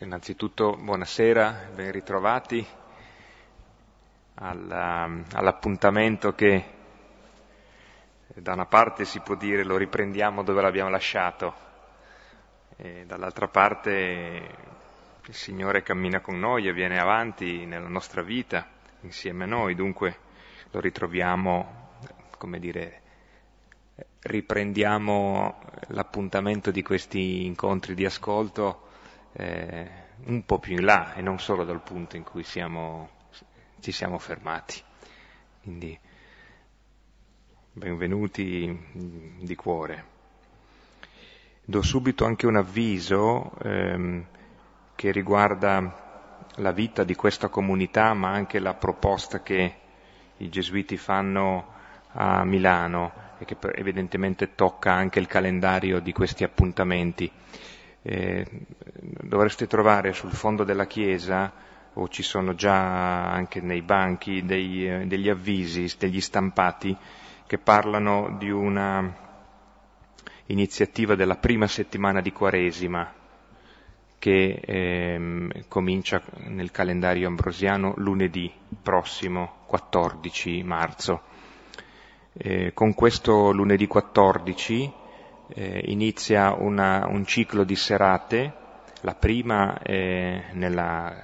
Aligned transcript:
Innanzitutto 0.00 0.76
buonasera, 0.76 1.70
ben 1.74 1.90
ritrovati 1.90 2.64
alla, 4.34 5.10
all'appuntamento 5.32 6.36
che 6.36 6.64
da 8.28 8.52
una 8.52 8.66
parte 8.66 9.04
si 9.04 9.18
può 9.18 9.34
dire 9.34 9.64
lo 9.64 9.76
riprendiamo 9.76 10.44
dove 10.44 10.62
l'abbiamo 10.62 10.88
lasciato 10.88 11.52
e 12.76 13.06
dall'altra 13.06 13.48
parte 13.48 14.54
il 15.26 15.34
Signore 15.34 15.82
cammina 15.82 16.20
con 16.20 16.38
noi 16.38 16.68
e 16.68 16.72
viene 16.72 17.00
avanti 17.00 17.66
nella 17.66 17.88
nostra 17.88 18.22
vita 18.22 18.68
insieme 19.00 19.42
a 19.42 19.48
noi, 19.48 19.74
dunque 19.74 20.16
lo 20.70 20.78
ritroviamo, 20.78 21.96
come 22.38 22.60
dire, 22.60 23.00
riprendiamo 24.20 25.58
l'appuntamento 25.88 26.70
di 26.70 26.82
questi 26.82 27.46
incontri 27.46 27.94
di 27.94 28.04
ascolto 28.04 28.86
eh, 29.32 29.90
un 30.26 30.44
po' 30.44 30.58
più 30.58 30.74
in 30.74 30.84
là 30.84 31.14
e 31.14 31.22
non 31.22 31.38
solo 31.38 31.64
dal 31.64 31.82
punto 31.82 32.16
in 32.16 32.24
cui 32.24 32.42
siamo, 32.42 33.10
ci 33.80 33.92
siamo 33.92 34.18
fermati. 34.18 34.82
Quindi 35.62 35.98
benvenuti 37.72 39.36
di 39.40 39.54
cuore. 39.54 40.16
Do 41.64 41.82
subito 41.82 42.24
anche 42.24 42.46
un 42.46 42.56
avviso 42.56 43.52
ehm, 43.62 44.26
che 44.94 45.12
riguarda 45.12 46.06
la 46.56 46.72
vita 46.72 47.04
di 47.04 47.14
questa 47.14 47.48
comunità, 47.48 48.14
ma 48.14 48.30
anche 48.30 48.58
la 48.58 48.74
proposta 48.74 49.42
che 49.42 49.74
i 50.38 50.48
gesuiti 50.48 50.96
fanno 50.96 51.76
a 52.12 52.44
Milano 52.44 53.12
e 53.38 53.44
che 53.44 53.56
evidentemente 53.74 54.54
tocca 54.54 54.92
anche 54.92 55.20
il 55.20 55.26
calendario 55.26 56.00
di 56.00 56.12
questi 56.12 56.42
appuntamenti. 56.42 57.30
Eh, 58.02 58.46
dovreste 59.22 59.66
trovare 59.66 60.12
sul 60.12 60.32
fondo 60.32 60.64
della 60.64 60.86
chiesa, 60.86 61.52
o 61.94 62.08
ci 62.08 62.22
sono 62.22 62.54
già 62.54 63.30
anche 63.30 63.60
nei 63.60 63.82
banchi, 63.82 64.44
dei, 64.44 64.88
eh, 64.88 65.06
degli 65.06 65.28
avvisi, 65.28 65.92
degli 65.98 66.20
stampati 66.20 66.96
che 67.46 67.58
parlano 67.58 68.36
di 68.38 68.50
una 68.50 69.26
iniziativa 70.46 71.14
della 71.14 71.36
prima 71.36 71.66
settimana 71.66 72.20
di 72.20 72.32
Quaresima 72.32 73.12
che 74.18 74.60
ehm, 74.64 75.68
comincia 75.68 76.20
nel 76.46 76.70
calendario 76.70 77.28
ambrosiano 77.28 77.94
lunedì 77.96 78.52
prossimo, 78.82 79.64
14 79.66 80.62
marzo. 80.64 81.22
Eh, 82.32 82.72
con 82.74 82.94
questo 82.94 83.52
lunedì 83.52 83.86
14 83.86 84.92
eh, 85.48 85.82
inizia 85.86 86.54
una, 86.54 87.06
un 87.08 87.24
ciclo 87.24 87.64
di 87.64 87.76
serate, 87.76 88.52
la 89.02 89.14
prima 89.14 89.78
è 89.78 90.50
nella, 90.52 91.14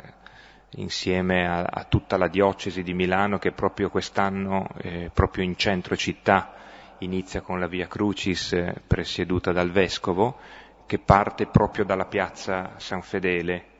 insieme 0.77 1.47
a, 1.47 1.63
a, 1.63 1.85
tutta 1.85 2.17
la 2.17 2.29
diocesi 2.29 2.83
di 2.83 2.95
Milano 2.95 3.39
che 3.39 3.53
proprio 3.53 3.91
quest'anno, 3.91 4.69
eh, 4.79 5.11
proprio 5.13 5.45
in 5.45 5.57
centro 5.57 5.97
città, 5.97 6.55
inizia 6.99 7.41
con 7.41 7.59
la 7.59 7.67
Via 7.67 7.87
Crucis 7.87 8.53
eh, 8.53 8.75
presieduta 8.87 9.53
dal 9.53 9.71
Vescovo, 9.71 10.39
che 10.87 10.99
parte 10.99 11.47
proprio 11.47 11.85
dalla 11.85 12.07
piazza 12.07 12.75
San 12.77 13.03
Fedele. 13.03 13.73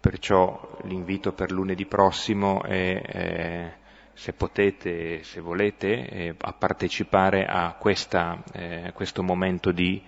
Perciò 0.00 0.78
l'invito 0.84 1.32
per 1.32 1.50
lunedì 1.50 1.86
prossimo 1.86 2.62
è 2.62 3.02
eh, 3.04 3.72
se 4.18 4.32
potete, 4.32 5.22
se 5.22 5.40
volete, 5.40 6.08
eh, 6.08 6.34
a 6.36 6.52
partecipare 6.52 7.46
a 7.46 7.76
questa, 7.78 8.42
eh, 8.52 8.90
questo 8.92 9.22
momento 9.22 9.70
di, 9.70 10.02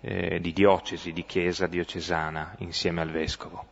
eh, 0.00 0.40
di, 0.40 0.52
diocesi, 0.52 1.12
di 1.12 1.24
chiesa 1.24 1.68
diocesana 1.68 2.56
insieme 2.58 3.02
al 3.02 3.12
Vescovo, 3.12 3.64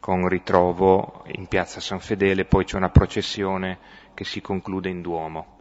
con 0.00 0.26
ritrovo 0.26 1.22
in 1.36 1.46
piazza 1.46 1.78
San 1.78 2.00
Fedele, 2.00 2.46
poi 2.46 2.64
c'è 2.64 2.76
una 2.76 2.90
processione 2.90 3.78
che 4.12 4.24
si 4.24 4.40
conclude 4.40 4.88
in 4.88 5.02
Duomo. 5.02 5.60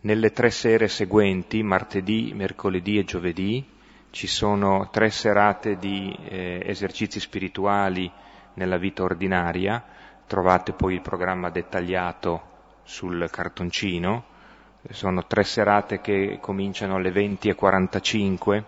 Nelle 0.00 0.30
tre 0.32 0.50
sere 0.50 0.88
seguenti, 0.88 1.62
martedì, 1.62 2.34
mercoledì 2.34 2.98
e 2.98 3.04
giovedì, 3.04 3.66
ci 4.10 4.26
sono 4.26 4.90
tre 4.90 5.08
serate 5.08 5.78
di 5.78 6.14
eh, 6.28 6.60
esercizi 6.66 7.18
spirituali 7.18 8.12
nella 8.54 8.76
vita 8.76 9.04
ordinaria, 9.04 9.95
trovate 10.26 10.72
poi 10.72 10.94
il 10.94 11.00
programma 11.00 11.50
dettagliato 11.50 12.54
sul 12.82 13.28
cartoncino, 13.30 14.24
sono 14.90 15.26
tre 15.26 15.44
serate 15.44 16.00
che 16.00 16.38
cominciano 16.40 16.96
alle 16.96 17.10
20.45 17.10 18.62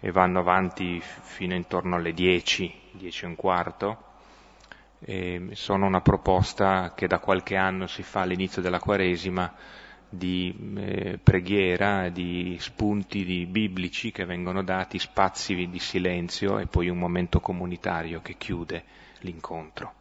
e 0.00 0.10
vanno 0.10 0.40
avanti 0.40 1.00
fino 1.00 1.54
intorno 1.54 1.96
alle 1.96 2.12
10, 2.12 2.74
10 2.92 3.24
e 3.24 3.28
un 3.28 3.34
quarto. 3.34 4.02
E 4.98 5.48
sono 5.52 5.86
una 5.86 6.00
proposta 6.00 6.92
che 6.94 7.06
da 7.06 7.18
qualche 7.18 7.56
anno 7.56 7.86
si 7.86 8.02
fa 8.02 8.20
all'inizio 8.20 8.62
della 8.62 8.78
Quaresima 8.78 9.52
di 10.08 10.54
eh, 10.76 11.18
preghiera, 11.22 12.08
di 12.08 12.56
spunti 12.60 13.24
di 13.24 13.46
biblici 13.46 14.12
che 14.12 14.24
vengono 14.24 14.62
dati, 14.62 14.98
spazi 14.98 15.68
di 15.68 15.78
silenzio 15.78 16.58
e 16.58 16.66
poi 16.66 16.88
un 16.88 16.98
momento 16.98 17.40
comunitario 17.40 18.20
che 18.22 18.36
chiude 18.36 18.84
l'incontro. 19.20 19.92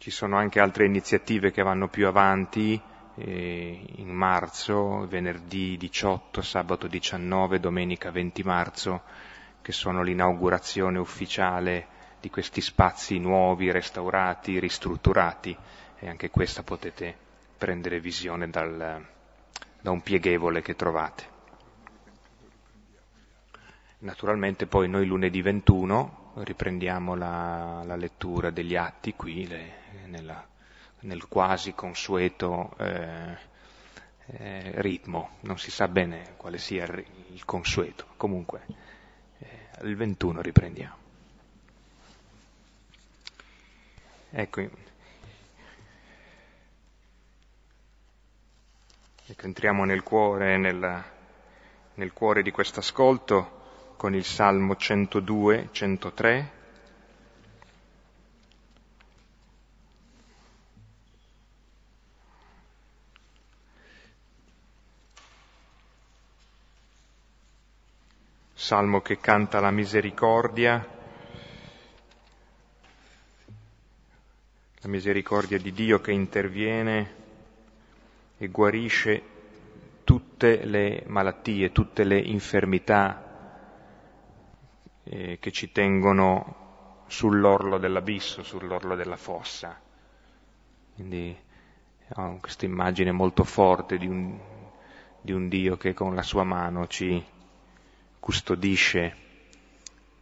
Ci 0.00 0.12
sono 0.12 0.36
anche 0.36 0.60
altre 0.60 0.84
iniziative 0.84 1.50
che 1.50 1.64
vanno 1.64 1.88
più 1.88 2.06
avanti, 2.06 2.80
eh, 3.16 3.84
in 3.96 4.08
marzo, 4.08 5.08
venerdì 5.08 5.76
18, 5.76 6.40
sabato 6.40 6.86
19, 6.86 7.58
domenica 7.58 8.12
20 8.12 8.42
marzo, 8.44 9.02
che 9.60 9.72
sono 9.72 10.02
l'inaugurazione 10.02 11.00
ufficiale 11.00 11.86
di 12.20 12.30
questi 12.30 12.60
spazi 12.60 13.18
nuovi, 13.18 13.72
restaurati, 13.72 14.60
ristrutturati 14.60 15.56
e 15.98 16.08
anche 16.08 16.30
questa 16.30 16.62
potete 16.62 17.16
prendere 17.58 17.98
visione 17.98 18.48
dal, 18.48 19.04
da 19.80 19.90
un 19.90 20.00
pieghevole 20.00 20.62
che 20.62 20.76
trovate. 20.76 21.36
Naturalmente 23.98 24.66
poi 24.66 24.88
noi 24.88 25.06
lunedì 25.06 25.42
21 25.42 26.17
riprendiamo 26.34 27.14
la, 27.14 27.82
la 27.84 27.96
lettura 27.96 28.50
degli 28.50 28.76
atti 28.76 29.14
qui, 29.14 29.46
le, 29.46 29.72
nella, 30.06 30.46
nel 31.00 31.28
quasi 31.28 31.74
consueto 31.74 32.74
eh, 32.78 33.36
eh, 34.26 34.72
ritmo, 34.80 35.36
non 35.40 35.58
si 35.58 35.70
sa 35.70 35.88
bene 35.88 36.34
quale 36.36 36.58
sia 36.58 36.84
il, 36.84 37.04
il 37.32 37.44
consueto, 37.44 38.06
comunque 38.16 38.66
eh, 39.38 39.68
il 39.82 39.96
21 39.96 40.40
riprendiamo. 40.40 40.96
Ecco, 44.30 44.60
ecco 49.26 49.46
entriamo 49.46 49.84
nel 49.84 50.02
cuore, 50.02 50.58
nel, 50.58 51.04
nel 51.94 52.12
cuore 52.12 52.42
di 52.42 52.50
questo 52.50 52.80
ascolto 52.80 53.57
con 53.98 54.14
il 54.14 54.22
Salmo 54.22 54.76
102, 54.76 55.70
103 55.72 56.50
salmo 68.54 69.00
che 69.00 69.18
canta 69.18 69.58
la 69.58 69.72
misericordia, 69.72 70.86
la 74.80 74.88
misericordia 74.88 75.58
di 75.58 75.72
Dio 75.72 76.00
che 76.00 76.12
interviene 76.12 77.14
e 78.38 78.46
guarisce 78.46 79.20
tutte 80.04 80.64
le 80.64 81.02
malattie, 81.08 81.72
tutte 81.72 82.04
le 82.04 82.20
infermità 82.20 83.27
eh, 85.10 85.38
che 85.40 85.50
ci 85.50 85.72
tengono 85.72 87.04
sull'orlo 87.06 87.78
dell'abisso, 87.78 88.42
sull'orlo 88.42 88.94
della 88.94 89.16
fossa. 89.16 89.80
Quindi 90.94 91.36
ho 92.14 92.38
questa 92.40 92.66
immagine 92.66 93.12
molto 93.12 93.44
forte 93.44 93.96
di 93.96 94.06
un, 94.06 94.38
di 95.20 95.32
un 95.32 95.48
Dio 95.48 95.76
che 95.76 95.94
con 95.94 96.14
la 96.14 96.22
sua 96.22 96.44
mano 96.44 96.86
ci 96.86 97.24
custodisce 98.20 99.16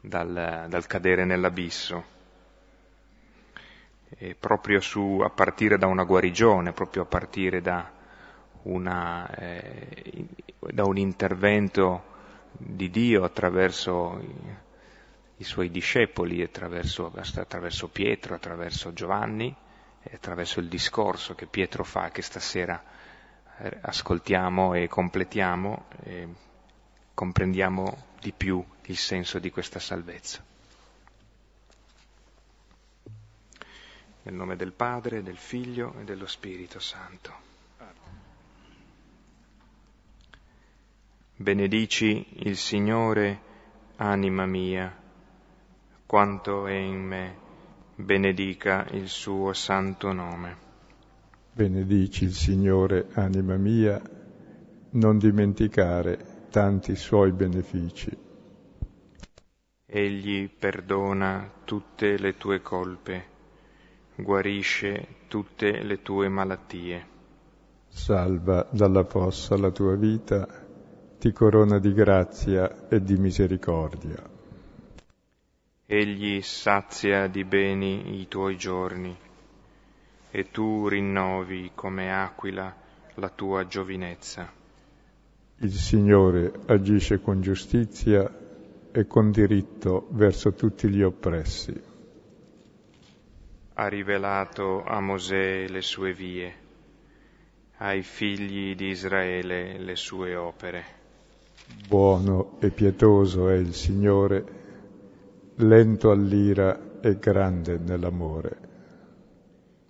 dal, 0.00 0.66
dal 0.68 0.86
cadere 0.86 1.24
nell'abisso. 1.24 2.14
E 4.08 4.36
proprio 4.38 4.80
su, 4.80 5.20
a 5.22 5.30
partire 5.30 5.78
da 5.78 5.88
una 5.88 6.04
guarigione, 6.04 6.72
proprio 6.72 7.02
a 7.02 7.06
partire 7.06 7.60
da, 7.60 7.90
una, 8.62 9.28
eh, 9.34 10.26
da 10.60 10.84
un 10.84 10.96
intervento 10.96 12.14
di 12.52 12.88
Dio 12.88 13.24
attraverso 13.24 14.20
i, 15.36 15.44
suoi 15.44 15.70
discepoli, 15.70 16.42
attraverso, 16.42 17.12
attraverso, 17.14 17.88
Pietro, 17.88 18.34
attraverso 18.34 18.92
Giovanni, 18.92 19.54
attraverso 20.10 20.60
il 20.60 20.68
discorso 20.68 21.34
che 21.34 21.46
Pietro 21.46 21.84
fa, 21.84 22.10
che 22.10 22.22
stasera 22.22 22.82
eh, 23.58 23.78
ascoltiamo 23.80 24.74
e 24.74 24.88
completiamo. 24.88 25.86
E 26.02 26.28
comprendiamo 27.16 28.08
di 28.20 28.30
più 28.30 28.62
il 28.82 28.96
senso 28.98 29.38
di 29.38 29.50
questa 29.50 29.78
salvezza. 29.78 30.44
Nel 34.22 34.34
nome 34.34 34.54
del 34.54 34.72
Padre, 34.72 35.22
del 35.22 35.38
Figlio 35.38 35.94
e 35.98 36.04
dello 36.04 36.26
Spirito 36.26 36.78
Santo. 36.78 37.44
Benedici 41.36 42.26
il 42.46 42.58
Signore, 42.58 43.40
anima 43.96 44.44
mia, 44.44 44.94
quanto 46.06 46.66
è 46.66 46.74
in 46.74 47.02
me, 47.02 47.36
benedica 47.96 48.86
il 48.92 49.08
suo 49.08 49.52
santo 49.52 50.12
nome. 50.12 50.56
Benedici 51.52 52.24
il 52.24 52.34
Signore, 52.34 53.08
anima 53.12 53.56
mia, 53.56 54.00
non 54.90 55.18
dimenticare 55.18 56.46
tanti 56.50 56.96
suoi 56.96 57.32
benefici. 57.32 58.16
Egli 59.84 60.48
perdona 60.48 61.50
tutte 61.64 62.18
le 62.18 62.36
tue 62.36 62.60
colpe 62.60 63.34
guarisce 64.16 65.06
tutte 65.28 65.82
le 65.82 66.00
tue 66.00 66.28
malattie. 66.28 67.06
Salva 67.88 68.66
dalla 68.70 69.04
fossa 69.04 69.56
la 69.58 69.70
tua 69.70 69.94
vita, 69.94 70.46
ti 71.18 71.32
corona 71.32 71.78
di 71.78 71.92
grazia 71.92 72.88
e 72.88 73.02
di 73.02 73.16
misericordia. 73.16 74.35
Egli 75.86 76.42
sazia 76.42 77.28
di 77.28 77.44
beni 77.44 78.20
i 78.20 78.28
tuoi 78.28 78.56
giorni, 78.56 79.16
e 80.30 80.50
tu 80.50 80.88
rinnovi 80.88 81.70
come 81.74 82.12
aquila 82.12 82.74
la 83.14 83.28
tua 83.28 83.66
giovinezza. 83.66 84.52
Il 85.58 85.72
Signore 85.72 86.52
agisce 86.66 87.20
con 87.20 87.40
giustizia 87.40 88.30
e 88.92 89.06
con 89.06 89.30
diritto 89.30 90.08
verso 90.10 90.52
tutti 90.52 90.88
gli 90.88 91.02
oppressi 91.02 91.94
ha 93.78 93.88
rivelato 93.88 94.82
a 94.84 95.00
Mosè 95.00 95.68
le 95.68 95.82
sue 95.82 96.14
vie, 96.14 96.54
ai 97.78 98.02
figli 98.02 98.74
di 98.74 98.86
Israele 98.86 99.78
le 99.78 99.96
sue 99.96 100.34
opere. 100.34 100.84
Buono 101.86 102.56
e 102.60 102.70
pietoso 102.70 103.50
è 103.50 103.54
il 103.54 103.74
Signore, 103.74 104.64
lento 105.58 106.10
all'ira 106.10 107.00
e 107.00 107.18
grande 107.18 107.78
nell'amore. 107.78 108.58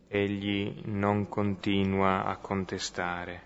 Egli 0.07 0.83
non 0.85 1.29
continua 1.29 2.25
a 2.25 2.37
contestare 2.37 3.43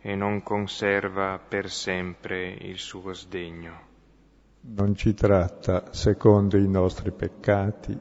e 0.00 0.16
non 0.16 0.42
conserva 0.42 1.38
per 1.38 1.70
sempre 1.70 2.48
il 2.48 2.78
suo 2.78 3.12
sdegno. 3.12 3.86
Non 4.60 4.96
ci 4.96 5.14
tratta 5.14 5.92
secondo 5.92 6.56
i 6.56 6.68
nostri 6.68 7.12
peccati, 7.12 7.96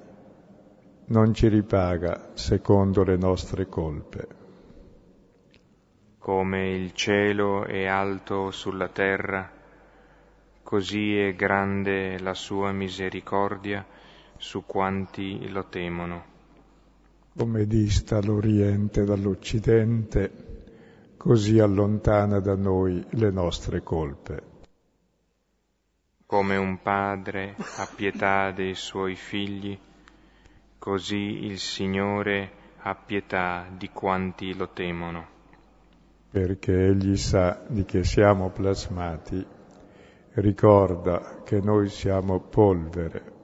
non 1.05 1.33
ci 1.33 1.47
ripaga 1.47 2.31
secondo 2.33 3.03
le 3.03 3.15
nostre 3.15 3.67
colpe. 3.67 4.27
Come 6.17 6.69
il 6.71 6.93
cielo 6.93 7.63
è 7.63 7.85
alto 7.85 8.51
sulla 8.51 8.89
terra, 8.89 9.56
così 10.67 11.17
è 11.17 11.33
grande 11.33 12.19
la 12.19 12.33
sua 12.33 12.73
misericordia 12.73 13.85
su 14.35 14.65
quanti 14.65 15.47
lo 15.47 15.69
temono. 15.69 16.25
Come 17.37 17.65
dista 17.65 18.19
l'Oriente 18.19 19.05
dall'Occidente, 19.05 20.29
così 21.15 21.59
allontana 21.59 22.41
da 22.41 22.57
noi 22.57 23.01
le 23.11 23.31
nostre 23.31 23.81
colpe. 23.81 24.43
Come 26.25 26.57
un 26.57 26.81
padre 26.81 27.55
ha 27.77 27.87
pietà 27.95 28.51
dei 28.51 28.75
suoi 28.75 29.15
figli, 29.15 29.79
così 30.77 31.45
il 31.45 31.59
Signore 31.59 32.51
ha 32.79 32.93
pietà 32.93 33.69
di 33.71 33.89
quanti 33.93 34.53
lo 34.53 34.67
temono. 34.73 35.27
Perché 36.29 36.87
Egli 36.87 37.15
sa 37.15 37.63
di 37.69 37.85
che 37.85 38.03
siamo 38.03 38.49
plasmati, 38.49 39.55
ricorda 40.37 41.41
che 41.43 41.59
noi 41.61 41.89
siamo 41.89 42.39
polvere. 42.39 43.35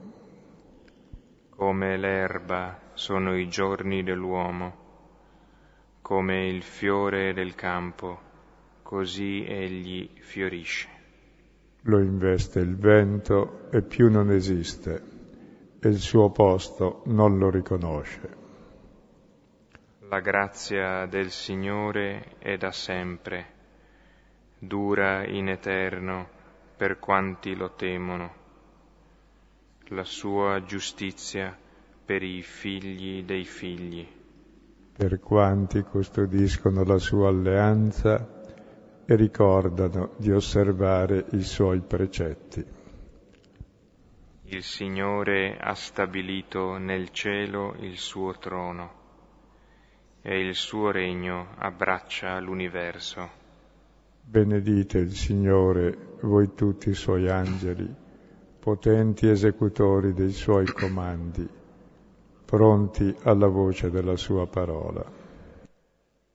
Come 1.49 1.97
l'erba 1.97 2.79
sono 2.93 3.35
i 3.35 3.47
giorni 3.47 4.03
dell'uomo, 4.03 4.81
come 6.01 6.47
il 6.47 6.61
fiore 6.61 7.33
del 7.33 7.55
campo, 7.55 8.19
così 8.83 9.43
egli 9.43 10.07
fiorisce. 10.19 10.89
Lo 11.81 11.99
investe 11.99 12.59
il 12.59 12.77
vento 12.77 13.69
e 13.71 13.81
più 13.81 14.09
non 14.09 14.31
esiste 14.31 15.03
e 15.79 15.89
il 15.89 15.97
suo 15.97 16.29
posto 16.29 17.01
non 17.05 17.39
lo 17.39 17.49
riconosce. 17.49 18.41
La 20.09 20.19
grazia 20.19 21.07
del 21.07 21.31
Signore 21.31 22.35
è 22.37 22.55
da 22.55 22.71
sempre, 22.71 23.45
dura 24.59 25.25
in 25.25 25.49
eterno 25.49 26.41
per 26.75 26.99
quanti 26.99 27.55
lo 27.55 27.71
temono. 27.75 28.41
La 29.87 30.03
sua 30.03 30.63
giustizia 30.63 31.57
per 32.05 32.23
i 32.23 32.41
figli 32.41 33.23
dei 33.23 33.45
figli. 33.45 34.07
Per 34.95 35.19
quanti 35.19 35.81
custodiscono 35.81 36.83
la 36.83 36.97
sua 36.97 37.29
alleanza 37.29 38.41
e 39.05 39.15
ricordano 39.15 40.11
di 40.17 40.31
osservare 40.31 41.25
i 41.31 41.41
suoi 41.41 41.81
precetti. 41.81 42.65
Il 44.45 44.63
Signore 44.63 45.57
ha 45.57 45.73
stabilito 45.73 46.77
nel 46.77 47.09
cielo 47.09 47.75
il 47.79 47.97
suo 47.97 48.37
trono 48.37 49.01
e 50.21 50.39
il 50.39 50.53
suo 50.53 50.91
regno 50.91 51.49
abbraccia 51.57 52.39
l'universo. 52.39 53.41
Benedite 54.21 54.99
il 54.99 55.13
Signore, 55.13 56.12
voi 56.23 56.53
tutti 56.55 56.89
i 56.89 56.93
suoi 56.93 57.29
angeli, 57.29 57.87
potenti 58.59 59.27
esecutori 59.27 60.13
dei 60.13 60.31
suoi 60.31 60.65
comandi, 60.65 61.47
pronti 62.45 63.13
alla 63.23 63.47
voce 63.47 63.89
della 63.89 64.15
sua 64.15 64.47
parola. 64.47 65.03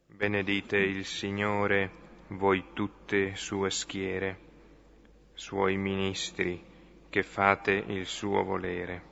Benedite 0.06 0.76
il 0.76 1.04
Signore, 1.04 1.90
voi 2.28 2.64
tutte 2.74 3.34
sue 3.34 3.70
schiere, 3.70 4.38
suoi 5.32 5.76
ministri, 5.76 6.62
che 7.08 7.22
fate 7.22 7.72
il 7.72 8.04
suo 8.04 8.42
volere. 8.42 9.02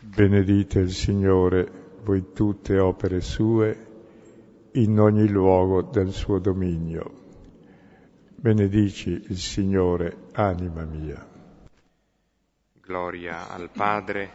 Benedite 0.00 0.80
il 0.80 0.90
Signore, 0.90 1.70
voi 2.02 2.32
tutte 2.32 2.78
opere 2.78 3.20
sue, 3.20 3.86
in 4.72 4.98
ogni 4.98 5.28
luogo 5.28 5.82
del 5.82 6.10
suo 6.10 6.38
dominio. 6.38 7.25
Benedici 8.46 9.10
il 9.10 9.38
Signore, 9.38 10.28
anima 10.34 10.84
mia. 10.84 11.20
Gloria 12.80 13.48
al 13.50 13.70
Padre, 13.72 14.30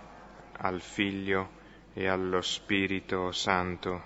al 0.57 0.81
Figlio 0.81 1.47
e 1.93 2.07
allo 2.07 2.41
Spirito 2.41 3.31
Santo. 3.31 4.01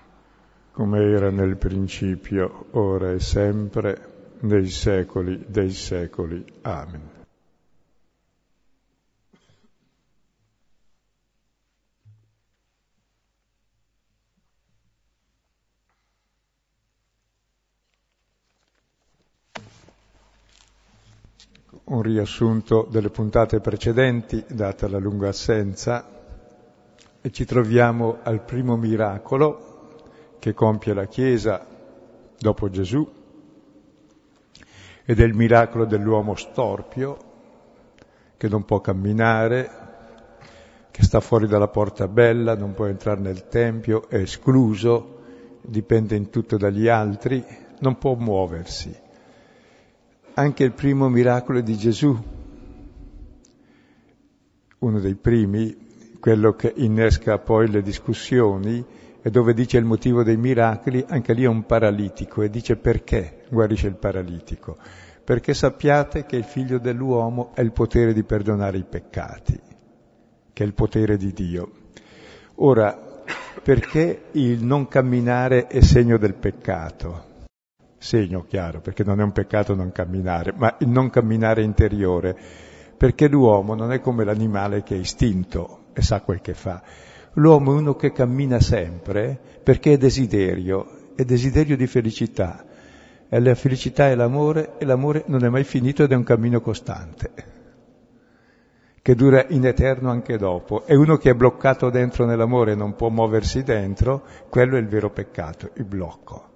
Come 0.70 1.00
era 1.00 1.32
nel 1.32 1.56
principio, 1.56 2.66
ora 2.70 3.10
e 3.10 3.18
sempre, 3.18 4.36
nei 4.42 4.68
secoli 4.68 5.44
dei 5.48 5.72
secoli. 5.72 6.44
Amen. 6.62 7.15
Un 21.88 22.02
riassunto 22.02 22.88
delle 22.90 23.10
puntate 23.10 23.60
precedenti, 23.60 24.44
data 24.48 24.88
la 24.88 24.98
lunga 24.98 25.28
assenza, 25.28 26.04
e 27.20 27.30
ci 27.30 27.44
troviamo 27.44 28.18
al 28.22 28.42
primo 28.42 28.76
miracolo 28.76 29.94
che 30.40 30.52
compie 30.52 30.94
la 30.94 31.06
Chiesa 31.06 31.64
dopo 32.38 32.68
Gesù, 32.70 33.08
ed 35.04 35.20
è 35.20 35.24
il 35.24 35.34
miracolo 35.34 35.84
dell'uomo 35.84 36.34
storpio, 36.34 37.18
che 38.36 38.48
non 38.48 38.64
può 38.64 38.80
camminare, 38.80 39.70
che 40.90 41.04
sta 41.04 41.20
fuori 41.20 41.46
dalla 41.46 41.68
porta 41.68 42.08
bella, 42.08 42.56
non 42.56 42.74
può 42.74 42.86
entrare 42.86 43.20
nel 43.20 43.46
Tempio, 43.46 44.08
è 44.08 44.16
escluso, 44.16 45.20
dipende 45.60 46.16
in 46.16 46.30
tutto 46.30 46.56
dagli 46.56 46.88
altri, 46.88 47.44
non 47.78 47.96
può 47.96 48.14
muoversi 48.14 49.04
anche 50.38 50.64
il 50.64 50.72
primo 50.72 51.08
miracolo 51.08 51.62
di 51.62 51.76
Gesù, 51.78 52.14
uno 54.78 55.00
dei 55.00 55.14
primi, 55.14 55.74
quello 56.20 56.52
che 56.52 56.74
innesca 56.76 57.38
poi 57.38 57.70
le 57.70 57.80
discussioni 57.80 58.84
e 59.22 59.30
dove 59.30 59.54
dice 59.54 59.78
il 59.78 59.86
motivo 59.86 60.22
dei 60.22 60.36
miracoli, 60.36 61.02
anche 61.08 61.32
lì 61.32 61.44
è 61.44 61.48
un 61.48 61.64
paralitico 61.64 62.42
e 62.42 62.50
dice 62.50 62.76
perché 62.76 63.44
guarisce 63.48 63.86
il 63.86 63.96
paralitico. 63.96 64.76
perché 65.24 65.54
sappiate 65.54 66.24
che 66.24 66.36
il 66.36 66.44
figlio 66.44 66.78
dell'uomo 66.78 67.50
ha 67.56 67.60
il 67.60 67.72
potere 67.72 68.12
di 68.12 68.22
perdonare 68.22 68.78
i 68.78 68.84
peccati, 68.84 69.58
che 70.52 70.62
è 70.62 70.66
il 70.66 70.74
potere 70.74 71.16
di 71.16 71.32
Dio. 71.32 71.70
Ora, 72.56 73.24
perché 73.60 74.26
il 74.32 74.62
non 74.62 74.86
camminare 74.86 75.66
è 75.66 75.80
segno 75.80 76.16
del 76.16 76.34
peccato? 76.34 77.35
Segno, 78.06 78.44
chiaro, 78.46 78.80
perché 78.80 79.02
non 79.02 79.18
è 79.18 79.24
un 79.24 79.32
peccato 79.32 79.74
non 79.74 79.90
camminare, 79.90 80.52
ma 80.54 80.76
il 80.78 80.86
non 80.86 81.10
camminare 81.10 81.64
interiore, 81.64 82.38
perché 82.96 83.26
l'uomo 83.26 83.74
non 83.74 83.90
è 83.90 83.98
come 83.98 84.22
l'animale 84.22 84.84
che 84.84 84.94
è 84.94 84.98
istinto 84.98 85.86
e 85.92 86.02
sa 86.02 86.20
quel 86.20 86.40
che 86.40 86.54
fa. 86.54 86.80
L'uomo 87.32 87.72
è 87.72 87.76
uno 87.80 87.96
che 87.96 88.12
cammina 88.12 88.60
sempre 88.60 89.36
perché 89.60 89.94
è 89.94 89.96
desiderio, 89.96 91.14
è 91.16 91.24
desiderio 91.24 91.76
di 91.76 91.88
felicità. 91.88 92.64
E 93.28 93.40
la 93.40 93.56
felicità 93.56 94.08
è 94.08 94.14
l'amore 94.14 94.74
e 94.78 94.84
l'amore 94.84 95.24
non 95.26 95.44
è 95.44 95.48
mai 95.48 95.64
finito 95.64 96.04
ed 96.04 96.12
è 96.12 96.14
un 96.14 96.22
cammino 96.22 96.60
costante, 96.60 97.32
che 99.02 99.14
dura 99.16 99.46
in 99.48 99.66
eterno 99.66 100.10
anche 100.10 100.36
dopo. 100.36 100.86
E 100.86 100.94
uno 100.94 101.16
che 101.16 101.30
è 101.30 101.34
bloccato 101.34 101.90
dentro 101.90 102.24
nell'amore 102.24 102.70
e 102.70 102.76
non 102.76 102.94
può 102.94 103.08
muoversi 103.08 103.64
dentro, 103.64 104.22
quello 104.48 104.76
è 104.76 104.78
il 104.78 104.86
vero 104.86 105.10
peccato, 105.10 105.72
il 105.74 105.84
blocco. 105.84 106.54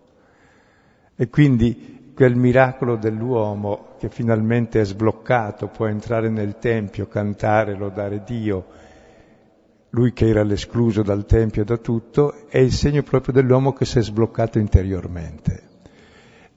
E 1.21 1.29
quindi 1.29 2.13
quel 2.15 2.35
miracolo 2.35 2.97
dell'uomo 2.97 3.89
che 3.99 4.09
finalmente 4.09 4.81
è 4.81 4.87
sbloccato, 4.87 5.67
può 5.67 5.87
entrare 5.87 6.31
nel 6.31 6.57
Tempio, 6.59 7.09
cantare, 7.09 7.77
lodare 7.77 8.23
Dio, 8.25 8.65
lui 9.91 10.15
che 10.15 10.27
era 10.27 10.43
l'escluso 10.43 11.03
dal 11.03 11.27
Tempio 11.27 11.61
e 11.61 11.65
da 11.67 11.77
tutto, 11.77 12.49
è 12.49 12.57
il 12.57 12.73
segno 12.73 13.03
proprio 13.03 13.35
dell'uomo 13.35 13.75
che 13.75 13.85
si 13.85 13.99
è 13.99 14.03
sbloccato 14.03 14.59
interiormente. 14.59 15.63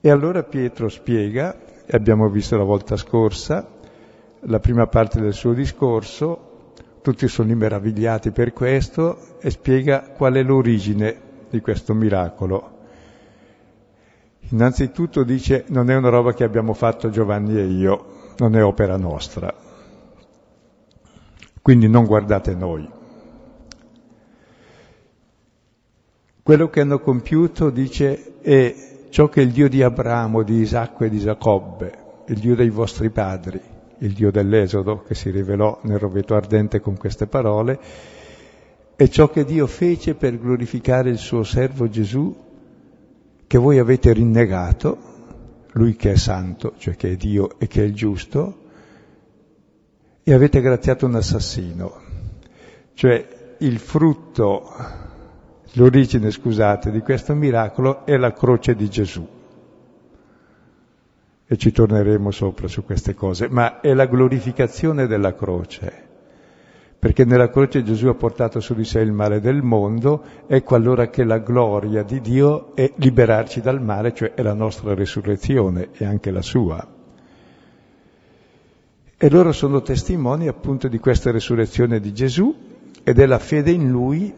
E 0.00 0.08
allora 0.08 0.42
Pietro 0.44 0.88
spiega, 0.88 1.84
e 1.84 1.94
abbiamo 1.94 2.30
visto 2.30 2.56
la 2.56 2.64
volta 2.64 2.96
scorsa, 2.96 3.68
la 4.40 4.60
prima 4.60 4.86
parte 4.86 5.20
del 5.20 5.34
suo 5.34 5.52
discorso, 5.52 6.72
tutti 7.02 7.28
sono 7.28 7.54
meravigliati 7.54 8.30
per 8.30 8.54
questo, 8.54 9.38
e 9.40 9.50
spiega 9.50 10.12
qual 10.16 10.32
è 10.32 10.42
l'origine 10.42 11.14
di 11.50 11.60
questo 11.60 11.92
miracolo. 11.92 12.73
Innanzitutto 14.50 15.24
dice 15.24 15.64
non 15.68 15.90
è 15.90 15.96
una 15.96 16.10
roba 16.10 16.34
che 16.34 16.44
abbiamo 16.44 16.74
fatto 16.74 17.10
Giovanni 17.10 17.58
e 17.58 17.64
io, 17.64 18.06
non 18.38 18.56
è 18.56 18.64
opera 18.64 18.96
nostra. 18.96 19.52
Quindi 21.62 21.88
non 21.88 22.04
guardate 22.04 22.54
noi. 22.54 22.86
Quello 26.42 26.68
che 26.68 26.80
hanno 26.82 27.00
compiuto, 27.00 27.70
dice, 27.70 28.40
è 28.42 28.74
ciò 29.08 29.30
che 29.30 29.40
il 29.40 29.50
Dio 29.50 29.66
di 29.66 29.82
Abramo, 29.82 30.42
di 30.42 30.56
Isacco 30.56 31.04
e 31.04 31.08
di 31.08 31.18
Giacobbe, 31.18 31.92
il 32.26 32.38
Dio 32.38 32.54
dei 32.54 32.68
vostri 32.68 33.08
padri, 33.08 33.58
il 33.98 34.12
Dio 34.12 34.30
dell'Esodo 34.30 35.04
che 35.04 35.14
si 35.14 35.30
rivelò 35.30 35.78
nel 35.84 35.98
roveto 35.98 36.34
ardente 36.34 36.80
con 36.80 36.98
queste 36.98 37.26
parole, 37.26 37.78
è 38.94 39.08
ciò 39.08 39.30
che 39.30 39.46
Dio 39.46 39.66
fece 39.66 40.14
per 40.14 40.38
glorificare 40.38 41.08
il 41.08 41.16
suo 41.16 41.44
servo 41.44 41.88
Gesù, 41.88 42.36
che 43.54 43.60
voi 43.60 43.78
avete 43.78 44.12
rinnegato, 44.12 44.98
lui 45.74 45.94
che 45.94 46.10
è 46.10 46.16
santo, 46.16 46.74
cioè 46.76 46.96
che 46.96 47.12
è 47.12 47.14
Dio 47.14 47.56
e 47.58 47.68
che 47.68 47.82
è 47.82 47.84
il 47.84 47.94
giusto, 47.94 48.62
e 50.24 50.34
avete 50.34 50.60
graziato 50.60 51.06
un 51.06 51.14
assassino. 51.14 52.00
Cioè 52.94 53.56
il 53.58 53.78
frutto 53.78 54.72
L'origine, 55.74 56.32
scusate, 56.32 56.90
di 56.90 56.98
questo 56.98 57.32
miracolo 57.34 58.04
è 58.04 58.16
la 58.16 58.32
croce 58.32 58.74
di 58.74 58.90
Gesù. 58.90 59.24
E 61.46 61.56
ci 61.56 61.70
torneremo 61.70 62.32
sopra 62.32 62.66
su 62.66 62.84
queste 62.84 63.14
cose, 63.14 63.48
ma 63.48 63.80
è 63.80 63.94
la 63.94 64.06
glorificazione 64.06 65.06
della 65.06 65.36
croce. 65.36 66.03
Perché 67.04 67.26
nella 67.26 67.50
croce 67.50 67.82
Gesù 67.82 68.06
ha 68.06 68.14
portato 68.14 68.60
su 68.60 68.72
di 68.72 68.86
sé 68.86 69.00
il 69.00 69.12
male 69.12 69.38
del 69.38 69.60
mondo, 69.60 70.24
ecco 70.46 70.74
allora 70.74 71.10
che 71.10 71.22
la 71.22 71.36
gloria 71.36 72.02
di 72.02 72.22
Dio 72.22 72.74
è 72.74 72.90
liberarci 72.96 73.60
dal 73.60 73.82
male, 73.82 74.14
cioè 74.14 74.32
è 74.32 74.40
la 74.40 74.54
nostra 74.54 74.94
risurrezione 74.94 75.90
e 75.92 76.06
anche 76.06 76.30
la 76.30 76.40
sua. 76.40 76.88
E 79.18 79.28
loro 79.28 79.52
sono 79.52 79.82
testimoni 79.82 80.48
appunto 80.48 80.88
di 80.88 80.98
questa 80.98 81.30
risurrezione 81.30 82.00
di 82.00 82.14
Gesù 82.14 82.56
ed 83.02 83.18
è 83.18 83.26
la 83.26 83.38
fede 83.38 83.70
in 83.70 83.90
Lui 83.90 84.32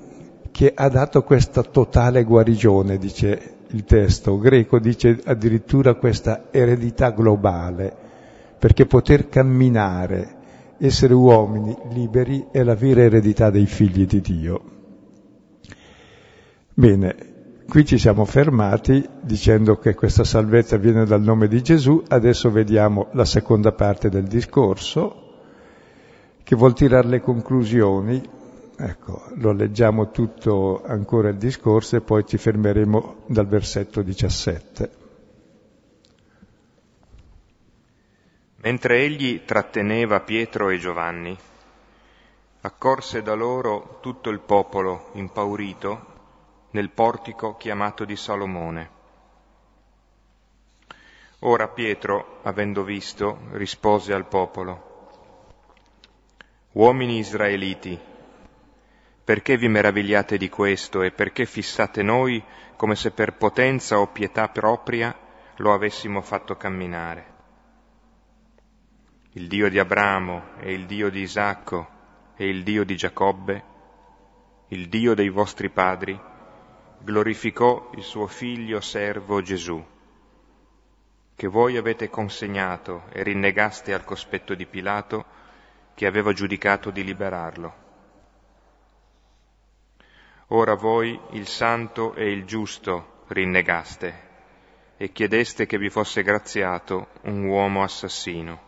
che 0.50 0.72
ha 0.74 0.88
dato 0.88 1.22
questa 1.22 1.62
totale 1.62 2.24
guarigione, 2.24 2.98
dice 2.98 3.58
il 3.68 3.84
testo 3.84 4.40
greco, 4.40 4.80
dice 4.80 5.20
addirittura 5.24 5.94
questa 5.94 6.48
eredità 6.50 7.10
globale, 7.10 7.94
perché 8.58 8.86
poter 8.86 9.28
camminare, 9.28 10.35
essere 10.78 11.14
uomini 11.14 11.76
liberi 11.90 12.46
è 12.50 12.62
la 12.62 12.74
vera 12.74 13.02
eredità 13.02 13.50
dei 13.50 13.66
figli 13.66 14.06
di 14.06 14.20
Dio. 14.20 14.62
Bene, 16.74 17.16
qui 17.68 17.84
ci 17.84 17.98
siamo 17.98 18.24
fermati 18.24 19.08
dicendo 19.22 19.78
che 19.78 19.94
questa 19.94 20.24
salvezza 20.24 20.76
viene 20.76 21.04
dal 21.04 21.22
nome 21.22 21.48
di 21.48 21.62
Gesù, 21.62 22.02
adesso 22.08 22.50
vediamo 22.50 23.08
la 23.12 23.24
seconda 23.24 23.72
parte 23.72 24.08
del 24.08 24.24
discorso, 24.24 25.22
che 26.42 26.56
vuol 26.56 26.74
tirare 26.74 27.08
le 27.08 27.20
conclusioni 27.20 28.34
Ecco, 28.78 29.22
lo 29.36 29.52
leggiamo 29.52 30.10
tutto 30.10 30.82
ancora 30.84 31.30
il 31.30 31.38
discorso 31.38 31.96
e 31.96 32.02
poi 32.02 32.26
ci 32.26 32.36
fermeremo 32.36 33.22
dal 33.26 33.46
versetto 33.46 34.02
17. 34.02 35.05
Mentre 38.58 38.98
egli 39.00 39.44
tratteneva 39.44 40.20
Pietro 40.20 40.70
e 40.70 40.78
Giovanni, 40.78 41.36
accorse 42.62 43.22
da 43.22 43.34
loro 43.34 43.98
tutto 44.00 44.30
il 44.30 44.40
popolo 44.40 45.10
impaurito 45.12 46.14
nel 46.70 46.90
portico 46.90 47.56
chiamato 47.56 48.04
di 48.04 48.16
Salomone. 48.16 48.90
Ora 51.40 51.68
Pietro, 51.68 52.40
avendo 52.42 52.82
visto, 52.82 53.40
rispose 53.52 54.12
al 54.12 54.26
popolo, 54.26 54.94
Uomini 56.72 57.18
israeliti, 57.18 57.98
perché 59.24 59.56
vi 59.56 59.68
meravigliate 59.68 60.36
di 60.36 60.48
questo 60.48 61.02
e 61.02 61.10
perché 61.10 61.46
fissate 61.46 62.02
noi 62.02 62.42
come 62.76 62.96
se 62.96 63.12
per 63.12 63.34
potenza 63.34 63.98
o 63.98 64.08
pietà 64.08 64.48
propria 64.48 65.14
lo 65.56 65.72
avessimo 65.72 66.20
fatto 66.20 66.56
camminare? 66.56 67.35
Il 69.36 69.48
Dio 69.48 69.68
di 69.68 69.78
Abramo 69.78 70.56
e 70.60 70.72
il 70.72 70.86
Dio 70.86 71.10
di 71.10 71.20
Isacco 71.20 71.86
e 72.36 72.48
il 72.48 72.62
Dio 72.62 72.84
di 72.84 72.96
Giacobbe, 72.96 73.64
il 74.68 74.88
Dio 74.88 75.12
dei 75.12 75.28
vostri 75.28 75.68
padri, 75.68 76.18
glorificò 77.00 77.90
il 77.96 78.02
suo 78.02 78.26
figlio 78.28 78.80
servo 78.80 79.42
Gesù, 79.42 79.84
che 81.34 81.46
voi 81.48 81.76
avete 81.76 82.08
consegnato 82.08 83.02
e 83.12 83.22
rinnegaste 83.22 83.92
al 83.92 84.04
cospetto 84.04 84.54
di 84.54 84.64
Pilato, 84.64 85.26
che 85.94 86.06
aveva 86.06 86.32
giudicato 86.32 86.90
di 86.90 87.04
liberarlo. 87.04 87.74
Ora 90.46 90.76
voi 90.76 91.20
il 91.32 91.46
santo 91.46 92.14
e 92.14 92.32
il 92.32 92.46
giusto 92.46 93.24
rinnegaste 93.26 94.24
e 94.96 95.12
chiedeste 95.12 95.66
che 95.66 95.76
vi 95.76 95.90
fosse 95.90 96.22
graziato 96.22 97.08
un 97.24 97.44
uomo 97.44 97.82
assassino. 97.82 98.65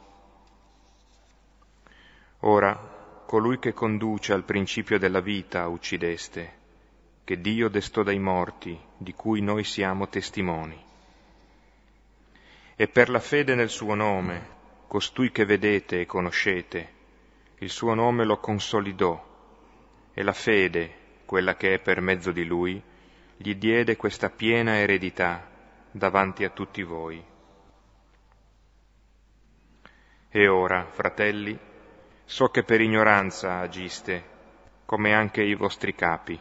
Ora 2.42 2.76
colui 3.26 3.58
che 3.58 3.72
conduce 3.72 4.32
al 4.32 4.44
principio 4.44 4.96
della 4.98 5.20
vita 5.20 5.66
uccideste, 5.66 6.56
che 7.24 7.40
Dio 7.40 7.68
destò 7.68 8.02
dai 8.02 8.18
morti, 8.18 8.78
di 8.96 9.12
cui 9.12 9.40
noi 9.40 9.64
siamo 9.64 10.08
testimoni. 10.08 10.80
E 12.76 12.88
per 12.88 13.10
la 13.10 13.18
fede 13.18 13.56
nel 13.56 13.68
suo 13.68 13.94
nome, 13.94 14.56
costui 14.86 15.32
che 15.32 15.44
vedete 15.44 16.00
e 16.00 16.06
conoscete, 16.06 16.92
il 17.58 17.70
suo 17.70 17.94
nome 17.94 18.24
lo 18.24 18.38
consolidò, 18.38 19.26
e 20.14 20.22
la 20.22 20.32
fede, 20.32 20.94
quella 21.24 21.56
che 21.56 21.74
è 21.74 21.78
per 21.80 22.00
mezzo 22.00 22.30
di 22.30 22.44
lui, 22.44 22.80
gli 23.36 23.56
diede 23.56 23.96
questa 23.96 24.30
piena 24.30 24.78
eredità 24.78 25.50
davanti 25.90 26.44
a 26.44 26.50
tutti 26.50 26.82
voi. 26.82 27.22
E 30.30 30.48
ora, 30.48 30.86
fratelli, 30.86 31.58
so 32.28 32.50
che 32.50 32.62
per 32.62 32.82
ignoranza 32.82 33.60
agiste, 33.60 34.22
come 34.84 35.14
anche 35.14 35.42
i 35.42 35.54
vostri 35.54 35.94
capi. 35.94 36.38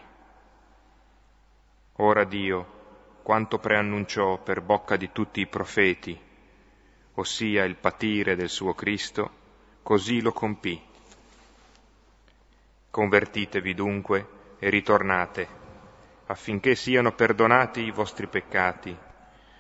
Ora 2.00 2.26
Dio, 2.26 3.20
quanto 3.24 3.58
preannunciò 3.58 4.38
per 4.38 4.60
bocca 4.62 4.98
di 4.98 5.12
tutti 5.14 5.40
i 5.40 5.48
profeti, 5.48 6.20
ossia 7.14 7.64
il 7.64 7.78
patire 7.78 8.36
del 8.36 8.50
suo 8.50 8.74
Cristo, 8.74 9.32
così 9.82 10.20
lo 10.20 10.34
compì. 10.34 10.80
Convertitevi 12.92 13.74
dunque 13.74 14.28
e 14.60 14.70
ritornate, 14.70 15.48
affinché 16.26 16.76
siano 16.76 17.14
perdonati 17.14 17.80
i 17.84 17.92
vostri 17.92 18.28
peccati, 18.28 18.94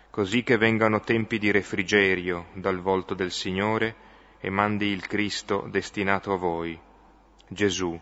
così 0.10 0.43
che 0.43 0.57
vengano 0.57 1.00
tempi 1.00 1.39
di 1.39 1.51
refrigerio 1.51 2.48
dal 2.51 2.81
volto 2.81 3.13
del 3.13 3.31
Signore 3.31 4.06
e 4.39 4.50
mandi 4.50 4.88
il 4.88 5.08
Cristo 5.08 5.67
destinato 5.70 6.34
a 6.34 6.38
voi, 6.38 6.79
Gesù, 7.48 8.00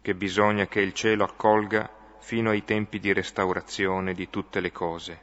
che 0.00 0.14
bisogna 0.14 0.66
che 0.66 0.80
il 0.80 0.92
cielo 0.94 1.24
accolga 1.24 1.90
fino 2.18 2.50
ai 2.50 2.64
tempi 2.64 2.98
di 2.98 3.12
restaurazione 3.12 4.14
di 4.14 4.30
tutte 4.30 4.60
le 4.60 4.72
cose, 4.72 5.20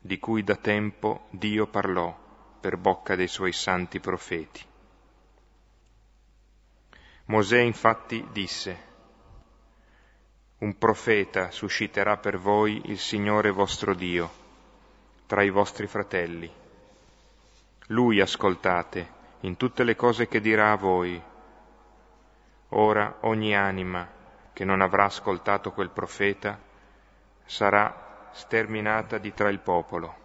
di 0.00 0.18
cui 0.18 0.42
da 0.42 0.56
tempo 0.56 1.26
Dio 1.30 1.66
parlò 1.66 2.14
per 2.60 2.76
bocca 2.76 3.16
dei 3.16 3.28
suoi 3.28 3.52
santi 3.52 4.00
profeti. 4.00 4.64
Mosè 7.26 7.60
infatti 7.60 8.26
disse, 8.32 8.90
un 10.58 10.76
profeta 10.76 11.50
susciterà 11.50 12.18
per 12.18 12.38
voi 12.38 12.82
il 12.86 12.98
Signore 12.98 13.50
vostro 13.50 13.94
Dio, 13.94 14.30
tra 15.26 15.42
i 15.42 15.50
vostri 15.50 15.86
fratelli. 15.86 16.50
Lui 17.86 18.20
ascoltate 18.20 19.20
in 19.42 19.56
tutte 19.56 19.84
le 19.84 19.96
cose 19.96 20.28
che 20.28 20.40
dirà 20.40 20.72
a 20.72 20.76
voi. 20.76 21.20
Ora 22.70 23.18
ogni 23.20 23.54
anima 23.54 24.08
che 24.52 24.64
non 24.64 24.80
avrà 24.80 25.04
ascoltato 25.04 25.72
quel 25.72 25.90
profeta 25.90 26.58
sarà 27.44 28.30
sterminata 28.32 29.18
di 29.18 29.32
tra 29.32 29.48
il 29.48 29.60
popolo. 29.60 30.20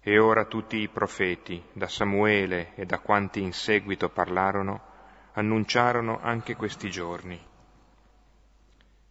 E 0.00 0.18
ora 0.18 0.46
tutti 0.46 0.78
i 0.78 0.88
profeti, 0.88 1.62
da 1.72 1.86
Samuele 1.86 2.74
e 2.74 2.86
da 2.86 2.98
quanti 2.98 3.42
in 3.42 3.52
seguito 3.52 4.08
parlarono, 4.08 4.88
annunciarono 5.32 6.18
anche 6.22 6.56
questi 6.56 6.90
giorni. 6.90 7.38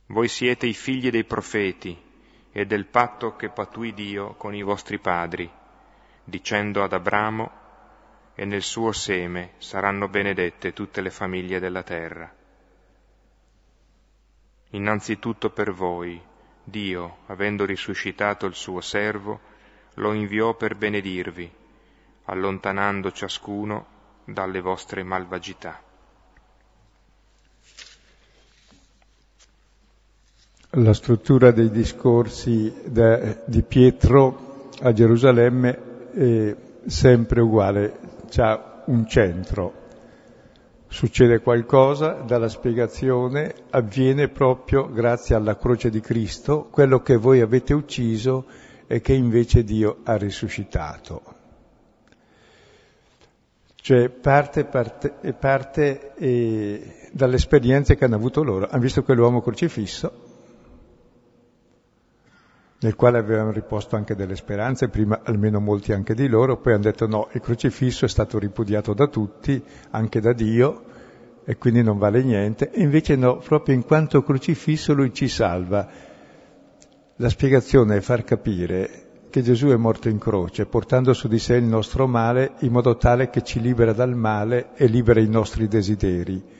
Voi 0.07 0.27
siete 0.27 0.65
i 0.65 0.73
figli 0.73 1.11
dei 1.11 1.23
profeti 1.23 2.07
e 2.51 2.65
del 2.65 2.88
patto 2.88 3.35
che 3.35 3.49
patui 3.49 3.93
Dio 3.93 4.33
con 4.33 4.55
i 4.55 4.63
vostri 4.63 4.97
padri, 4.97 5.49
dicendo 6.23 6.83
ad 6.83 6.93
Abramo, 6.93 7.59
e 8.39 8.46
nel 8.46 8.62
suo 8.62 8.93
seme 8.93 9.55
saranno 9.58 10.08
benedette 10.08 10.72
tutte 10.72 11.01
le 11.01 11.10
famiglie 11.10 11.60
della 11.60 11.84
terra. 11.84 12.34
Innanzitutto 14.69 15.50
per 15.50 15.74
voi, 15.74 16.22
Dio, 16.63 17.17
avendo 17.25 17.65
risuscitato 17.65 18.46
il 18.46 18.53
suo 18.53 18.79
servo, 18.79 19.41
lo 19.96 20.13
inviò 20.13 20.55
per 20.55 20.77
benedirvi, 20.77 21.51
allontanando 22.27 23.12
ciascuno 23.12 23.86
dalle 24.24 24.62
vostre 24.62 25.03
malvagità. 25.03 25.84
La 30.69 30.93
struttura 30.93 31.51
dei 31.51 31.69
discorsi 31.69 32.74
de, 32.86 33.41
di 33.48 33.63
Pietro 33.63 34.69
a 34.79 34.93
Gerusalemme 34.93 36.12
è 36.13 36.55
sempre 36.86 37.41
uguale, 37.41 38.10
c'ha 38.29 38.83
un 38.86 39.07
centro. 39.07 39.88
Succede 40.88 41.39
qualcosa, 41.41 42.13
dalla 42.25 42.48
spiegazione 42.48 43.53
avviene 43.69 44.27
proprio 44.29 44.89
grazie 44.91 45.36
alla 45.36 45.55
croce 45.55 45.89
di 45.89 46.00
Cristo, 46.00 46.67
quello 46.71 47.01
che 47.01 47.15
voi 47.15 47.41
avete 47.41 47.74
ucciso 47.74 48.45
e 48.88 49.01
che 49.01 49.13
invece 49.13 49.63
Dio 49.63 49.98
ha 50.03 50.15
risuscitato. 50.15 51.21
Cioè 53.75 54.09
parte, 54.09 54.65
parte, 54.65 55.13
parte 55.39 56.13
eh, 56.15 57.09
dalle 57.12 57.36
esperienze 57.36 57.95
che 57.95 58.05
hanno 58.05 58.15
avuto 58.15 58.43
loro. 58.43 58.67
Hanno 58.67 58.81
visto 58.81 59.03
quell'uomo 59.03 59.41
crocifisso, 59.41 60.28
nel 62.81 62.95
quale 62.95 63.17
avevano 63.17 63.51
riposto 63.51 63.95
anche 63.95 64.15
delle 64.15 64.36
speranze, 64.36 64.88
prima 64.88 65.21
almeno 65.24 65.59
molti 65.59 65.91
anche 65.91 66.13
di 66.13 66.27
loro, 66.27 66.57
poi 66.57 66.74
hanno 66.74 66.83
detto 66.83 67.07
no, 67.07 67.27
il 67.33 67.41
crocifisso 67.41 68.05
è 68.05 68.07
stato 68.07 68.39
ripudiato 68.39 68.93
da 68.93 69.07
tutti, 69.07 69.62
anche 69.91 70.21
da 70.21 70.31
Dio, 70.31 70.83
e 71.43 71.57
quindi 71.57 71.83
non 71.83 71.98
vale 71.98 72.24
niente, 72.24 72.71
e 72.71 72.81
invece 72.81 73.15
no, 73.15 73.38
proprio 73.38 73.75
in 73.75 73.83
quanto 73.83 74.23
crocifisso 74.23 74.93
lui 74.93 75.13
ci 75.13 75.27
salva. 75.27 75.88
La 77.17 77.30
spiegazione 77.30 77.97
è 77.97 78.01
far 78.01 78.23
capire 78.23 79.08
che 79.30 79.41
Gesù 79.41 79.67
è 79.67 79.75
morto 79.75 80.08
in 80.08 80.17
croce, 80.17 80.65
portando 80.65 81.12
su 81.13 81.27
di 81.27 81.38
sé 81.38 81.56
il 81.56 81.65
nostro 81.65 82.08
male, 82.08 82.54
in 82.60 82.71
modo 82.71 82.95
tale 82.95 83.30
che 83.30 83.43
ci 83.43 83.60
libera 83.60 83.91
dal 83.91 84.15
male 84.15 84.69
e 84.75 84.88
libera 84.88 85.19
i 85.19 85.27
nostri 85.27 85.67
desideri 85.67 86.58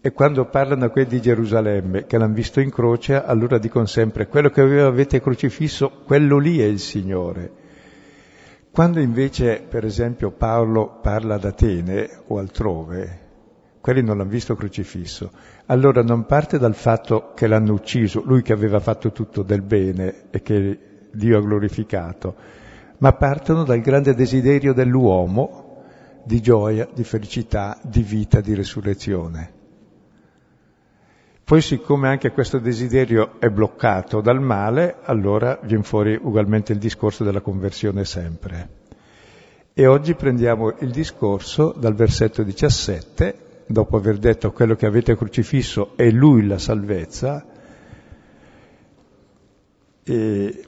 e 0.00 0.12
quando 0.12 0.44
parlano 0.46 0.84
a 0.84 0.90
quelli 0.90 1.08
di 1.08 1.20
Gerusalemme, 1.20 2.06
che 2.06 2.18
l'hanno 2.18 2.34
visto 2.34 2.60
in 2.60 2.70
croce, 2.70 3.20
allora 3.22 3.58
dicono 3.58 3.86
sempre, 3.86 4.28
quello 4.28 4.48
che 4.48 4.60
avete 4.60 5.20
crocifisso, 5.20 6.02
quello 6.04 6.38
lì 6.38 6.60
è 6.60 6.64
il 6.64 6.78
Signore. 6.78 7.52
Quando 8.70 9.00
invece, 9.00 9.60
per 9.68 9.84
esempio, 9.84 10.30
Paolo 10.30 11.00
parla 11.02 11.34
ad 11.34 11.44
Atene 11.44 12.08
o 12.28 12.38
altrove, 12.38 13.26
quelli 13.80 14.02
non 14.02 14.18
l'hanno 14.18 14.30
visto 14.30 14.54
crocifisso, 14.54 15.32
allora 15.66 16.02
non 16.02 16.26
parte 16.26 16.58
dal 16.58 16.76
fatto 16.76 17.32
che 17.34 17.48
l'hanno 17.48 17.72
ucciso, 17.72 18.22
lui 18.24 18.42
che 18.42 18.52
aveva 18.52 18.78
fatto 18.78 19.10
tutto 19.10 19.42
del 19.42 19.62
bene 19.62 20.26
e 20.30 20.42
che 20.42 20.78
Dio 21.10 21.38
ha 21.38 21.42
glorificato, 21.42 22.36
ma 22.98 23.12
partono 23.14 23.64
dal 23.64 23.80
grande 23.80 24.14
desiderio 24.14 24.72
dell'uomo 24.72 25.82
di 26.24 26.40
gioia, 26.40 26.86
di 26.94 27.02
felicità, 27.02 27.80
di 27.82 28.02
vita, 28.02 28.40
di 28.40 28.54
resurrezione. 28.54 29.56
Poi 31.48 31.62
siccome 31.62 32.08
anche 32.08 32.30
questo 32.30 32.58
desiderio 32.58 33.40
è 33.40 33.48
bloccato 33.48 34.20
dal 34.20 34.38
male, 34.38 34.96
allora 35.04 35.58
viene 35.62 35.82
fuori 35.82 36.14
ugualmente 36.20 36.74
il 36.74 36.78
discorso 36.78 37.24
della 37.24 37.40
conversione 37.40 38.04
sempre. 38.04 38.68
E 39.72 39.86
oggi 39.86 40.14
prendiamo 40.14 40.74
il 40.80 40.90
discorso 40.90 41.74
dal 41.74 41.94
versetto 41.94 42.42
17, 42.42 43.62
dopo 43.66 43.96
aver 43.96 44.18
detto 44.18 44.52
quello 44.52 44.74
che 44.74 44.84
avete 44.84 45.16
crocifisso 45.16 45.96
è 45.96 46.10
lui 46.10 46.46
la 46.46 46.58
salvezza, 46.58 47.46
e 50.04 50.64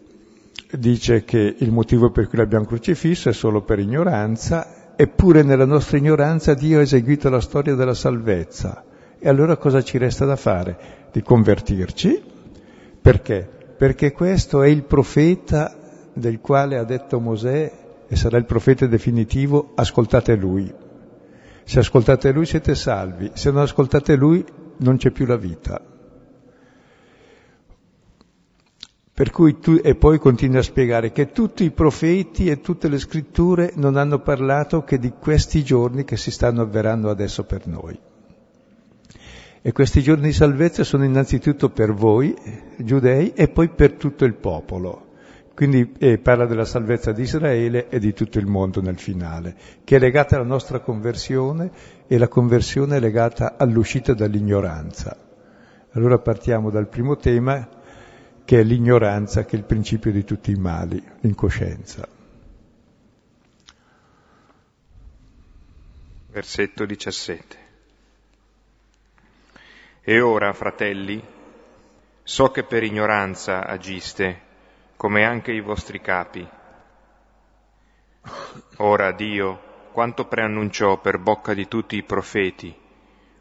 dice 0.78 1.24
che 1.24 1.56
il 1.58 1.72
motivo 1.72 2.10
per 2.10 2.26
cui 2.26 2.38
l'abbiamo 2.38 2.64
crocifisso 2.64 3.28
è 3.28 3.34
solo 3.34 3.60
per 3.60 3.80
ignoranza, 3.80 4.94
eppure 4.96 5.42
nella 5.42 5.66
nostra 5.66 5.98
ignoranza 5.98 6.54
Dio 6.54 6.78
ha 6.78 6.82
eseguito 6.82 7.28
la 7.28 7.42
storia 7.42 7.74
della 7.74 7.92
salvezza 7.92 8.84
e 9.20 9.28
allora 9.28 9.58
cosa 9.58 9.82
ci 9.82 9.98
resta 9.98 10.24
da 10.24 10.36
fare? 10.36 11.08
Di 11.12 11.22
convertirci. 11.22 12.22
Perché? 13.00 13.48
Perché 13.76 14.12
questo 14.12 14.62
è 14.62 14.68
il 14.68 14.82
profeta 14.82 15.76
del 16.12 16.40
quale 16.40 16.78
ha 16.78 16.84
detto 16.84 17.20
Mosè 17.20 17.72
e 18.08 18.16
sarà 18.16 18.38
il 18.38 18.46
profeta 18.46 18.86
definitivo, 18.86 19.72
ascoltate 19.74 20.34
lui. 20.34 20.72
Se 21.64 21.78
ascoltate 21.78 22.32
lui 22.32 22.46
siete 22.46 22.74
salvi, 22.74 23.30
se 23.34 23.50
non 23.50 23.62
ascoltate 23.62 24.16
lui 24.16 24.44
non 24.78 24.96
c'è 24.96 25.10
più 25.10 25.26
la 25.26 25.36
vita. 25.36 25.80
Tu, 29.12 29.80
e 29.82 29.94
poi 29.96 30.18
continua 30.18 30.60
a 30.60 30.62
spiegare 30.62 31.12
che 31.12 31.30
tutti 31.30 31.64
i 31.64 31.70
profeti 31.70 32.48
e 32.48 32.62
tutte 32.62 32.88
le 32.88 32.98
scritture 32.98 33.72
non 33.76 33.96
hanno 33.96 34.20
parlato 34.20 34.82
che 34.82 34.98
di 34.98 35.12
questi 35.12 35.62
giorni 35.62 36.04
che 36.04 36.16
si 36.16 36.30
stanno 36.30 36.62
avverando 36.62 37.10
adesso 37.10 37.44
per 37.44 37.66
noi. 37.66 38.08
E 39.62 39.72
questi 39.72 40.00
giorni 40.00 40.28
di 40.28 40.32
salvezza 40.32 40.84
sono 40.84 41.04
innanzitutto 41.04 41.68
per 41.68 41.92
voi, 41.92 42.34
giudei, 42.78 43.34
e 43.34 43.48
poi 43.48 43.68
per 43.68 43.92
tutto 43.92 44.24
il 44.24 44.34
popolo. 44.34 45.08
Quindi 45.54 45.92
eh, 45.98 46.16
parla 46.16 46.46
della 46.46 46.64
salvezza 46.64 47.12
di 47.12 47.20
Israele 47.20 47.90
e 47.90 47.98
di 47.98 48.14
tutto 48.14 48.38
il 48.38 48.46
mondo 48.46 48.80
nel 48.80 48.98
finale, 48.98 49.54
che 49.84 49.96
è 49.96 49.98
legata 49.98 50.36
alla 50.36 50.46
nostra 50.46 50.80
conversione 50.80 51.70
e 52.06 52.16
la 52.16 52.28
conversione 52.28 52.96
è 52.96 53.00
legata 53.00 53.56
all'uscita 53.58 54.14
dall'ignoranza. 54.14 55.14
Allora 55.90 56.18
partiamo 56.18 56.70
dal 56.70 56.88
primo 56.88 57.16
tema, 57.16 57.68
che 58.46 58.60
è 58.60 58.62
l'ignoranza, 58.62 59.44
che 59.44 59.56
è 59.56 59.58
il 59.58 59.66
principio 59.66 60.10
di 60.10 60.24
tutti 60.24 60.50
i 60.52 60.58
mali, 60.58 61.04
l'incoscienza. 61.20 62.08
Versetto 66.30 66.86
17. 66.86 67.59
E 70.02 70.20
ora, 70.20 70.52
fratelli, 70.54 71.22
so 72.22 72.50
che 72.50 72.62
per 72.64 72.82
ignoranza 72.82 73.66
agiste, 73.66 74.40
come 74.96 75.24
anche 75.24 75.52
i 75.52 75.60
vostri 75.60 76.00
capi. 76.00 76.48
Ora 78.76 79.12
Dio, 79.12 79.60
quanto 79.92 80.26
preannunciò 80.26 80.98
per 81.00 81.18
bocca 81.18 81.52
di 81.52 81.68
tutti 81.68 81.96
i 81.96 82.02
profeti, 82.02 82.74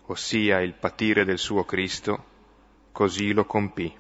ossia 0.08 0.60
il 0.60 0.74
patire 0.74 1.24
del 1.24 1.38
suo 1.38 1.64
Cristo, 1.64 2.24
così 2.92 3.32
lo 3.32 3.46
compì. 3.46 3.96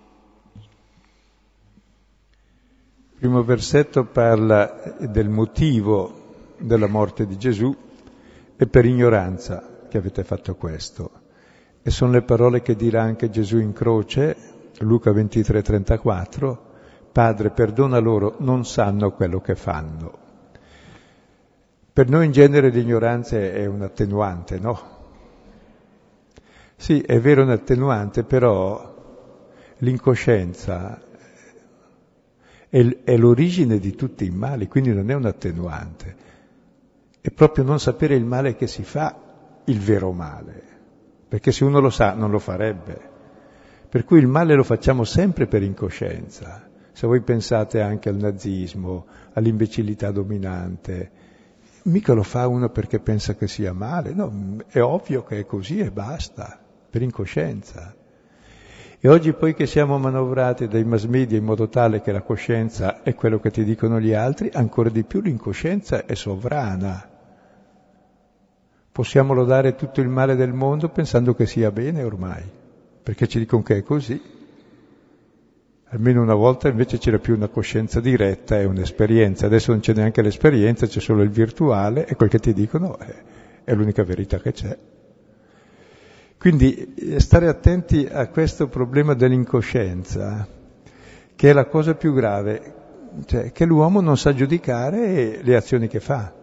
Il 3.12 3.18
primo 3.18 3.44
versetto 3.44 4.06
parla 4.06 4.96
del 5.00 5.30
motivo 5.30 6.56
della 6.58 6.88
morte 6.88 7.26
di 7.26 7.38
Gesù 7.38 7.76
e 8.58 8.68
per 8.68 8.86
ignoranza 8.86 9.88
che 9.90 9.98
avete 9.98 10.24
fatto 10.24 10.56
questo. 10.56 11.19
E 11.90 11.92
sono 11.92 12.12
le 12.12 12.22
parole 12.22 12.62
che 12.62 12.76
dirà 12.76 13.02
anche 13.02 13.32
Gesù 13.32 13.58
in 13.58 13.74
croce, 13.74 14.36
Luca 14.82 15.12
23, 15.12 15.64
34, 15.64 16.66
Padre, 17.12 17.50
perdona 17.50 17.98
loro, 17.98 18.36
non 18.42 18.64
sanno 18.64 19.12
quello 19.14 19.42
che 19.42 19.56
fanno. 19.56 20.18
Per 21.92 22.08
noi 22.08 22.28
in 22.28 22.32
genere 22.32 22.70
l'ignoranza 22.70 23.38
è 23.40 23.66
un 23.66 23.82
attenuante, 23.82 24.60
no? 24.60 24.80
Sì, 26.76 27.02
è 27.02 27.20
vero 27.20 27.42
un 27.42 27.50
attenuante, 27.50 28.24
però 28.24 29.48
l'incoscienza 29.78 31.02
è, 32.70 33.18
l'origine 33.18 33.80
di 33.80 33.96
tutti 33.96 34.26
i 34.26 34.30
mali, 34.30 34.68
quindi 34.68 34.94
non 34.94 35.10
è 35.10 35.16
un 35.16 35.26
attenuante. 35.26 36.16
È 37.20 37.32
proprio 37.32 37.64
non 37.64 37.80
sapere 37.80 38.14
il 38.14 38.26
male 38.26 38.56
che 38.56 38.68
si 38.68 38.84
fa 38.84 39.16
il 39.64 39.80
vero 39.80 40.12
male, 40.12 40.69
perché 41.30 41.52
se 41.52 41.64
uno 41.64 41.80
lo 41.80 41.92
sa 41.92 42.14
non 42.14 42.32
lo 42.32 42.40
farebbe. 42.40 43.00
Per 43.88 44.04
cui 44.04 44.20
il 44.20 44.28
male 44.28 44.56
lo 44.56 44.64
facciamo 44.64 45.04
sempre 45.04 45.46
per 45.46 45.62
incoscienza. 45.62 46.68
Se 46.92 47.06
voi 47.08 47.22
pensate 47.22 47.82
anche 47.82 48.10
al 48.10 48.18
nazismo, 48.18 49.06
all'imbecillità 49.34 50.12
dominante, 50.12 51.12
mica 51.84 52.14
lo 52.14 52.24
fa 52.24 52.48
uno 52.48 52.70
perché 52.70 53.00
pensa 53.00 53.36
che 53.36 53.48
sia 53.48 53.74
male, 53.74 54.14
no, 54.14 54.58
è 54.68 54.82
ovvio 54.82 55.24
che 55.24 55.40
è 55.40 55.46
così 55.46 55.80
e 55.80 55.92
basta, 55.92 56.60
per 56.90 57.04
incoscienza. 57.04 57.96
E 59.00 59.08
oggi 59.08 59.32
poi 59.32 59.54
che 59.54 59.66
siamo 59.66 59.98
manovrati 59.98 60.68
dai 60.68 60.84
mass 60.84 61.06
media 61.06 61.38
in 61.38 61.46
modo 61.46 61.70
tale 61.70 62.02
che 62.02 62.12
la 62.12 62.22
coscienza 62.22 63.02
è 63.02 63.16
quello 63.16 63.40
che 63.40 63.52
ti 63.52 63.64
dicono 63.64 64.00
gli 64.00 64.14
altri, 64.14 64.50
ancora 64.52 64.90
di 64.90 65.04
più 65.04 65.22
l'incoscienza 65.22 66.06
è 66.06 66.16
sovrana. 66.16 67.19
Possiamo 68.92 69.34
lodare 69.34 69.76
tutto 69.76 70.02
il 70.02 70.10
male 70.10 70.36
del 70.36 70.54
mondo 70.54 70.90
pensando 70.90 71.34
che 71.34 71.46
sia 71.46 71.72
bene 71.72 72.04
ormai, 72.04 72.44
perché 73.04 73.28
ci 73.28 73.40
dicono 73.40 73.64
che 73.64 73.78
è 73.78 73.84
così. 73.84 74.22
Almeno 75.92 76.22
una 76.22 76.36
volta 76.36 76.68
invece 76.68 76.98
c'era 76.98 77.18
più 77.18 77.36
una 77.36 77.48
coscienza 77.48 78.00
diretta 78.00 78.60
e 78.60 78.66
un'esperienza, 78.66 79.46
adesso 79.46 79.72
non 79.72 79.80
c'è 79.80 79.94
neanche 79.94 80.22
l'esperienza, 80.22 80.86
c'è 80.86 81.00
solo 81.00 81.24
il 81.24 81.30
virtuale 81.30 82.06
e 82.06 82.16
quel 82.16 82.30
che 82.30 82.40
ti 82.40 82.54
dicono 82.54 82.98
è, 83.00 83.16
è 83.64 83.74
l'unica 83.74 84.04
verità 84.04 84.40
che 84.40 84.52
c'è. 84.52 84.78
Quindi 86.38 86.94
eh, 86.94 87.20
stare 87.20 87.48
attenti 87.48 88.08
a 88.10 88.28
questo 88.30 88.68
problema 88.68 89.14
dell'incoscienza, 89.14 90.48
che 91.36 91.50
è 91.50 91.54
la 91.54 91.66
cosa 91.66 91.96
più 91.96 92.14
grave, 92.14 92.74
cioè 93.26 93.52
che 93.52 93.66
l'uomo 93.66 94.00
non 94.00 94.18
sa 94.18 94.34
giudicare 94.34 95.42
le 95.42 95.56
azioni 95.56 95.88
che 95.88 96.00
fa. 96.00 96.39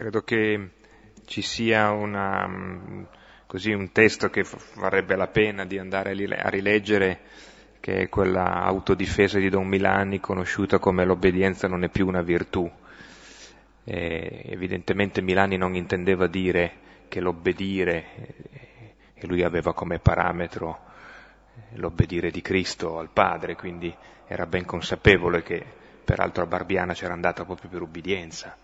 Credo 0.00 0.22
che 0.22 0.70
ci 1.26 1.42
sia 1.42 1.90
una, 1.90 2.48
così, 3.44 3.72
un 3.72 3.92
testo 3.92 4.30
che 4.30 4.46
varrebbe 4.76 5.14
la 5.14 5.26
pena 5.26 5.66
di 5.66 5.78
andare 5.78 6.12
a 6.12 6.48
rileggere, 6.48 7.20
che 7.80 7.98
è 7.98 8.08
quella 8.08 8.62
autodifesa 8.62 9.38
di 9.38 9.50
Don 9.50 9.66
Milani, 9.66 10.18
conosciuta 10.18 10.78
come 10.78 11.04
l'obbedienza 11.04 11.68
non 11.68 11.84
è 11.84 11.90
più 11.90 12.06
una 12.06 12.22
virtù 12.22 12.66
eh, 13.84 14.42
evidentemente 14.46 15.20
Milani 15.20 15.58
non 15.58 15.74
intendeva 15.74 16.26
dire 16.26 16.72
che 17.08 17.20
l'obbedire, 17.20 18.04
eh, 18.14 18.94
e 19.12 19.26
lui 19.26 19.42
aveva 19.42 19.74
come 19.74 19.98
parametro 19.98 20.78
eh, 21.74 21.78
l'obbedire 21.78 22.30
di 22.30 22.40
Cristo 22.40 22.98
al 22.98 23.10
Padre, 23.12 23.54
quindi 23.54 23.94
era 24.26 24.46
ben 24.46 24.64
consapevole 24.64 25.42
che 25.42 25.62
peraltro 26.02 26.44
a 26.44 26.46
Barbiana 26.46 26.94
c'era 26.94 27.12
andata 27.12 27.44
proprio 27.44 27.68
per 27.68 27.82
ubbidienza, 27.82 28.56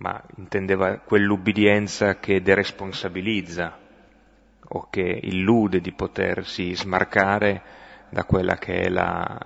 ma 0.00 0.20
intendeva 0.36 0.98
quell'ubbidienza 0.98 2.18
che 2.18 2.40
deresponsabilizza 2.40 3.78
o 4.72 4.86
che 4.88 5.02
illude 5.22 5.80
di 5.80 5.92
potersi 5.92 6.74
smarcare 6.74 7.62
da 8.08 8.24
quella 8.24 8.56
che 8.56 8.80
è 8.80 8.88
la 8.88 9.38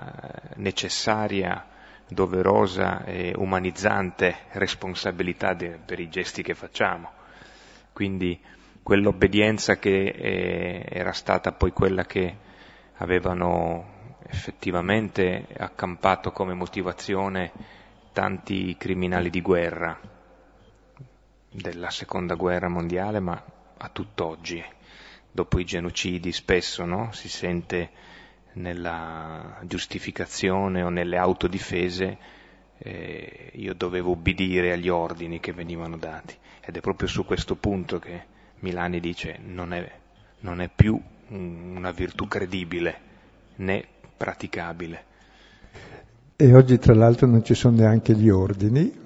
necessaria 0.56 1.66
doverosa 2.06 3.04
e 3.04 3.32
umanizzante 3.36 4.36
responsabilità 4.52 5.54
de, 5.54 5.78
per 5.84 5.98
i 5.98 6.08
gesti 6.08 6.42
che 6.42 6.54
facciamo. 6.54 7.10
Quindi 7.92 8.38
quell'obbedienza 8.82 9.78
che 9.78 10.04
eh, 10.06 10.86
era 10.88 11.12
stata 11.12 11.50
poi 11.50 11.72
quella 11.72 12.04
che 12.04 12.36
avevano 12.98 14.18
effettivamente 14.28 15.46
accampato 15.56 16.30
come 16.30 16.54
motivazione 16.54 17.50
tanti 18.12 18.76
criminali 18.76 19.30
di 19.30 19.40
guerra 19.40 20.12
della 21.54 21.90
seconda 21.90 22.34
guerra 22.34 22.68
mondiale, 22.68 23.20
ma 23.20 23.40
a 23.76 23.88
tutt'oggi. 23.88 24.62
Dopo 25.30 25.60
i 25.60 25.64
genocidi 25.64 26.32
spesso 26.32 26.84
no? 26.84 27.12
si 27.12 27.28
sente 27.28 27.90
nella 28.54 29.58
giustificazione 29.62 30.82
o 30.82 30.88
nelle 30.88 31.16
autodifese 31.16 32.18
eh, 32.78 33.50
io 33.54 33.74
dovevo 33.74 34.10
ubbidire 34.10 34.72
agli 34.72 34.88
ordini 34.88 35.38
che 35.38 35.52
venivano 35.52 35.96
dati. 35.96 36.36
Ed 36.60 36.76
è 36.76 36.80
proprio 36.80 37.08
su 37.08 37.24
questo 37.24 37.54
punto 37.54 37.98
che 37.98 38.22
Milani 38.60 38.98
dice 38.98 39.38
non 39.44 39.72
è, 39.72 39.90
non 40.40 40.60
è 40.60 40.68
più 40.74 41.00
una 41.28 41.90
virtù 41.92 42.26
credibile 42.26 43.00
né 43.56 43.84
praticabile. 44.16 45.12
E 46.36 46.54
oggi 46.54 46.78
tra 46.78 46.94
l'altro 46.94 47.28
non 47.28 47.44
ci 47.44 47.54
sono 47.54 47.76
neanche 47.76 48.14
gli 48.14 48.28
ordini, 48.28 49.02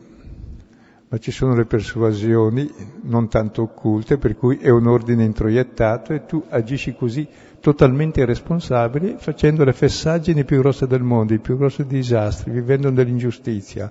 ma 1.11 1.19
ci 1.19 1.31
sono 1.31 1.55
le 1.55 1.65
persuasioni 1.65 2.71
non 3.03 3.29
tanto 3.29 3.63
occulte, 3.63 4.19
per 4.19 4.37
cui 4.37 4.59
è 4.59 4.69
un 4.69 4.87
ordine 4.87 5.25
introiettato 5.25 6.13
e 6.13 6.27
tu 6.27 6.45
agisci 6.51 6.95
così 6.95 7.27
totalmente 7.61 8.21
irresponsabili, 8.21 9.17
facendo 9.19 9.65
le 9.65 9.73
fessaggini 9.73 10.45
più 10.45 10.59
grosse 10.59 10.87
del 10.87 11.03
mondo, 11.03 11.33
i 11.33 11.39
più 11.39 11.57
grossi 11.57 11.87
disastri, 11.87 12.51
vivendo 12.51 12.91
nell'ingiustizia, 12.91 13.91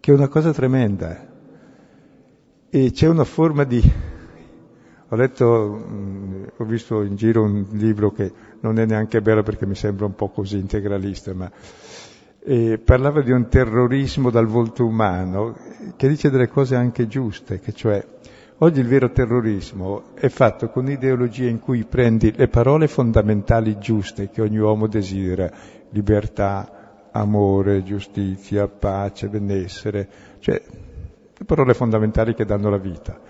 che 0.00 0.10
è 0.10 0.14
una 0.14 0.28
cosa 0.28 0.50
tremenda. 0.52 1.26
E 2.70 2.90
c'è 2.90 3.06
una 3.06 3.24
forma 3.24 3.64
di... 3.64 3.80
Ho 5.10 5.16
letto, 5.16 5.68
mh, 5.88 6.52
ho 6.56 6.64
visto 6.64 7.02
in 7.02 7.16
giro 7.16 7.42
un 7.42 7.66
libro 7.72 8.12
che 8.12 8.30
non 8.60 8.78
è 8.78 8.84
neanche 8.86 9.22
bello 9.22 9.42
perché 9.42 9.66
mi 9.66 9.74
sembra 9.74 10.04
un 10.06 10.14
po' 10.14 10.28
così 10.28 10.58
integralista, 10.58 11.32
ma 11.34 11.50
eh, 12.48 12.78
parlava 12.78 13.20
di 13.20 13.30
un 13.30 13.48
terrorismo 13.48 14.30
dal 14.30 14.46
volto 14.46 14.86
umano 14.86 15.54
che 15.96 16.08
dice 16.08 16.30
delle 16.30 16.48
cose 16.48 16.76
anche 16.76 17.06
giuste, 17.06 17.60
che 17.60 17.72
cioè 17.72 18.04
Oggi 18.60 18.80
il 18.80 18.88
vero 18.88 19.12
terrorismo 19.12 20.14
è 20.14 20.28
fatto 20.28 20.68
con 20.68 20.84
un'ideologia 20.86 21.48
in 21.48 21.60
cui 21.60 21.84
prendi 21.84 22.32
le 22.34 22.48
parole 22.48 22.88
fondamentali 22.88 23.78
giuste 23.78 24.30
che 24.30 24.42
ogni 24.42 24.58
uomo 24.58 24.88
desidera, 24.88 25.48
libertà, 25.90 27.08
amore, 27.12 27.84
giustizia, 27.84 28.66
pace, 28.66 29.28
benessere, 29.28 30.08
cioè 30.40 30.60
le 31.36 31.44
parole 31.44 31.72
fondamentali 31.72 32.34
che 32.34 32.44
danno 32.44 32.68
la 32.68 32.78
vita. 32.78 33.20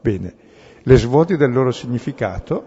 Bene, 0.00 0.34
le 0.82 0.96
svuoti 0.96 1.36
del 1.36 1.52
loro 1.52 1.70
significato 1.70 2.66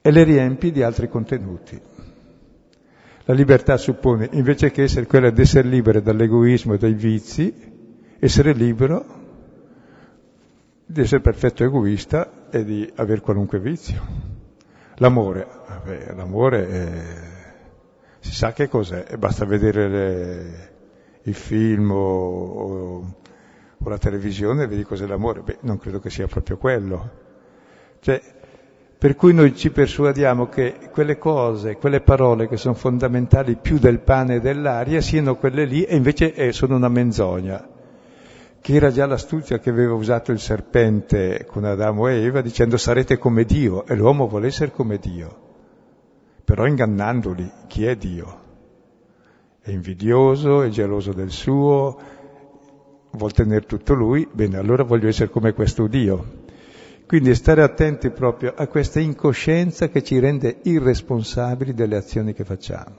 e 0.00 0.10
le 0.10 0.22
riempi 0.22 0.72
di 0.72 0.82
altri 0.82 1.10
contenuti. 1.10 1.78
La 3.28 3.34
libertà 3.34 3.76
suppone, 3.76 4.30
invece 4.32 4.70
che 4.70 4.84
essere 4.84 5.04
quella 5.04 5.28
di 5.28 5.42
essere 5.42 5.68
libero 5.68 6.00
dall'egoismo 6.00 6.72
e 6.72 6.78
dai 6.78 6.94
vizi, 6.94 7.52
essere 8.18 8.54
libero 8.54 9.04
di 10.86 11.02
essere 11.02 11.20
perfetto 11.20 11.62
egoista 11.62 12.48
e 12.48 12.64
di 12.64 12.90
avere 12.94 13.20
qualunque 13.20 13.60
vizio. 13.60 14.02
L'amore, 14.94 15.46
vabbè, 15.68 16.14
l'amore 16.14 16.68
è... 16.68 16.92
si 18.20 18.32
sa 18.32 18.54
che 18.54 18.66
cos'è, 18.66 19.18
basta 19.18 19.44
vedere 19.44 19.88
le... 19.88 20.72
il 21.24 21.34
film 21.34 21.90
o, 21.90 21.96
o, 21.96 23.14
o, 23.76 23.88
la 23.90 23.98
televisione 23.98 24.62
e 24.62 24.68
vedi 24.68 24.84
cos'è 24.84 25.04
l'amore. 25.04 25.42
Beh, 25.42 25.58
non 25.60 25.76
credo 25.76 26.00
che 26.00 26.08
sia 26.08 26.26
proprio 26.26 26.56
quello. 26.56 27.10
Cioè, 28.00 28.22
per 28.98 29.14
cui 29.14 29.32
noi 29.32 29.54
ci 29.54 29.70
persuadiamo 29.70 30.48
che 30.48 30.90
quelle 30.90 31.18
cose, 31.18 31.76
quelle 31.76 32.00
parole 32.00 32.48
che 32.48 32.56
sono 32.56 32.74
fondamentali 32.74 33.56
più 33.56 33.78
del 33.78 34.00
pane 34.00 34.36
e 34.36 34.40
dell'aria 34.40 35.00
siano 35.00 35.36
quelle 35.36 35.64
lì 35.64 35.84
e 35.84 35.94
invece 35.94 36.34
eh, 36.34 36.52
sono 36.52 36.74
una 36.74 36.88
menzogna 36.88 37.76
che 38.60 38.74
era 38.74 38.90
già 38.90 39.06
l'astuzia 39.06 39.60
che 39.60 39.70
aveva 39.70 39.94
usato 39.94 40.32
il 40.32 40.40
serpente 40.40 41.46
con 41.46 41.64
Adamo 41.64 42.08
e 42.08 42.22
Eva 42.22 42.40
dicendo 42.40 42.76
sarete 42.76 43.16
come 43.16 43.44
Dio 43.44 43.86
e 43.86 43.94
l'uomo 43.94 44.26
vuole 44.26 44.48
essere 44.48 44.72
come 44.72 44.98
Dio, 44.98 45.36
però 46.44 46.66
ingannandoli 46.66 47.50
chi 47.66 47.86
è 47.86 47.96
Dio. 47.96 48.46
È 49.60 49.70
invidioso, 49.70 50.62
è 50.62 50.68
geloso 50.68 51.12
del 51.12 51.30
suo, 51.30 51.98
vuol 53.12 53.32
tenere 53.32 53.64
tutto 53.64 53.94
lui, 53.94 54.28
bene, 54.30 54.56
allora 54.56 54.82
voglio 54.82 55.08
essere 55.08 55.30
come 55.30 55.52
questo 55.52 55.86
Dio. 55.86 56.37
Quindi 57.08 57.34
stare 57.34 57.62
attenti 57.62 58.10
proprio 58.10 58.52
a 58.54 58.66
questa 58.66 59.00
incoscienza 59.00 59.88
che 59.88 60.02
ci 60.02 60.18
rende 60.18 60.58
irresponsabili 60.64 61.72
delle 61.72 61.96
azioni 61.96 62.34
che 62.34 62.44
facciamo. 62.44 62.96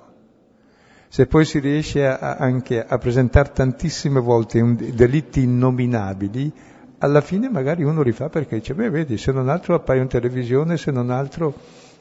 Se 1.08 1.28
poi 1.28 1.46
si 1.46 1.60
riesce 1.60 2.08
a, 2.08 2.38
anche 2.38 2.84
a 2.84 2.98
presentare 2.98 3.52
tantissime 3.54 4.20
volte 4.20 4.62
un, 4.62 4.76
delitti 4.96 5.44
innominabili, 5.44 6.52
alla 6.98 7.22
fine 7.22 7.50
magari 7.50 7.84
uno 7.84 8.02
li 8.02 8.12
fa 8.12 8.30
perché 8.30 8.56
dice, 8.58 8.74
beh 8.74 8.90
vedi, 8.90 9.16
se 9.16 9.32
non 9.32 9.48
altro 9.48 9.76
appaio 9.76 10.02
in 10.02 10.08
televisione, 10.08 10.76
se 10.78 10.90
non 10.90 11.12
altro, 11.12 11.54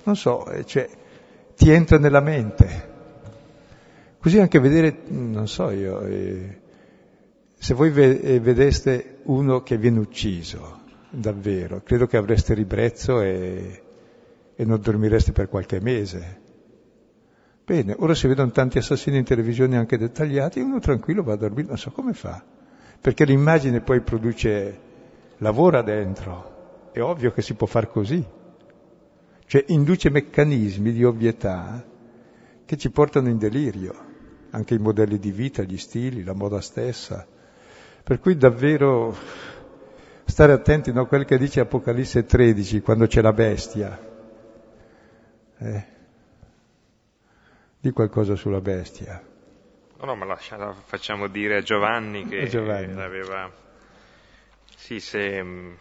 non 0.04 0.16
so, 0.16 0.48
eh, 0.48 0.64
cioè, 0.64 0.88
ti 1.54 1.70
entra 1.70 1.98
nella 1.98 2.20
mente. 2.20 2.88
Così 4.18 4.38
anche 4.38 4.58
vedere, 4.60 4.96
non 5.08 5.46
so 5.46 5.68
io, 5.68 6.00
eh, 6.00 6.60
se 7.52 7.74
voi 7.74 7.92
eh, 7.92 8.40
vedeste 8.40 9.18
uno 9.24 9.62
che 9.62 9.76
viene 9.76 9.98
ucciso, 9.98 10.77
davvero, 11.10 11.82
credo 11.82 12.06
che 12.06 12.16
avreste 12.16 12.54
ribrezzo 12.54 13.20
e, 13.20 13.82
e 14.54 14.64
non 14.64 14.80
dormireste 14.80 15.32
per 15.32 15.48
qualche 15.48 15.80
mese. 15.80 16.46
Bene, 17.64 17.94
ora 17.98 18.14
si 18.14 18.26
vedono 18.26 18.50
tanti 18.50 18.78
assassini 18.78 19.18
in 19.18 19.24
televisione 19.24 19.76
anche 19.76 19.98
dettagliati, 19.98 20.60
uno 20.60 20.78
tranquillo 20.78 21.22
va 21.22 21.34
a 21.34 21.36
dormire, 21.36 21.68
non 21.68 21.78
so 21.78 21.90
come 21.90 22.14
fa, 22.14 22.42
perché 23.00 23.24
l'immagine 23.24 23.80
poi 23.80 24.00
produce, 24.00 24.80
lavora 25.38 25.82
dentro, 25.82 26.90
è 26.92 27.00
ovvio 27.00 27.30
che 27.32 27.42
si 27.42 27.54
può 27.54 27.66
far 27.66 27.90
così, 27.90 28.24
cioè 29.44 29.64
induce 29.68 30.10
meccanismi 30.10 30.92
di 30.92 31.04
ovvietà 31.04 31.84
che 32.64 32.76
ci 32.76 32.90
portano 32.90 33.28
in 33.28 33.38
delirio, 33.38 33.94
anche 34.50 34.74
i 34.74 34.78
modelli 34.78 35.18
di 35.18 35.30
vita, 35.30 35.62
gli 35.62 35.78
stili, 35.78 36.24
la 36.24 36.34
moda 36.34 36.60
stessa. 36.60 37.26
Per 38.02 38.20
cui 38.20 38.36
davvero 38.36 39.14
stare 40.28 40.52
attenti 40.52 40.90
a 40.90 41.04
quel 41.04 41.24
che 41.24 41.38
dice 41.38 41.60
Apocalisse 41.60 42.24
13, 42.24 42.80
quando 42.80 43.06
c'è 43.06 43.20
la 43.20 43.32
bestia. 43.32 43.98
Eh 45.58 45.96
di 47.80 47.92
qualcosa 47.92 48.34
sulla 48.34 48.60
bestia. 48.60 49.22
No, 49.98 50.04
no, 50.04 50.14
ma 50.16 50.24
lascia, 50.24 50.72
facciamo 50.72 51.28
dire 51.28 51.56
a 51.56 51.62
Giovanni 51.62 52.26
che 52.26 52.46
Giovanni. 52.48 53.00
aveva... 53.00 53.50
Sì, 54.76 55.00
se 55.00 55.42
mm, 55.42 55.74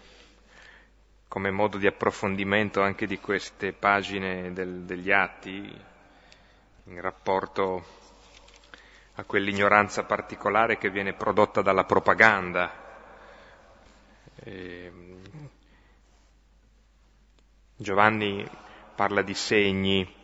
come 1.27 1.51
modo 1.51 1.77
di 1.77 1.87
approfondimento 1.87 2.81
anche 2.81 3.05
di 3.05 3.19
queste 3.19 3.73
pagine 3.73 4.53
del, 4.53 4.81
degli 4.81 5.11
atti, 5.11 5.85
in 6.85 7.01
rapporto 7.01 7.95
a 9.15 9.23
quell'ignoranza 9.23 10.03
particolare 10.03 10.77
che 10.77 10.89
viene 10.89 11.13
prodotta 11.13 11.61
dalla 11.61 11.83
propaganda. 11.83 12.85
E, 14.43 14.91
mm, 14.93 15.23
Giovanni 17.75 18.45
parla 18.95 19.21
di 19.21 19.33
segni 19.33 20.15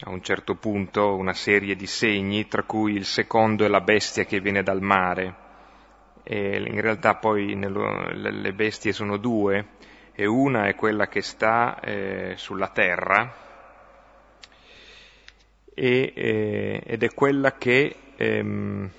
a 0.00 0.10
un 0.10 0.22
certo 0.22 0.56
punto 0.56 1.14
una 1.14 1.32
serie 1.32 1.74
di 1.74 1.86
segni, 1.86 2.48
tra 2.48 2.64
cui 2.64 2.94
il 2.94 3.04
secondo 3.04 3.64
è 3.64 3.68
la 3.68 3.80
bestia 3.80 4.24
che 4.24 4.40
viene 4.40 4.62
dal 4.62 4.82
mare. 4.82 5.44
E 6.22 6.56
in 6.58 6.80
realtà 6.80 7.14
poi 7.14 7.54
nello, 7.54 8.10
le 8.10 8.52
bestie 8.52 8.92
sono 8.92 9.16
due, 9.16 9.74
e 10.12 10.26
una 10.26 10.66
è 10.66 10.74
quella 10.74 11.08
che 11.08 11.22
sta 11.22 11.80
eh, 11.80 12.34
sulla 12.36 12.68
terra, 12.68 13.34
e, 15.72 16.12
eh, 16.14 16.82
ed 16.84 17.02
è 17.02 17.14
quella 17.14 17.52
che 17.52 17.94
ehm, 18.16 18.90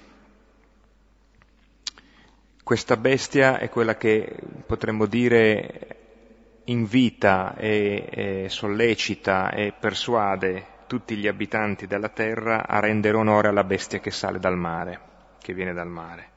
questa 2.67 2.97
bestia 2.97 3.59
è 3.59 3.69
quella 3.69 3.95
che 3.95 4.35
potremmo 4.65 5.05
dire 5.05 6.63
invita 6.65 7.55
e, 7.55 8.09
e 8.09 8.49
sollecita 8.49 9.51
e 9.51 9.71
persuade 9.71 10.65
tutti 10.85 11.15
gli 11.15 11.27
abitanti 11.27 11.87
della 11.87 12.09
terra 12.09 12.67
a 12.67 12.81
rendere 12.81 13.15
onore 13.15 13.47
alla 13.47 13.63
bestia 13.63 14.01
che 14.01 14.11
sale 14.11 14.37
dal 14.37 14.57
mare, 14.57 14.99
che 15.39 15.53
viene 15.53 15.71
dal 15.71 15.87
mare, 15.87 16.31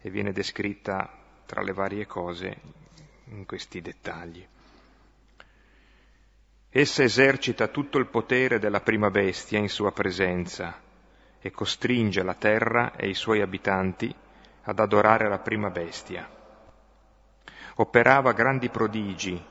e 0.00 0.10
viene 0.10 0.30
descritta 0.30 1.10
tra 1.44 1.60
le 1.60 1.72
varie 1.72 2.06
cose 2.06 2.56
in 3.30 3.44
questi 3.44 3.80
dettagli. 3.80 4.46
Essa 6.70 7.02
esercita 7.02 7.66
tutto 7.66 7.98
il 7.98 8.06
potere 8.06 8.60
della 8.60 8.80
prima 8.80 9.10
bestia 9.10 9.58
in 9.58 9.68
sua 9.68 9.90
presenza 9.90 10.80
e 11.40 11.50
costringe 11.50 12.22
la 12.22 12.34
terra 12.34 12.94
e 12.94 13.08
i 13.08 13.14
suoi 13.14 13.40
abitanti 13.40 14.14
ad 14.64 14.78
adorare 14.78 15.28
la 15.28 15.38
prima 15.38 15.70
bestia. 15.70 16.28
Operava 17.76 18.32
grandi 18.32 18.68
prodigi 18.68 19.42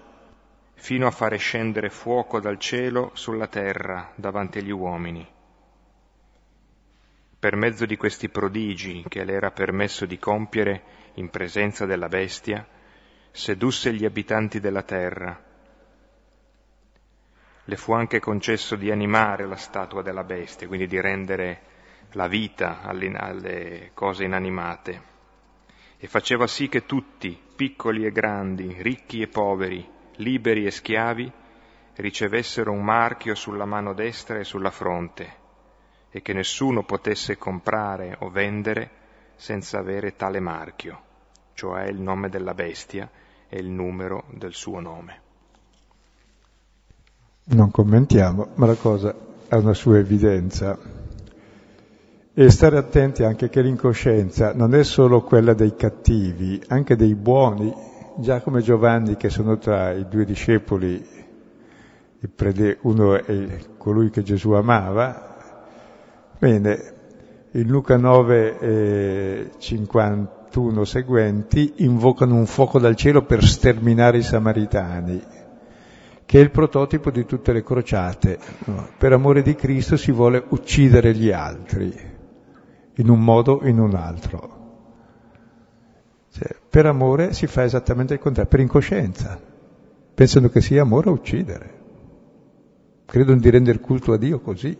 fino 0.76 1.08
a 1.08 1.12
fare 1.12 1.38
scendere 1.38 1.90
fuoco 1.90 2.40
dal 2.40 2.58
cielo 2.58 3.12
sulla 3.14 3.48
terra 3.48 4.12
davanti 4.16 4.60
agli 4.60 4.72
uomini. 4.72 5.26
Per 7.40 7.56
mezzo 7.56 7.86
di 7.86 7.98
questi 7.98 8.30
prodigi 8.30 9.04
che 9.08 9.24
le 9.24 9.34
era 9.34 9.52
permesso 9.52 10.06
di 10.06 10.18
compiere 10.18 10.84
in 11.16 11.30
presenza 11.30 11.86
della 11.86 12.08
bestia, 12.08 12.66
sedusse 13.32 13.94
gli 13.94 14.06
abitanti 14.06 14.60
della 14.60 14.84
terra. 14.84 15.42
Le 17.66 17.76
fu 17.76 17.94
anche 17.94 18.20
concesso 18.20 18.76
di 18.76 18.92
animare 18.92 19.46
la 19.46 19.56
statua 19.56 20.02
della 20.02 20.24
bestia, 20.24 20.68
quindi 20.68 20.88
di 20.88 21.00
rendere 21.00 21.62
la 22.14 22.28
vita 22.28 22.82
alle, 22.82 23.12
alle 23.12 23.92
cose 23.94 24.24
inanimate, 24.24 25.12
e 25.98 26.08
faceva 26.08 26.48
sì 26.48 26.68
che 26.68 26.86
tutti, 26.86 27.40
piccoli 27.56 28.06
e 28.06 28.12
grandi, 28.12 28.76
ricchi 28.80 29.22
e 29.22 29.28
poveri, 29.28 29.88
liberi 30.18 30.66
e 30.66 30.72
schiavi, 30.72 31.32
ricevessero 31.96 32.72
un 32.72 32.84
marchio 32.84 33.36
sulla 33.36 33.66
mano 33.66 33.94
destra 33.94 34.40
e 34.40 34.44
sulla 34.44 34.72
fronte 34.72 35.42
e 36.10 36.22
che 36.22 36.34
nessuno 36.34 36.84
potesse 36.84 37.38
comprare 37.38 38.18
o 38.20 38.30
vendere 38.30 38.90
senza 39.36 39.80
avere 39.80 40.16
tale 40.16 40.40
marchio, 40.40 41.02
cioè 41.54 41.86
il 41.86 42.00
nome 42.00 42.30
della 42.30 42.54
bestia 42.54 43.10
e 43.48 43.58
il 43.58 43.70
numero 43.70 44.26
del 44.30 44.54
suo 44.54 44.80
nome. 44.80 45.22
Non 47.46 47.72
commentiamo, 47.72 48.50
ma 48.56 48.66
la 48.68 48.76
cosa 48.76 49.16
ha 49.50 49.58
una 49.58 49.74
sua 49.74 49.98
evidenza. 49.98 50.78
E 52.36 52.50
stare 52.50 52.80
attenti 52.80 53.24
anche 53.24 53.48
che 53.48 53.62
l'incoscienza 53.62 54.54
non 54.56 54.74
è 54.74 54.84
solo 54.84 55.22
quella 55.22 55.54
dei 55.54 55.76
cattivi, 55.76 56.60
anche 56.68 56.96
dei 56.96 57.14
buoni 57.14 57.72
Giacomo 58.16 58.58
e 58.58 58.62
Giovanni, 58.62 59.18
che 59.18 59.30
sono 59.30 59.60
tra 59.60 59.92
i 59.92 60.08
due 60.08 60.26
discepoli, 60.26 61.06
uno 62.82 63.24
è 63.24 63.58
colui 63.78 64.10
che 64.10 64.24
Gesù 64.24 64.50
amava, 64.52 65.38
bene, 66.40 66.94
in 67.52 67.68
Luca 67.68 67.98
9, 67.98 68.60
eh, 68.60 69.50
51 69.56 70.86
seguenti, 70.86 71.74
invocano 71.78 72.34
un 72.34 72.48
fuoco 72.48 72.80
dal 72.80 72.96
cielo 72.96 73.26
per 73.26 73.44
sterminare 73.44 74.18
i 74.18 74.24
samaritani, 74.24 75.22
che 76.26 76.40
è 76.40 76.42
il 76.42 76.50
prototipo 76.50 77.12
di 77.12 77.26
tutte 77.26 77.54
le 77.54 77.64
crociate. 77.64 78.40
No? 78.66 78.90
Per 78.98 79.14
amore 79.14 79.44
di 79.44 79.54
Cristo 79.54 79.98
si 79.98 80.12
vuole 80.12 80.44
uccidere 80.50 81.14
gli 81.14 81.32
altri, 81.32 82.13
in 82.96 83.10
un 83.10 83.20
modo 83.24 83.54
o 83.54 83.68
in 83.68 83.80
un 83.80 83.96
altro. 83.96 84.62
Cioè, 86.32 86.56
per 86.70 86.86
amore 86.86 87.34
si 87.34 87.48
fa 87.48 87.64
esattamente 87.64 88.14
il 88.14 88.20
contrario, 88.20 88.50
per 88.50 88.60
incoscienza, 88.60 89.40
pensano 90.14 90.50
che 90.50 90.62
sia 90.62 90.82
amore 90.82 91.10
a 91.10 91.14
uccidere. 91.14 91.82
Credono 93.06 93.40
di 93.40 93.50
rendere 93.50 93.80
culto 93.80 94.14
a 94.14 94.18
Dio 94.18 94.40
così. 94.40 94.76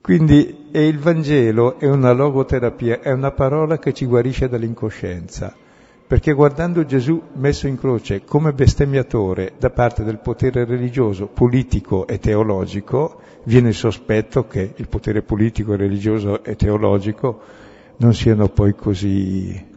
Quindi 0.00 0.68
il 0.70 0.98
Vangelo 0.98 1.80
è 1.80 1.88
una 1.88 2.12
logoterapia, 2.12 3.00
è 3.00 3.10
una 3.10 3.32
parola 3.32 3.78
che 3.78 3.92
ci 3.92 4.06
guarisce 4.06 4.48
dall'incoscienza, 4.48 5.52
perché 6.06 6.32
guardando 6.32 6.84
Gesù 6.84 7.20
messo 7.34 7.66
in 7.66 7.76
croce 7.76 8.22
come 8.24 8.52
bestemmiatore 8.52 9.54
da 9.58 9.70
parte 9.70 10.04
del 10.04 10.18
potere 10.18 10.64
religioso, 10.64 11.26
politico 11.26 12.06
e 12.06 12.18
teologico, 12.18 13.20
viene 13.44 13.68
il 13.68 13.74
sospetto 13.74 14.46
che 14.46 14.74
il 14.76 14.88
potere 14.88 15.22
politico, 15.22 15.74
religioso 15.74 16.44
e 16.44 16.54
teologico 16.54 17.40
non 17.96 18.14
siano 18.14 18.48
poi 18.48 18.74
così 18.74 19.74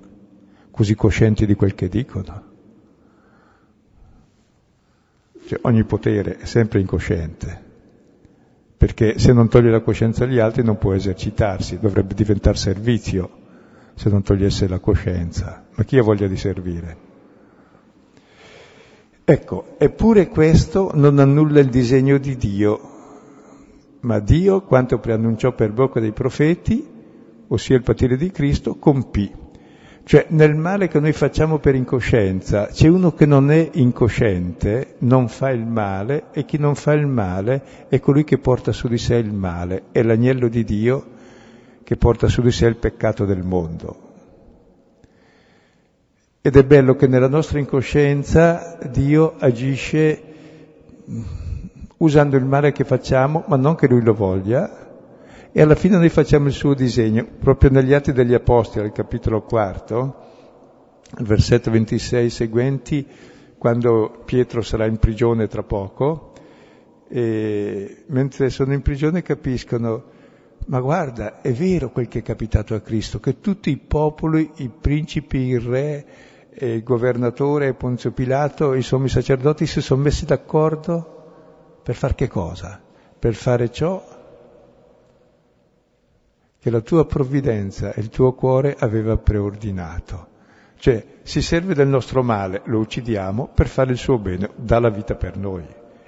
così 0.70 0.96
coscienti 0.96 1.46
di 1.46 1.56
quel 1.56 1.76
che 1.76 1.90
dicono. 1.90 2.44
Cioè, 5.48 5.60
ogni 5.64 5.84
potere 5.84 6.38
è 6.38 6.46
sempre 6.46 6.80
incosciente, 6.80 7.64
perché 8.78 9.18
se 9.18 9.34
non 9.34 9.50
toglie 9.50 9.72
la 9.72 9.82
coscienza 9.82 10.26
agli 10.26 10.38
altri 10.38 10.64
non 10.64 10.78
può 10.78 10.94
esercitarsi, 10.94 11.80
dovrebbe 11.80 12.14
diventare 12.14 12.56
servizio 12.56 13.48
se 14.00 14.10
non 14.10 14.22
togliesse 14.22 14.70
la 14.70 14.80
coscienza. 14.80 15.66
Ma 15.76 15.84
chi 15.84 15.98
ha 15.98 16.02
voglia 16.02 16.26
di 16.28 16.38
servire? 16.38 16.98
Ecco, 19.26 19.76
eppure 19.78 20.30
questo 20.30 20.92
non 20.94 21.20
annulla 21.20 21.60
il 21.60 21.68
disegno 21.68 22.18
di 22.18 22.38
Dio, 22.38 22.80
ma 24.02 24.20
Dio, 24.20 24.62
quanto 24.62 25.00
preannunciò 25.00 25.52
per 25.52 25.74
bocca 25.74 26.00
dei 26.00 26.14
profeti, 26.14 26.88
ossia 27.48 27.76
il 27.76 27.84
patire 27.84 28.16
di 28.16 28.32
Cristo, 28.32 28.76
compì. 28.76 29.30
Cioè 30.06 30.28
nel 30.30 30.56
male 30.56 30.88
che 30.88 31.02
noi 31.02 31.12
facciamo 31.12 31.60
per 31.60 31.76
incoscienza 31.76 32.68
c'è 32.68 32.88
uno 32.88 33.12
che 33.12 33.26
non 33.26 33.52
è 33.52 33.70
incosciente, 33.74 34.96
non 35.00 35.28
fa 35.28 35.50
il 35.50 35.66
male 35.66 36.28
e 36.32 36.46
chi 36.46 36.58
non 36.58 36.76
fa 36.76 36.94
il 36.94 37.06
male 37.06 37.88
è 37.90 38.00
colui 38.00 38.24
che 38.24 38.38
porta 38.38 38.72
su 38.72 38.88
di 38.88 38.98
sé 38.98 39.16
il 39.16 39.34
male, 39.34 39.84
è 39.92 40.02
l'agnello 40.04 40.48
di 40.48 40.64
Dio 40.64 41.18
che 41.90 41.98
porta 41.98 42.28
su 42.28 42.44
di 42.44 42.52
sé 42.52 42.68
il 42.68 42.76
peccato 42.76 43.26
del 43.26 43.42
mondo. 43.42 43.96
Ed 46.40 46.56
è 46.56 46.64
bello 46.64 46.96
che 46.96 47.08
nella 47.08 47.28
nostra 47.28 47.58
incoscienza 47.58 48.78
Dio 48.92 49.34
agisce 49.40 50.22
usando 51.98 52.38
il 52.38 52.46
male 52.46 52.74
che 52.74 52.84
facciamo, 52.84 53.44
ma 53.48 53.56
non 53.56 53.74
che 53.74 53.88
Lui 53.88 54.04
lo 54.04 54.14
voglia, 54.14 54.70
e 55.52 55.60
alla 55.60 55.74
fine 55.74 55.98
noi 55.98 56.10
facciamo 56.10 56.46
il 56.46 56.54
suo 56.54 56.76
disegno. 56.76 57.26
Proprio 57.40 57.72
negli 57.72 57.94
Atti 57.94 58.14
degli 58.14 58.36
Apostoli, 58.36 58.86
al 58.86 58.92
capitolo 58.92 59.42
quarto, 59.42 60.16
al 61.10 61.26
versetto 61.26 61.72
26 61.72 62.30
seguenti, 62.30 63.08
quando 63.58 64.22
Pietro 64.26 64.62
sarà 64.62 64.86
in 64.86 64.98
prigione 64.98 65.48
tra 65.48 65.64
poco, 65.64 66.34
e 67.08 68.04
mentre 68.10 68.52
sono 68.52 68.74
in 68.74 68.84
prigione 68.84 69.24
capiscono, 69.24 70.18
ma 70.70 70.80
guarda, 70.82 71.42
è 71.42 71.52
vero 71.52 71.90
quel 71.90 72.08
che 72.08 72.20
è 72.20 72.22
capitato 72.22 72.76
a 72.76 72.80
Cristo, 72.80 73.20
che 73.20 73.40
tutti 73.40 73.72
i 73.72 73.78
popoli, 73.78 74.52
i 74.58 74.70
principi, 74.70 75.38
il 75.48 75.62
re, 75.62 76.06
il 76.60 76.84
governatore, 76.84 77.74
Ponzio 77.74 78.12
Pilato, 78.12 78.76
i 78.76 78.84
sommi 78.84 79.10
sacerdoti 79.10 79.66
si 79.66 79.82
sono 79.82 80.04
messi 80.04 80.26
d'accordo 80.26 81.82
per 81.82 81.96
far 81.96 82.14
che 82.14 82.28
cosa? 82.28 82.80
Per 83.18 83.34
fare 83.34 83.72
ciò 83.72 84.18
che 86.60 86.70
la 86.70 86.82
tua 86.82 87.06
provvidenza 87.08 87.92
e 87.94 88.02
il 88.02 88.10
tuo 88.10 88.34
cuore 88.34 88.76
aveva 88.78 89.18
preordinato. 89.18 90.28
Cioè 90.78 91.04
si 91.24 91.42
serve 91.42 91.74
del 91.74 91.88
nostro 91.88 92.22
male, 92.22 92.62
lo 92.66 92.78
uccidiamo 92.78 93.50
per 93.56 93.68
fare 93.68 93.92
il 93.92 93.98
suo 93.98 94.20
bene, 94.20 94.52
dà 94.56 94.80
la 94.80 94.90
vita 94.90 95.16
per 95.16 95.36
noi. 95.36 95.66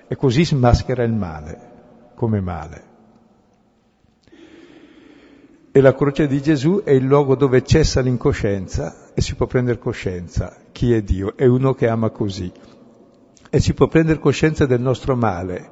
E 0.08 0.15
così 0.15 0.45
smaschera 0.45 1.04
il 1.04 1.13
male 1.13 1.69
come 2.13 2.41
male. 2.41 2.89
E 5.74 5.80
la 5.80 5.96
croce 5.96 6.28
di 6.28 6.42
Gesù 6.42 6.82
è 6.84 6.92
il 6.92 7.06
luogo 7.06 7.36
dove 7.36 7.64
cessa 7.64 8.02
l'incoscienza 8.02 9.14
e 9.14 9.22
si 9.22 9.36
può 9.36 9.46
prendere 9.46 9.80
coscienza 9.80 10.54
chi 10.74 10.94
è 10.94 11.02
Dio. 11.02 11.38
È 11.38 11.46
uno 11.46 11.74
che 11.74 11.88
ama 11.88 12.10
così. 12.10 12.52
E 13.50 13.60
si 13.62 13.74
può 13.74 13.88
prendere 13.88 14.20
coscienza 14.20 14.66
del 14.66 14.82
nostro 14.82 15.16
male. 15.16 15.72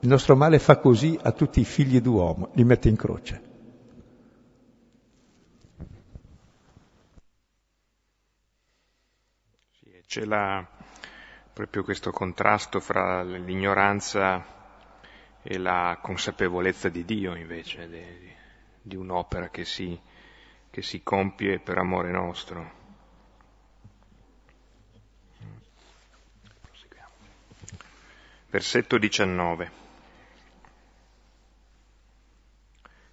Il 0.00 0.08
nostro 0.08 0.36
male 0.36 0.58
fa 0.58 0.78
così 0.78 1.18
a 1.20 1.32
tutti 1.32 1.60
i 1.60 1.64
figli 1.64 2.00
d'uomo, 2.00 2.48
li 2.54 2.64
mette 2.64 2.88
in 2.88 2.96
croce. 2.96 3.48
C'è 10.06 10.24
la, 10.24 10.66
proprio 11.52 11.84
questo 11.84 12.10
contrasto 12.10 12.80
fra 12.80 13.22
l'ignoranza 13.22 14.44
e 15.42 15.58
la 15.58 15.98
consapevolezza 16.02 16.88
di 16.88 17.04
Dio 17.04 17.36
invece, 17.36 17.88
di, 17.88 18.29
di 18.80 18.96
un'opera 18.96 19.48
che 19.48 19.64
si, 19.64 19.98
che 20.70 20.82
si 20.82 21.02
compie 21.02 21.58
per 21.58 21.78
amore 21.78 22.10
nostro. 22.10 22.78
Versetto 28.50 28.98
19. 28.98 29.70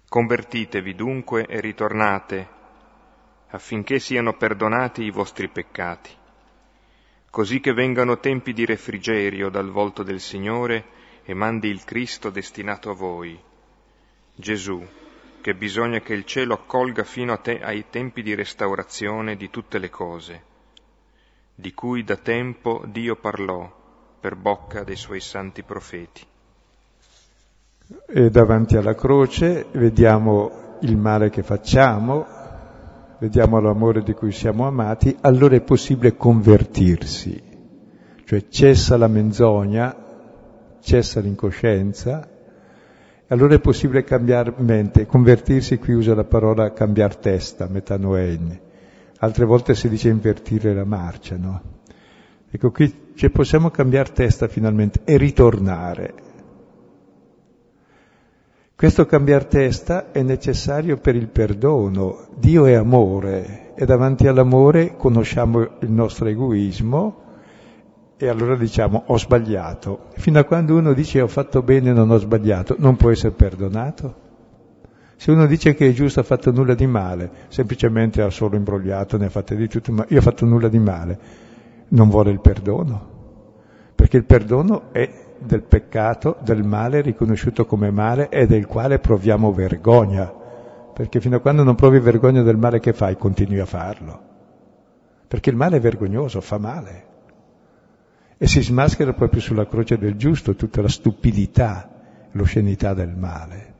Convertitevi 0.08 0.94
dunque 0.94 1.46
e 1.46 1.60
ritornate 1.60 2.48
affinché 3.50 4.00
siano 4.00 4.36
perdonati 4.36 5.02
i 5.04 5.10
vostri 5.10 5.48
peccati 5.48 6.18
così 7.30 7.60
che 7.60 7.72
vengano 7.72 8.18
tempi 8.18 8.52
di 8.52 8.64
refrigerio 8.64 9.48
dal 9.48 9.70
volto 9.70 10.02
del 10.02 10.20
Signore 10.20 10.96
e 11.24 11.34
mandi 11.34 11.68
il 11.68 11.84
Cristo 11.84 12.30
destinato 12.30 12.90
a 12.90 12.94
voi, 12.94 13.38
Gesù, 14.34 14.84
che 15.48 15.54
bisogna 15.54 16.00
che 16.00 16.12
il 16.12 16.26
cielo 16.26 16.52
accolga 16.52 17.04
fino 17.04 17.40
te- 17.40 17.62
ai 17.62 17.86
tempi 17.88 18.20
di 18.22 18.34
restaurazione 18.34 19.34
di 19.34 19.48
tutte 19.48 19.78
le 19.78 19.88
cose, 19.88 20.42
di 21.54 21.72
cui 21.72 22.04
da 22.04 22.16
tempo 22.16 22.84
Dio 22.86 23.16
parlò 23.16 23.66
per 24.20 24.36
bocca 24.36 24.84
dei 24.84 24.96
suoi 24.96 25.20
santi 25.20 25.62
profeti. 25.62 26.22
E 28.08 28.28
davanti 28.28 28.76
alla 28.76 28.94
croce 28.94 29.64
vediamo 29.72 30.76
il 30.82 30.98
male 30.98 31.30
che 31.30 31.42
facciamo, 31.42 32.26
vediamo 33.18 33.58
l'amore 33.58 34.02
di 34.02 34.12
cui 34.12 34.32
siamo 34.32 34.66
amati, 34.66 35.16
allora 35.22 35.56
è 35.56 35.62
possibile 35.62 36.14
convertirsi, 36.14 37.42
cioè 38.26 38.48
cessa 38.48 38.98
la 38.98 39.08
menzogna, 39.08 39.96
cessa 40.82 41.20
l'incoscienza, 41.20 42.36
allora 43.28 43.54
è 43.54 43.60
possibile 43.60 44.04
cambiare 44.04 44.54
mente, 44.58 45.06
convertirsi, 45.06 45.78
qui 45.78 45.94
usa 45.94 46.14
la 46.14 46.24
parola 46.24 46.72
cambiare 46.72 47.18
testa, 47.20 47.68
metanoen, 47.68 48.60
altre 49.18 49.44
volte 49.44 49.74
si 49.74 49.88
dice 49.88 50.08
invertire 50.08 50.74
la 50.74 50.84
marcia, 50.84 51.36
no? 51.36 51.62
Ecco 52.50 52.70
qui 52.70 53.12
cioè 53.14 53.30
possiamo 53.30 53.70
cambiare 53.70 54.12
testa 54.12 54.48
finalmente 54.48 55.00
e 55.04 55.16
ritornare, 55.16 56.14
questo 58.78 59.06
cambiar 59.06 59.44
testa 59.46 60.12
è 60.12 60.22
necessario 60.22 60.98
per 60.98 61.16
il 61.16 61.26
perdono. 61.26 62.28
Dio 62.36 62.64
è 62.64 62.74
amore 62.74 63.74
e 63.74 63.84
davanti 63.84 64.28
all'amore 64.28 64.94
conosciamo 64.96 65.62
il 65.80 65.90
nostro 65.90 66.28
egoismo 66.28 67.22
e 68.18 68.28
allora 68.28 68.56
diciamo 68.56 69.04
ho 69.06 69.16
sbagliato. 69.16 70.06
Fino 70.16 70.40
a 70.40 70.44
quando 70.44 70.76
uno 70.76 70.92
dice 70.92 71.20
ho 71.20 71.28
fatto 71.28 71.62
bene 71.62 71.90
e 71.90 71.92
non 71.92 72.10
ho 72.10 72.18
sbagliato, 72.18 72.74
non 72.78 72.96
può 72.96 73.10
essere 73.10 73.32
perdonato. 73.32 74.26
Se 75.16 75.30
uno 75.30 75.46
dice 75.46 75.74
che 75.74 75.88
è 75.88 75.92
giusto, 75.92 76.20
ha 76.20 76.24
fatto 76.24 76.52
nulla 76.52 76.74
di 76.74 76.86
male, 76.86 77.30
semplicemente 77.48 78.22
ha 78.22 78.30
solo 78.30 78.56
imbrogliato, 78.56 79.16
ne 79.16 79.26
ha 79.26 79.30
fatte 79.30 79.56
di 79.56 79.68
tutto, 79.68 79.92
ma 79.92 80.04
io 80.08 80.18
ho 80.18 80.22
fatto 80.22 80.44
nulla 80.44 80.68
di 80.68 80.78
male, 80.78 81.18
non 81.88 82.08
vuole 82.08 82.30
il 82.30 82.40
perdono. 82.40 83.16
Perché 83.94 84.16
il 84.16 84.24
perdono 84.24 84.92
è 84.92 85.10
del 85.40 85.62
peccato, 85.62 86.36
del 86.40 86.62
male 86.62 87.00
riconosciuto 87.00 87.66
come 87.66 87.90
male 87.90 88.28
e 88.28 88.46
del 88.46 88.66
quale 88.66 88.98
proviamo 89.00 89.52
vergogna, 89.52 90.32
perché 90.92 91.20
fino 91.20 91.36
a 91.36 91.40
quando 91.40 91.64
non 91.64 91.74
provi 91.74 91.98
vergogna 91.98 92.42
del 92.42 92.56
male 92.56 92.78
che 92.78 92.92
fai, 92.92 93.16
continui 93.16 93.58
a 93.58 93.66
farlo. 93.66 94.20
Perché 95.26 95.50
il 95.50 95.56
male 95.56 95.78
è 95.78 95.80
vergognoso, 95.80 96.40
fa 96.40 96.58
male. 96.58 97.07
E 98.38 98.46
si 98.46 98.62
smaschera 98.62 99.12
proprio 99.12 99.40
sulla 99.40 99.66
croce 99.66 99.98
del 99.98 100.14
giusto 100.16 100.54
tutta 100.54 100.80
la 100.80 100.88
stupidità, 100.88 102.28
l'oscenità 102.32 102.94
del 102.94 103.16
male. 103.16 103.76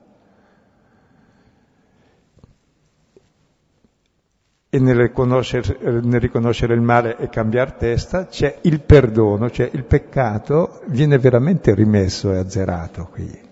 e 4.70 4.78
nel 4.78 4.96
riconoscere, 4.96 5.78
nel 6.02 6.20
riconoscere, 6.20 6.74
il 6.74 6.82
male 6.82 7.16
e 7.16 7.30
cambiare 7.30 7.76
testa 7.78 8.26
c'è 8.26 8.58
il 8.62 8.80
perdono, 8.80 9.48
cioè 9.48 9.70
il 9.72 9.84
peccato 9.84 10.82
viene 10.88 11.16
veramente 11.18 11.74
rimesso 11.74 12.32
e 12.32 12.36
azzerato 12.36 13.08
qui. 13.10 13.46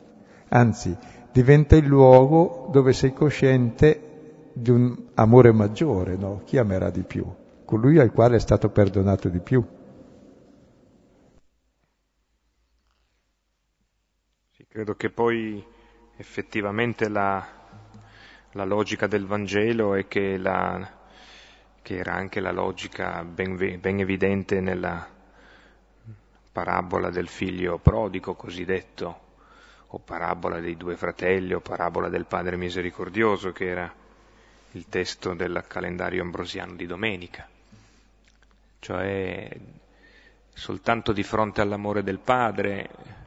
Anzi, 0.48 0.94
diventa 1.32 1.74
il 1.74 1.86
luogo 1.86 2.68
dove 2.70 2.92
sei 2.92 3.14
cosciente 3.14 4.00
di 4.52 4.70
un 4.70 4.94
amore 5.14 5.52
maggiore, 5.52 6.16
no? 6.16 6.42
Chi 6.44 6.58
amerà 6.58 6.90
di 6.90 7.02
più? 7.02 7.24
Colui 7.64 7.98
al 7.98 8.12
quale 8.12 8.36
è 8.36 8.40
stato 8.40 8.68
perdonato 8.68 9.28
di 9.28 9.40
più. 9.40 9.64
Credo 14.76 14.94
che 14.94 15.08
poi 15.08 15.64
effettivamente 16.18 17.08
la, 17.08 17.48
la 18.52 18.64
logica 18.66 19.06
del 19.06 19.24
Vangelo 19.24 19.94
è 19.94 20.06
che 20.06 20.36
la, 20.36 20.86
che 21.80 21.96
era 21.96 22.12
anche 22.12 22.40
la 22.40 22.52
logica 22.52 23.24
ben, 23.24 23.56
ben 23.56 24.00
evidente 24.00 24.60
nella 24.60 25.08
parabola 26.52 27.08
del 27.08 27.26
figlio 27.26 27.78
prodigo 27.78 28.34
cosiddetto, 28.34 29.20
o 29.86 29.98
parabola 29.98 30.60
dei 30.60 30.76
due 30.76 30.94
fratelli, 30.94 31.54
o 31.54 31.60
parabola 31.60 32.10
del 32.10 32.26
padre 32.26 32.58
misericordioso, 32.58 33.52
che 33.52 33.66
era 33.66 33.90
il 34.72 34.86
testo 34.90 35.32
del 35.32 35.64
calendario 35.66 36.20
ambrosiano 36.20 36.74
di 36.74 36.84
domenica. 36.84 37.48
Cioè, 38.78 39.58
soltanto 40.52 41.12
di 41.12 41.22
fronte 41.22 41.62
all'amore 41.62 42.02
del 42.02 42.18
padre 42.18 43.24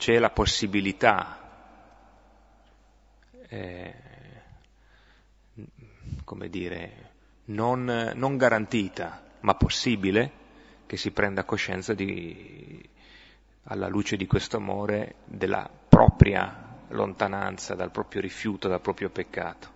c'è 0.00 0.18
la 0.18 0.30
possibilità, 0.30 1.38
eh, 3.48 3.94
come 6.24 6.48
dire, 6.48 7.10
non, 7.46 8.12
non 8.14 8.38
garantita, 8.38 9.22
ma 9.40 9.54
possibile, 9.54 10.32
che 10.86 10.96
si 10.96 11.10
prenda 11.10 11.44
coscienza 11.44 11.92
di, 11.92 12.82
alla 13.64 13.88
luce 13.88 14.16
di 14.16 14.26
questo 14.26 14.56
amore 14.56 15.16
della 15.26 15.68
propria 15.68 16.78
lontananza, 16.88 17.74
dal 17.74 17.90
proprio 17.90 18.22
rifiuto, 18.22 18.68
dal 18.68 18.80
proprio 18.80 19.10
peccato. 19.10 19.68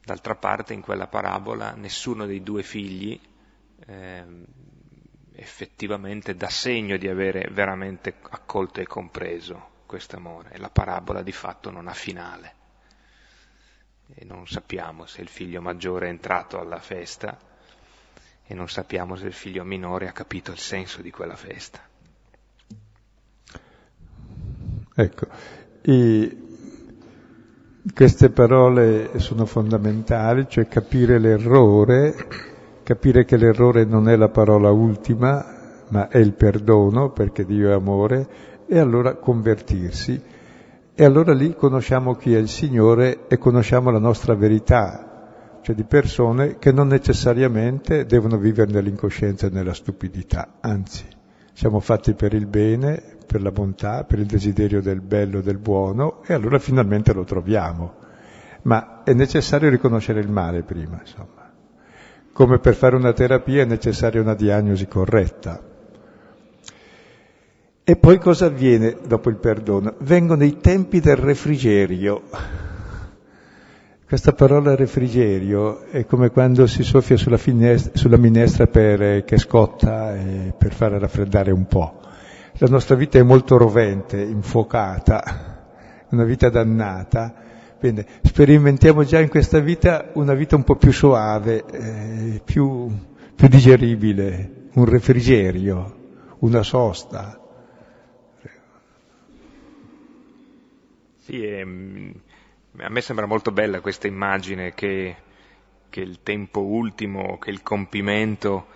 D'altra 0.00 0.36
parte 0.36 0.74
in 0.74 0.80
quella 0.80 1.08
parabola 1.08 1.72
nessuno 1.72 2.24
dei 2.24 2.40
due 2.40 2.62
figli 2.62 3.20
eh, 3.84 4.24
effettivamente 5.36 6.34
dà 6.34 6.48
segno 6.48 6.96
di 6.96 7.08
avere 7.08 7.48
veramente 7.50 8.14
accolto 8.30 8.80
e 8.80 8.86
compreso 8.86 9.74
questo 9.86 10.16
amore 10.16 10.50
e 10.52 10.58
la 10.58 10.70
parabola 10.70 11.22
di 11.22 11.32
fatto 11.32 11.70
non 11.70 11.88
ha 11.88 11.92
finale 11.92 12.54
e 14.14 14.24
non 14.24 14.46
sappiamo 14.46 15.06
se 15.06 15.20
il 15.20 15.28
figlio 15.28 15.60
maggiore 15.60 16.06
è 16.06 16.10
entrato 16.10 16.58
alla 16.58 16.78
festa 16.78 17.38
e 18.46 18.54
non 18.54 18.68
sappiamo 18.68 19.16
se 19.16 19.26
il 19.26 19.32
figlio 19.32 19.64
minore 19.64 20.08
ha 20.08 20.12
capito 20.12 20.52
il 20.52 20.58
senso 20.58 21.02
di 21.02 21.10
quella 21.10 21.34
festa. 21.34 21.80
Ecco, 24.94 25.26
e 25.82 26.36
queste 27.92 28.30
parole 28.30 29.18
sono 29.18 29.46
fondamentali, 29.46 30.46
cioè 30.48 30.68
capire 30.68 31.18
l'errore, 31.18 32.14
capire 32.86 33.24
che 33.24 33.36
l'errore 33.36 33.84
non 33.84 34.08
è 34.08 34.14
la 34.14 34.28
parola 34.28 34.70
ultima, 34.70 35.44
ma 35.88 36.06
è 36.06 36.18
il 36.18 36.34
perdono, 36.34 37.10
perché 37.10 37.44
Dio 37.44 37.70
è 37.70 37.72
amore, 37.72 38.28
e 38.68 38.78
allora 38.78 39.16
convertirsi. 39.16 40.22
E 40.94 41.04
allora 41.04 41.34
lì 41.34 41.56
conosciamo 41.56 42.14
chi 42.14 42.32
è 42.32 42.38
il 42.38 42.46
Signore 42.46 43.26
e 43.26 43.38
conosciamo 43.38 43.90
la 43.90 43.98
nostra 43.98 44.36
verità, 44.36 45.58
cioè 45.62 45.74
di 45.74 45.82
persone 45.82 46.58
che 46.60 46.70
non 46.70 46.86
necessariamente 46.86 48.06
devono 48.06 48.36
vivere 48.38 48.70
nell'incoscienza 48.70 49.48
e 49.48 49.50
nella 49.50 49.74
stupidità, 49.74 50.58
anzi, 50.60 51.06
siamo 51.54 51.80
fatti 51.80 52.14
per 52.14 52.34
il 52.34 52.46
bene, 52.46 53.02
per 53.26 53.42
la 53.42 53.50
bontà, 53.50 54.04
per 54.04 54.20
il 54.20 54.26
desiderio 54.26 54.80
del 54.80 55.00
bello, 55.00 55.40
del 55.40 55.58
buono, 55.58 56.22
e 56.24 56.34
allora 56.34 56.60
finalmente 56.60 57.12
lo 57.12 57.24
troviamo. 57.24 57.94
Ma 58.62 59.02
è 59.02 59.12
necessario 59.12 59.70
riconoscere 59.70 60.20
il 60.20 60.30
male 60.30 60.62
prima, 60.62 61.00
insomma. 61.00 61.45
Come 62.36 62.58
per 62.58 62.74
fare 62.74 62.96
una 62.96 63.14
terapia 63.14 63.62
è 63.62 63.64
necessaria 63.64 64.20
una 64.20 64.34
diagnosi 64.34 64.86
corretta. 64.86 65.58
E 67.82 67.96
poi 67.96 68.18
cosa 68.18 68.44
avviene 68.44 68.98
dopo 69.06 69.30
il 69.30 69.36
perdono? 69.36 69.94
Vengono 70.00 70.44
i 70.44 70.58
tempi 70.58 71.00
del 71.00 71.16
refrigerio. 71.16 72.24
Questa 74.06 74.34
parola 74.34 74.76
refrigerio 74.76 75.84
è 75.84 76.04
come 76.04 76.28
quando 76.28 76.66
si 76.66 76.82
soffia 76.82 77.16
sulla, 77.16 77.38
finestra, 77.38 77.92
sulla 77.94 78.18
minestra 78.18 78.66
per, 78.66 79.00
eh, 79.00 79.24
che 79.24 79.38
scotta 79.38 80.14
eh, 80.14 80.52
per 80.58 80.74
fare 80.74 80.98
raffreddare 80.98 81.52
un 81.52 81.64
po'. 81.66 82.00
La 82.58 82.66
nostra 82.68 82.96
vita 82.96 83.18
è 83.18 83.22
molto 83.22 83.56
rovente, 83.56 84.20
infuocata, 84.20 85.64
una 86.10 86.24
vita 86.24 86.50
dannata. 86.50 87.45
Bene, 87.78 88.06
sperimentiamo 88.22 89.04
già 89.04 89.20
in 89.20 89.28
questa 89.28 89.58
vita 89.58 90.10
una 90.14 90.32
vita 90.32 90.56
un 90.56 90.64
po' 90.64 90.76
più 90.76 90.92
soave, 90.92 91.62
eh, 91.66 92.40
più, 92.42 92.90
più 93.34 93.48
digeribile, 93.48 94.68
un 94.72 94.86
refrigerio, 94.86 96.36
una 96.38 96.62
sosta. 96.62 97.38
Sì, 101.18 101.44
ehm, 101.44 102.14
a 102.78 102.88
me 102.88 103.00
sembra 103.02 103.26
molto 103.26 103.52
bella 103.52 103.80
questa 103.80 104.06
immagine 104.06 104.72
che, 104.72 105.16
che 105.90 106.00
il 106.00 106.22
tempo 106.22 106.60
ultimo, 106.60 107.36
che 107.36 107.50
il 107.50 107.62
compimento 107.62 108.68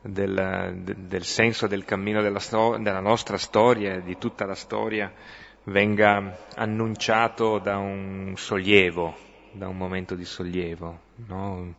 del, 0.00 0.82
del 0.96 1.24
senso 1.24 1.66
del 1.66 1.84
cammino 1.84 2.22
della, 2.22 2.40
della 2.78 3.00
nostra 3.00 3.36
storia, 3.36 4.00
di 4.00 4.16
tutta 4.16 4.46
la 4.46 4.54
storia, 4.54 5.12
venga 5.64 6.46
annunciato 6.54 7.58
da 7.58 7.78
un 7.78 8.34
sollievo, 8.36 9.16
da 9.52 9.68
un 9.68 9.76
momento 9.76 10.14
di 10.14 10.24
sollievo. 10.24 11.00
No? 11.26 11.74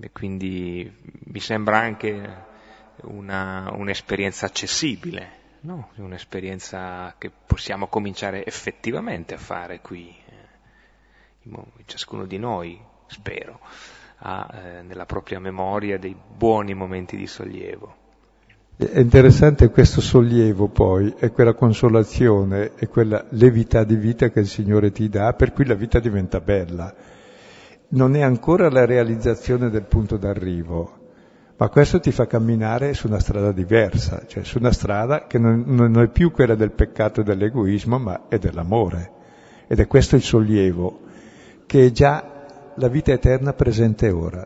E 0.00 0.10
quindi 0.12 0.90
mi 1.24 1.40
sembra 1.40 1.78
anche 1.78 2.52
una, 3.02 3.70
un'esperienza 3.72 4.46
accessibile, 4.46 5.30
no? 5.60 5.90
un'esperienza 5.96 7.14
che 7.18 7.30
possiamo 7.30 7.86
cominciare 7.88 8.44
effettivamente 8.44 9.34
a 9.34 9.38
fare 9.38 9.80
qui, 9.80 10.14
eh, 10.26 11.62
ciascuno 11.84 12.24
di 12.24 12.38
noi, 12.38 12.80
spero, 13.06 13.60
ha 14.18 14.48
eh, 14.52 14.82
nella 14.82 15.06
propria 15.06 15.38
memoria 15.38 15.98
dei 15.98 16.14
buoni 16.14 16.74
momenti 16.74 17.16
di 17.16 17.26
sollievo. 17.26 18.02
È 18.76 18.98
interessante 18.98 19.70
questo 19.70 20.00
sollievo 20.00 20.66
poi, 20.66 21.14
è 21.16 21.30
quella 21.30 21.54
consolazione, 21.54 22.72
è 22.74 22.88
quella 22.88 23.24
levità 23.28 23.84
di 23.84 23.94
vita 23.94 24.30
che 24.30 24.40
il 24.40 24.48
Signore 24.48 24.90
ti 24.90 25.08
dà, 25.08 25.32
per 25.34 25.52
cui 25.52 25.64
la 25.64 25.74
vita 25.74 26.00
diventa 26.00 26.40
bella. 26.40 26.92
Non 27.90 28.16
è 28.16 28.22
ancora 28.22 28.68
la 28.68 28.84
realizzazione 28.84 29.70
del 29.70 29.84
punto 29.84 30.16
d'arrivo, 30.16 30.92
ma 31.56 31.68
questo 31.68 32.00
ti 32.00 32.10
fa 32.10 32.26
camminare 32.26 32.94
su 32.94 33.06
una 33.06 33.20
strada 33.20 33.52
diversa, 33.52 34.24
cioè 34.26 34.42
su 34.42 34.58
una 34.58 34.72
strada 34.72 35.28
che 35.28 35.38
non, 35.38 35.62
non 35.68 35.96
è 36.00 36.08
più 36.08 36.32
quella 36.32 36.56
del 36.56 36.72
peccato 36.72 37.20
e 37.20 37.24
dell'egoismo, 37.24 38.00
ma 38.00 38.22
è 38.26 38.38
dell'amore. 38.38 39.12
Ed 39.68 39.78
è 39.78 39.86
questo 39.86 40.16
il 40.16 40.22
sollievo, 40.22 40.98
che 41.66 41.86
è 41.86 41.90
già 41.92 42.72
la 42.74 42.88
vita 42.88 43.12
eterna 43.12 43.52
presente 43.52 44.10
ora. 44.10 44.44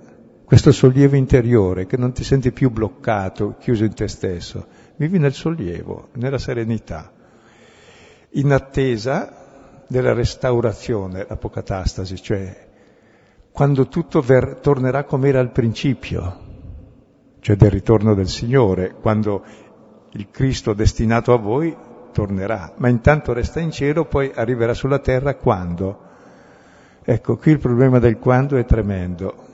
Questo 0.48 0.72
sollievo 0.72 1.14
interiore, 1.14 1.84
che 1.84 1.98
non 1.98 2.12
ti 2.12 2.24
senti 2.24 2.52
più 2.52 2.70
bloccato, 2.70 3.56
chiuso 3.58 3.84
in 3.84 3.92
te 3.92 4.08
stesso. 4.08 4.66
Vivi 4.96 5.18
nel 5.18 5.34
sollievo, 5.34 6.08
nella 6.14 6.38
serenità, 6.38 7.12
in 8.30 8.50
attesa 8.50 9.84
della 9.86 10.14
restaurazione, 10.14 11.26
l'apocatastasi, 11.28 12.22
cioè 12.22 12.66
quando 13.52 13.88
tutto 13.88 14.22
ver- 14.22 14.60
tornerà 14.60 15.04
come 15.04 15.28
era 15.28 15.40
al 15.40 15.52
principio, 15.52 16.38
cioè 17.40 17.54
del 17.54 17.70
ritorno 17.70 18.14
del 18.14 18.28
Signore, 18.28 18.94
quando 18.98 19.44
il 20.12 20.30
Cristo 20.30 20.72
destinato 20.72 21.34
a 21.34 21.36
voi 21.36 21.76
tornerà, 22.10 22.72
ma 22.78 22.88
intanto 22.88 23.34
resta 23.34 23.60
in 23.60 23.70
cielo, 23.70 24.06
poi 24.06 24.32
arriverà 24.34 24.72
sulla 24.72 24.98
terra 24.98 25.34
quando? 25.34 26.06
Ecco, 27.04 27.36
qui 27.36 27.52
il 27.52 27.58
problema 27.58 27.98
del 27.98 28.16
quando 28.18 28.56
è 28.56 28.64
tremendo. 28.64 29.47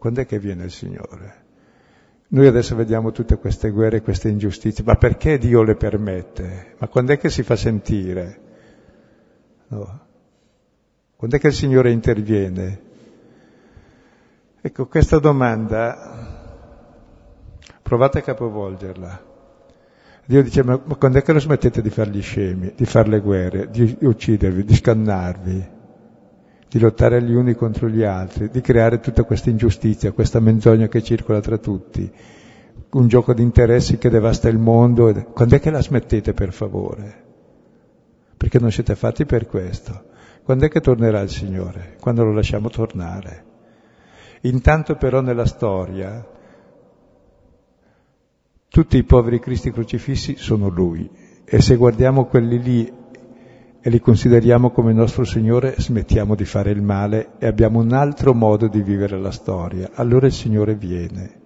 Quando 0.00 0.22
è 0.22 0.26
che 0.26 0.38
viene 0.38 0.64
il 0.64 0.70
Signore? 0.70 1.44
Noi 2.28 2.46
adesso 2.46 2.74
vediamo 2.74 3.12
tutte 3.12 3.36
queste 3.36 3.68
guerre, 3.68 4.00
queste 4.00 4.30
ingiustizie, 4.30 4.82
ma 4.82 4.96
perché 4.96 5.36
Dio 5.36 5.62
le 5.62 5.74
permette? 5.74 6.74
Ma 6.78 6.88
quando 6.88 7.12
è 7.12 7.18
che 7.18 7.28
si 7.28 7.42
fa 7.42 7.54
sentire? 7.54 8.40
No. 9.68 10.00
Quando 11.16 11.36
è 11.36 11.38
che 11.38 11.48
il 11.48 11.52
Signore 11.52 11.90
interviene? 11.90 12.80
Ecco, 14.62 14.86
questa 14.86 15.18
domanda 15.18 16.30
Provate 17.82 18.20
a 18.20 18.22
capovolgerla. 18.22 19.24
Dio 20.24 20.42
dice, 20.44 20.62
ma, 20.62 20.78
quando 20.78 21.18
è 21.18 21.22
che 21.22 21.32
lo 21.32 21.40
smettete 21.40 21.82
di 21.82 21.90
fare 21.90 22.08
gli 22.10 22.22
scemi, 22.22 22.72
di 22.74 22.86
fare 22.86 23.08
le 23.08 23.20
guerre, 23.20 23.68
di 23.68 23.98
uccidervi, 24.00 24.64
di 24.64 24.74
scannarvi, 24.76 25.68
di 26.70 26.78
lottare 26.78 27.20
gli 27.20 27.34
uni 27.34 27.54
contro 27.54 27.88
gli 27.88 28.04
altri, 28.04 28.48
di 28.48 28.60
creare 28.60 29.00
tutta 29.00 29.24
questa 29.24 29.50
ingiustizia, 29.50 30.12
questa 30.12 30.38
menzogna 30.38 30.86
che 30.86 31.02
circola 31.02 31.40
tra 31.40 31.58
tutti, 31.58 32.08
un 32.90 33.08
gioco 33.08 33.34
di 33.34 33.42
interessi 33.42 33.98
che 33.98 34.08
devasta 34.08 34.48
il 34.48 34.58
mondo. 34.58 35.12
Quando 35.32 35.56
è 35.56 35.60
che 35.60 35.70
la 35.70 35.82
smettete, 35.82 36.32
per 36.32 36.52
favore? 36.52 37.24
Perché 38.36 38.60
non 38.60 38.70
siete 38.70 38.94
fatti 38.94 39.26
per 39.26 39.48
questo. 39.48 40.04
Quando 40.44 40.66
è 40.66 40.68
che 40.68 40.80
tornerà 40.80 41.20
il 41.20 41.28
Signore? 41.28 41.96
Quando 42.00 42.22
lo 42.22 42.32
lasciamo 42.32 42.70
tornare. 42.70 43.44
Intanto 44.42 44.94
però 44.94 45.20
nella 45.20 45.46
storia 45.46 46.24
tutti 48.68 48.96
i 48.96 49.02
poveri 49.02 49.40
Cristi 49.40 49.72
crocifissi 49.72 50.36
sono 50.36 50.68
Lui 50.68 51.10
e 51.44 51.60
se 51.60 51.74
guardiamo 51.74 52.26
quelli 52.26 52.62
lì 52.62 52.92
e 53.82 53.88
li 53.88 54.00
consideriamo 54.00 54.70
come 54.70 54.92
nostro 54.92 55.24
Signore, 55.24 55.74
smettiamo 55.78 56.34
di 56.34 56.44
fare 56.44 56.70
il 56.70 56.82
male 56.82 57.30
e 57.38 57.46
abbiamo 57.46 57.80
un 57.80 57.92
altro 57.92 58.34
modo 58.34 58.68
di 58.68 58.82
vivere 58.82 59.18
la 59.18 59.30
storia. 59.30 59.90
Allora 59.94 60.26
il 60.26 60.32
Signore 60.32 60.74
viene. 60.74 61.38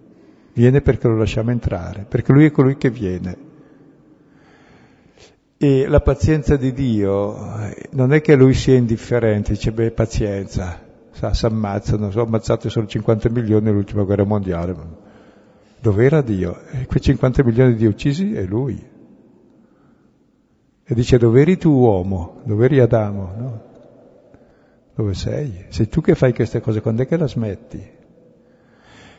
Viene 0.53 0.80
perché 0.80 1.07
lo 1.07 1.16
lasciamo 1.16 1.53
entrare, 1.53 2.07
perché 2.09 2.32
Lui 2.32 2.47
è 2.47 2.51
colui 2.51 2.76
che 2.76 2.91
viene. 2.91 3.37
E 5.57 5.87
la 5.87 6.01
pazienza 6.01 6.57
di 6.57 6.72
Dio 6.72 7.37
non 7.93 8.12
è 8.12 8.20
che 8.20 8.35
Lui 8.35 8.55
sia 8.55 8.74
indifferente, 8.74 9.53
dice 9.53 9.70
beh 9.72 9.93
pazienza, 9.93 10.80
si 11.11 11.47
ammazzano, 11.47 12.11
sono 12.11 12.24
ammazzati 12.24 12.68
solo 12.68 12.87
50 12.87 13.30
milioni 13.30 13.66
nell'ultima 13.66 14.03
guerra 14.03 14.24
mondiale, 14.24 14.74
dove 15.80 16.05
era 16.05 16.20
Dio? 16.20 16.61
E 16.70 16.87
quei 16.87 17.01
50 17.01 17.45
milioni 17.45 17.74
di 17.74 17.87
uccisi 17.87 18.35
è 18.35 18.43
Lui. 18.45 18.93
E 20.87 20.95
dice, 20.95 21.16
dove 21.16 21.41
eri 21.41 21.57
tu 21.57 21.70
uomo? 21.70 22.43
Dove 22.45 22.66
eri 22.66 22.80
Adamo? 22.80 23.32
No? 23.37 23.62
Dove 24.95 25.14
sei? 25.14 25.64
Sei 25.68 25.89
tu 25.89 26.01
che 26.01 26.14
fai 26.14 26.35
queste 26.35 26.61
cose, 26.61 26.82
quando 26.82 27.03
è 27.03 27.07
che 27.07 27.16
la 27.16 27.26
smetti? 27.26 27.82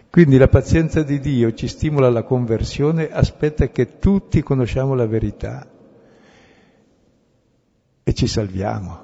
Quindi 0.09 0.37
la 0.37 0.47
pazienza 0.47 1.03
di 1.03 1.19
Dio 1.19 1.53
ci 1.53 1.67
stimola 1.67 2.07
alla 2.07 2.23
conversione, 2.23 3.09
aspetta 3.11 3.67
che 3.67 3.97
tutti 3.99 4.41
conosciamo 4.43 4.93
la 4.93 5.07
verità 5.07 5.67
e 8.01 8.13
ci 8.13 8.27
salviamo. 8.27 9.03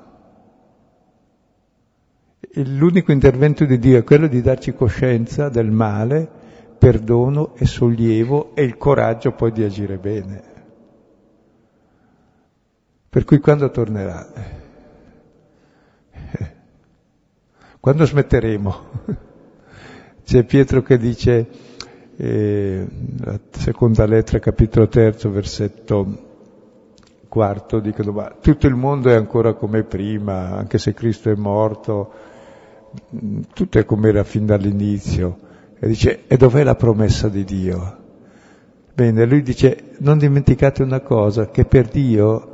L'unico 2.53 3.11
intervento 3.11 3.65
di 3.65 3.79
Dio 3.79 3.97
è 3.97 4.03
quello 4.03 4.27
di 4.27 4.41
darci 4.41 4.73
coscienza 4.73 5.49
del 5.49 5.71
male 5.71 6.29
perdono 6.77 7.55
e 7.55 7.65
sollievo 7.65 8.55
e 8.55 8.63
il 8.63 8.77
coraggio 8.77 9.33
poi 9.33 9.51
di 9.51 9.63
agire 9.63 9.97
bene. 9.97 10.50
Per 13.11 13.25
cui 13.25 13.39
quando 13.39 13.69
tornerà? 13.71 14.25
Quando 17.81 18.05
smetteremo 18.05 18.75
C'è 20.23 20.45
Pietro 20.45 20.81
che 20.81 20.97
dice, 20.97 21.45
eh, 22.15 22.87
la 23.19 23.37
seconda 23.49 24.05
lettera, 24.05 24.39
capitolo 24.39 24.87
terzo, 24.87 25.29
versetto 25.29 26.29
quarto, 27.27 27.81
dicono, 27.81 28.13
ma 28.13 28.33
tutto 28.39 28.67
il 28.67 28.75
mondo 28.75 29.09
è 29.09 29.15
ancora 29.15 29.55
come 29.55 29.83
prima, 29.83 30.55
anche 30.55 30.77
se 30.77 30.93
Cristo 30.93 31.29
è 31.29 31.35
morto, 31.35 32.13
tutto 33.53 33.77
è 33.77 33.83
come 33.83 34.07
era 34.07 34.23
fin 34.23 34.45
dall'inizio. 34.45 35.37
E 35.77 35.85
dice, 35.85 36.27
e 36.27 36.37
dov'è 36.37 36.63
la 36.63 36.75
promessa 36.75 37.27
di 37.27 37.43
Dio? 37.43 37.97
Bene, 38.93 39.25
lui 39.25 39.41
dice, 39.41 39.95
non 39.97 40.17
dimenticate 40.17 40.81
una 40.81 41.01
cosa, 41.01 41.49
che 41.49 41.65
per 41.65 41.89
Dio 41.89 42.50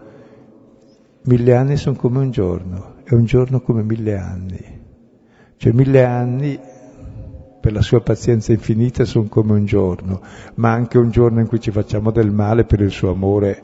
mille 1.28 1.56
anni 1.56 1.78
sono 1.78 1.96
come 1.96 2.20
un 2.20 2.32
giorno, 2.32 2.96
e 3.04 3.16
un 3.16 3.26
giorno 3.26 3.62
come 3.62 3.84
mille 3.84 4.18
anni. 4.18 4.86
Cioè 5.58 5.72
mille 5.72 6.04
anni 6.04 6.60
per 7.60 7.74
la 7.74 7.82
sua 7.82 8.02
pazienza 8.02 8.52
infinita 8.52 9.06
sono 9.06 9.28
come 9.28 9.54
un 9.54 9.66
giorno, 9.66 10.22
ma 10.56 10.72
anche 10.72 10.98
un 10.98 11.10
giorno 11.10 11.40
in 11.40 11.48
cui 11.48 11.60
ci 11.60 11.72
facciamo 11.72 12.12
del 12.12 12.32
male 12.32 12.64
per 12.64 12.82
il 12.82 12.92
suo 12.92 13.12
amore 13.12 13.64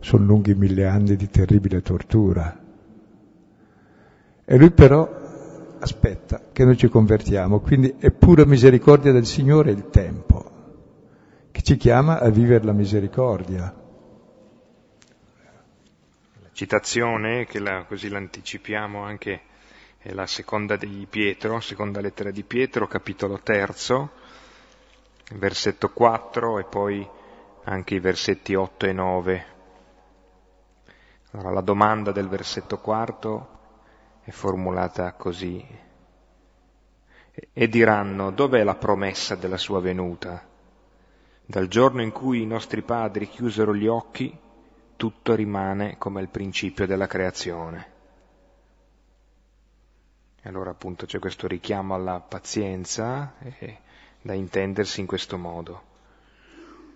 sono 0.00 0.24
lunghi 0.24 0.54
mille 0.54 0.86
anni 0.86 1.16
di 1.16 1.28
terribile 1.28 1.82
tortura. 1.82 2.58
E 4.44 4.56
lui 4.56 4.70
però 4.70 5.08
aspetta 5.78 6.42
che 6.52 6.64
noi 6.64 6.76
ci 6.76 6.88
convertiamo, 6.88 7.60
quindi 7.60 7.94
è 7.98 8.10
pura 8.10 8.44
misericordia 8.44 9.12
del 9.12 9.26
Signore 9.26 9.70
il 9.70 9.88
tempo 9.90 10.50
che 11.50 11.62
ci 11.62 11.76
chiama 11.76 12.20
a 12.20 12.28
vivere 12.28 12.64
la 12.64 12.72
misericordia. 12.72 13.79
Citazione, 16.60 17.46
che 17.46 17.58
la, 17.58 17.84
così 17.84 18.10
l'anticipiamo 18.10 19.02
anche, 19.02 19.44
è 19.96 20.12
la 20.12 20.26
seconda 20.26 20.76
di 20.76 21.06
Pietro, 21.08 21.58
seconda 21.60 22.02
lettera 22.02 22.30
di 22.30 22.42
Pietro, 22.42 22.86
capitolo 22.86 23.40
terzo, 23.40 24.10
versetto 25.36 25.88
4 25.88 26.58
e 26.58 26.64
poi 26.64 27.08
anche 27.64 27.94
i 27.94 27.98
versetti 27.98 28.54
8 28.54 28.84
e 28.84 28.92
9. 28.92 29.46
Allora, 31.30 31.50
la 31.50 31.62
domanda 31.62 32.12
del 32.12 32.28
versetto 32.28 32.76
quarto 32.76 33.48
è 34.20 34.30
formulata 34.30 35.14
così. 35.14 35.66
E 37.54 37.68
diranno, 37.70 38.32
dov'è 38.32 38.62
la 38.64 38.74
promessa 38.74 39.34
della 39.34 39.56
sua 39.56 39.80
venuta? 39.80 40.46
Dal 41.42 41.68
giorno 41.68 42.02
in 42.02 42.12
cui 42.12 42.42
i 42.42 42.46
nostri 42.46 42.82
padri 42.82 43.30
chiusero 43.30 43.74
gli 43.74 43.86
occhi, 43.86 44.48
tutto 45.00 45.34
rimane 45.34 45.96
come 45.96 46.20
il 46.20 46.28
principio 46.28 46.86
della 46.86 47.06
creazione. 47.06 47.86
E 50.42 50.46
allora 50.46 50.68
appunto 50.68 51.06
c'è 51.06 51.18
questo 51.18 51.46
richiamo 51.46 51.94
alla 51.94 52.20
pazienza 52.20 53.32
eh, 53.38 53.78
da 54.20 54.34
intendersi 54.34 55.00
in 55.00 55.06
questo 55.06 55.38
modo. 55.38 55.82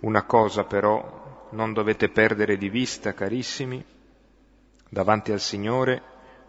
Una 0.01 0.25
cosa 0.25 0.65
però 0.65 1.49
non 1.53 1.73
dovete 1.73 2.11
perdere 2.11 2.59
di 2.59 2.69
vista, 2.69 3.15
carissimi, 3.15 3.83
davanti 4.87 5.33
al 5.33 5.41
Signore 5.41 6.03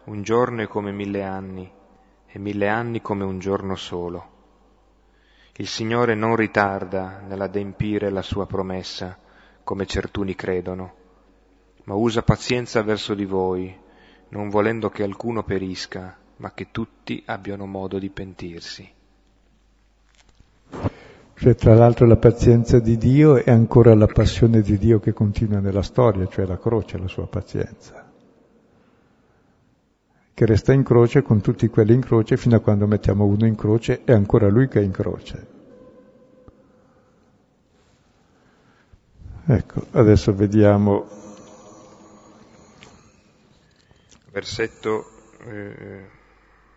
un 0.04 0.22
giorno 0.22 0.60
è 0.60 0.66
come 0.66 0.92
mille 0.92 1.22
anni 1.22 1.72
e 2.26 2.38
mille 2.38 2.68
anni 2.68 3.00
come 3.00 3.24
un 3.24 3.38
giorno 3.38 3.76
solo. 3.76 4.34
Il 5.54 5.68
Signore 5.68 6.14
non 6.14 6.36
ritarda 6.36 7.20
nell'adempire 7.26 8.10
la 8.10 8.20
sua 8.20 8.44
promessa, 8.44 9.18
come 9.64 9.86
certuni 9.86 10.34
credono, 10.34 11.04
ma 11.86 11.94
usa 11.94 12.22
pazienza 12.22 12.82
verso 12.82 13.14
di 13.14 13.24
voi, 13.24 13.74
non 14.28 14.48
volendo 14.48 14.88
che 14.90 15.02
alcuno 15.02 15.42
perisca, 15.42 16.16
ma 16.36 16.52
che 16.52 16.68
tutti 16.70 17.20
abbiano 17.26 17.66
modo 17.66 17.98
di 17.98 18.10
pentirsi. 18.10 18.88
Cioè, 21.38 21.54
tra 21.54 21.74
l'altro 21.74 22.06
la 22.06 22.16
pazienza 22.16 22.78
di 22.78 22.96
Dio 22.96 23.36
è 23.36 23.50
ancora 23.50 23.94
la 23.94 24.06
passione 24.06 24.62
di 24.62 24.78
Dio 24.78 25.00
che 25.00 25.12
continua 25.12 25.58
nella 25.58 25.82
storia, 25.82 26.26
cioè 26.28 26.46
la 26.46 26.58
croce, 26.58 26.98
la 26.98 27.08
sua 27.08 27.26
pazienza 27.26 28.06
che 30.36 30.44
resta 30.44 30.74
in 30.74 30.82
croce 30.82 31.22
con 31.22 31.40
tutti 31.40 31.66
quelli 31.68 31.94
in 31.94 32.02
croce 32.02 32.36
fino 32.36 32.56
a 32.56 32.60
quando 32.60 32.86
mettiamo 32.86 33.24
uno 33.24 33.46
in 33.46 33.54
croce 33.54 34.02
e 34.04 34.12
ancora 34.12 34.48
lui 34.48 34.68
che 34.68 34.80
è 34.80 34.82
in 34.82 34.90
croce. 34.90 35.46
Ecco, 39.46 39.86
adesso 39.92 40.34
vediamo. 40.34 41.15
Versetto 44.36 45.32
eh, 45.46 46.10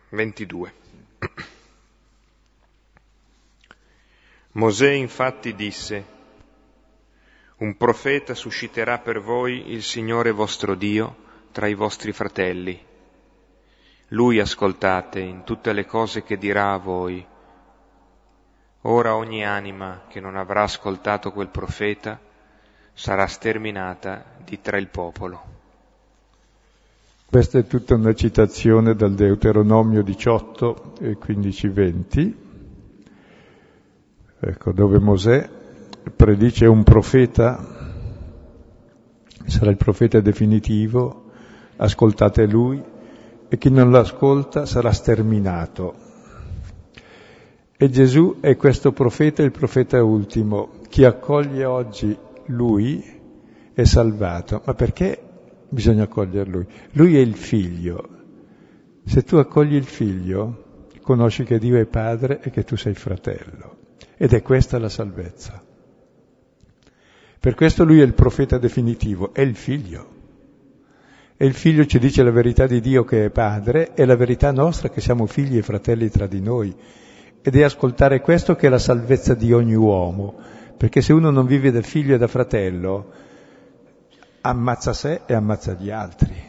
22. 0.08 0.72
Mosè 4.52 4.90
infatti 4.92 5.54
disse, 5.54 6.04
un 7.58 7.76
profeta 7.76 8.32
susciterà 8.34 8.98
per 9.00 9.20
voi 9.20 9.72
il 9.72 9.82
Signore 9.82 10.30
vostro 10.30 10.74
Dio 10.74 11.16
tra 11.52 11.66
i 11.66 11.74
vostri 11.74 12.12
fratelli 12.12 12.88
lui 14.12 14.40
ascoltate 14.40 15.20
in 15.20 15.44
tutte 15.44 15.74
le 15.74 15.84
cose 15.84 16.22
che 16.22 16.38
dirà 16.38 16.72
a 16.72 16.78
voi. 16.78 17.24
Ora 18.84 19.14
ogni 19.14 19.44
anima 19.44 20.04
che 20.08 20.18
non 20.18 20.34
avrà 20.34 20.62
ascoltato 20.62 21.30
quel 21.30 21.48
profeta 21.48 22.18
sarà 22.94 23.26
sterminata 23.26 24.24
di 24.38 24.60
tra 24.62 24.78
il 24.78 24.88
popolo. 24.88 25.59
Questa 27.30 27.58
è 27.60 27.64
tutta 27.64 27.94
una 27.94 28.12
citazione 28.12 28.96
dal 28.96 29.14
Deuteronomio 29.14 30.02
18 30.02 30.94
e 30.98 31.16
15-20, 31.16 32.34
ecco, 34.40 34.72
dove 34.72 34.98
Mosè 34.98 35.48
predice 36.16 36.66
un 36.66 36.82
profeta, 36.82 37.64
sarà 39.44 39.70
il 39.70 39.76
profeta 39.76 40.18
definitivo, 40.18 41.30
ascoltate 41.76 42.46
lui, 42.46 42.82
e 43.48 43.58
chi 43.58 43.70
non 43.70 43.90
lo 43.90 44.00
ascolta 44.00 44.66
sarà 44.66 44.90
sterminato. 44.90 45.94
E 47.76 47.90
Gesù 47.90 48.38
è 48.40 48.56
questo 48.56 48.90
profeta, 48.90 49.44
il 49.44 49.52
profeta 49.52 50.02
ultimo. 50.02 50.80
Chi 50.88 51.04
accoglie 51.04 51.64
oggi 51.64 52.18
lui 52.46 53.04
è 53.72 53.84
salvato. 53.84 54.62
Ma 54.64 54.74
perché 54.74 55.29
bisogna 55.70 56.04
accogliere 56.04 56.50
lui? 56.50 56.66
Lui 56.92 57.16
è 57.16 57.20
il 57.20 57.34
figlio. 57.34 58.08
Se 59.04 59.22
tu 59.22 59.36
accogli 59.36 59.74
il 59.74 59.84
figlio, 59.84 60.84
conosci 61.00 61.44
che 61.44 61.58
Dio 61.58 61.78
è 61.78 61.86
padre 61.86 62.40
e 62.42 62.50
che 62.50 62.64
tu 62.64 62.76
sei 62.76 62.94
fratello. 62.94 63.78
Ed 64.16 64.32
è 64.34 64.42
questa 64.42 64.78
la 64.78 64.88
salvezza. 64.88 65.64
Per 67.40 67.54
questo 67.54 67.84
lui 67.84 68.00
è 68.00 68.04
il 68.04 68.12
profeta 68.12 68.58
definitivo, 68.58 69.32
è 69.32 69.40
il 69.40 69.56
figlio. 69.56 70.18
E 71.36 71.46
il 71.46 71.54
figlio 71.54 71.86
ci 71.86 71.98
dice 71.98 72.22
la 72.22 72.30
verità 72.30 72.66
di 72.66 72.80
Dio 72.80 73.02
che 73.02 73.24
è 73.24 73.30
padre 73.30 73.94
e 73.94 74.04
la 74.04 74.14
verità 74.14 74.52
nostra 74.52 74.90
che 74.90 75.00
siamo 75.00 75.24
figli 75.24 75.56
e 75.56 75.62
fratelli 75.62 76.10
tra 76.10 76.26
di 76.26 76.40
noi. 76.42 76.74
Ed 77.40 77.56
è 77.56 77.62
ascoltare 77.62 78.20
questo 78.20 78.56
che 78.56 78.66
è 78.66 78.70
la 78.70 78.78
salvezza 78.78 79.32
di 79.32 79.52
ogni 79.54 79.74
uomo. 79.74 80.36
Perché 80.76 81.00
se 81.00 81.14
uno 81.14 81.30
non 81.30 81.46
vive 81.46 81.70
da 81.70 81.80
figlio 81.80 82.14
e 82.14 82.18
da 82.18 82.26
fratello, 82.26 83.10
ammazza 84.40 84.92
sé 84.92 85.22
e 85.26 85.34
ammazza 85.34 85.74
gli 85.74 85.90
altri. 85.90 86.48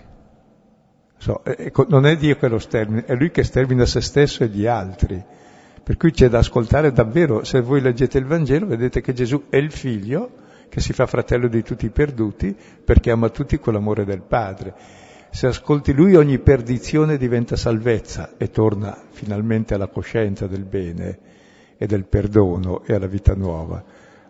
So, 1.18 1.44
non 1.88 2.06
è 2.06 2.18
Dio 2.18 2.36
che 2.36 2.48
lo 2.48 2.58
stermina, 2.58 3.06
è 3.06 3.16
Lui 3.16 3.32
che 3.32 3.44
stermina 3.44 3.86
se 3.86 4.02
stesso 4.02 4.44
e 4.44 4.48
gli 4.48 4.66
altri. 4.66 5.24
Per 5.84 5.98
cui 5.98 6.12
c'è 6.12 6.30
da 6.30 6.39
ascoltare 6.39 6.92
davvero, 6.92 7.44
se 7.44 7.62
voi 7.62 7.82
leggete 7.82 8.18
il 8.18 8.26
Vangelo 8.26 8.66
vedete 8.66 9.02
che 9.02 9.14
Gesù 9.14 9.44
è 9.50 9.58
il 9.58 9.72
figlio 9.72 10.39
che 10.70 10.80
si 10.80 10.94
fa 10.94 11.06
fratello 11.06 11.48
di 11.48 11.64
tutti 11.64 11.86
i 11.86 11.89
perduti 11.89 12.56
perché 12.84 13.12
ama 13.12 13.30
tutti 13.30 13.60
con 13.60 13.74
l'amore 13.74 14.06
del 14.06 14.22
Padre. 14.22 14.74
Se 15.30 15.48
ascolti 15.48 15.92
lui 15.92 16.16
ogni 16.16 16.39
perdizione 16.39 17.18
diventa 17.18 17.56
salvezza 17.56 18.36
e 18.38 18.50
torna 18.50 18.98
finalmente 19.10 19.74
alla 19.74 19.88
coscienza 19.88 20.48
del 20.48 20.64
bene 20.64 21.20
e 21.78 21.88
del 21.88 22.06
perdono 22.06 22.84
e 22.86 22.94
alla 22.94 23.08
vita 23.08 23.34
nuova. 23.34 23.84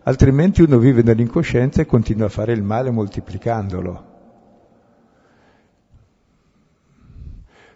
Altrimenti 0.04 0.62
uno 0.62 0.78
vive 0.78 1.02
nell'incoscienza 1.02 1.82
e 1.82 1.86
continua 1.86 2.26
a 2.26 2.30
fare 2.30 2.52
il 2.52 2.62
male 2.62 2.90
moltiplicandolo. 2.90 4.10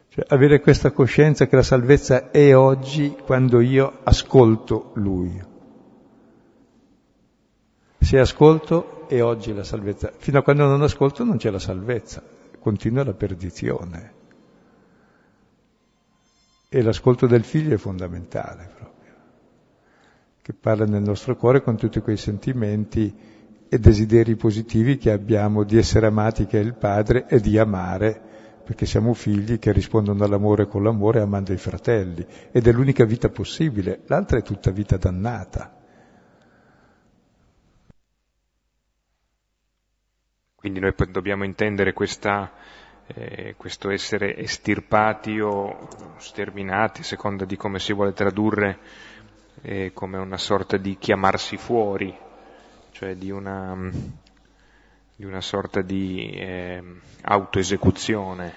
Cioè, 0.08 0.24
avere 0.28 0.60
questa 0.60 0.90
coscienza 0.92 1.46
che 1.46 1.56
la 1.56 1.62
salvezza 1.62 2.30
è 2.30 2.56
oggi 2.56 3.16
quando 3.22 3.60
io 3.60 4.00
ascolto 4.02 4.92
Lui. 4.94 5.54
Se 7.98 8.18
ascolto 8.18 9.06
è 9.08 9.22
oggi 9.22 9.52
la 9.52 9.64
salvezza. 9.64 10.12
Fino 10.16 10.38
a 10.38 10.42
quando 10.42 10.66
non 10.66 10.82
ascolto 10.82 11.22
non 11.22 11.36
c'è 11.36 11.50
la 11.50 11.58
salvezza, 11.58 12.22
continua 12.58 13.04
la 13.04 13.14
perdizione. 13.14 14.14
E 16.68 16.82
l'ascolto 16.82 17.26
del 17.26 17.44
figlio 17.44 17.74
è 17.74 17.78
fondamentale 17.78 18.70
proprio, 18.74 18.95
che 20.46 20.52
parla 20.52 20.84
nel 20.84 21.02
nostro 21.02 21.34
cuore 21.34 21.60
con 21.60 21.76
tutti 21.76 21.98
quei 21.98 22.16
sentimenti 22.16 23.12
e 23.68 23.78
desideri 23.80 24.36
positivi 24.36 24.96
che 24.96 25.10
abbiamo 25.10 25.64
di 25.64 25.76
essere 25.76 26.06
amati 26.06 26.46
che 26.46 26.60
è 26.60 26.62
il 26.62 26.74
Padre 26.74 27.26
e 27.26 27.40
di 27.40 27.58
amare 27.58 28.60
perché 28.62 28.86
siamo 28.86 29.12
figli 29.12 29.58
che 29.58 29.72
rispondono 29.72 30.22
all'amore 30.22 30.68
con 30.68 30.84
l'amore 30.84 31.20
amando 31.20 31.52
i 31.52 31.56
fratelli, 31.56 32.24
ed 32.52 32.64
è 32.64 32.70
l'unica 32.70 33.04
vita 33.04 33.28
possibile, 33.28 34.02
l'altra 34.06 34.38
è 34.38 34.42
tutta 34.42 34.70
vita 34.70 34.96
dannata. 34.96 35.76
Quindi 40.54 40.78
noi 40.78 40.94
dobbiamo 41.10 41.42
intendere 41.42 41.92
questa, 41.92 42.52
eh, 43.06 43.54
questo 43.56 43.90
essere 43.90 44.36
estirpati 44.36 45.40
o 45.40 45.88
sterminati, 46.18 47.00
a 47.00 47.04
seconda 47.04 47.44
di 47.44 47.56
come 47.56 47.80
si 47.80 47.92
vuole 47.92 48.12
tradurre, 48.12 48.78
eh, 49.62 49.90
come 49.94 50.18
una 50.18 50.38
sorta 50.38 50.76
di 50.76 50.96
chiamarsi 50.98 51.56
fuori, 51.56 52.16
cioè 52.92 53.16
di 53.16 53.30
una, 53.30 53.90
di 55.16 55.24
una 55.24 55.40
sorta 55.40 55.82
di 55.82 56.30
eh, 56.30 56.82
autoesecuzione, 57.22 58.54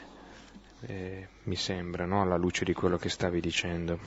eh, 0.82 1.28
mi 1.44 1.56
sembra, 1.56 2.06
no? 2.06 2.22
alla 2.22 2.38
luce 2.38 2.66
di 2.66 2.74
quello 2.74 2.98
che 2.98 3.10
stavi 3.10 3.40
dicendo. 3.40 4.00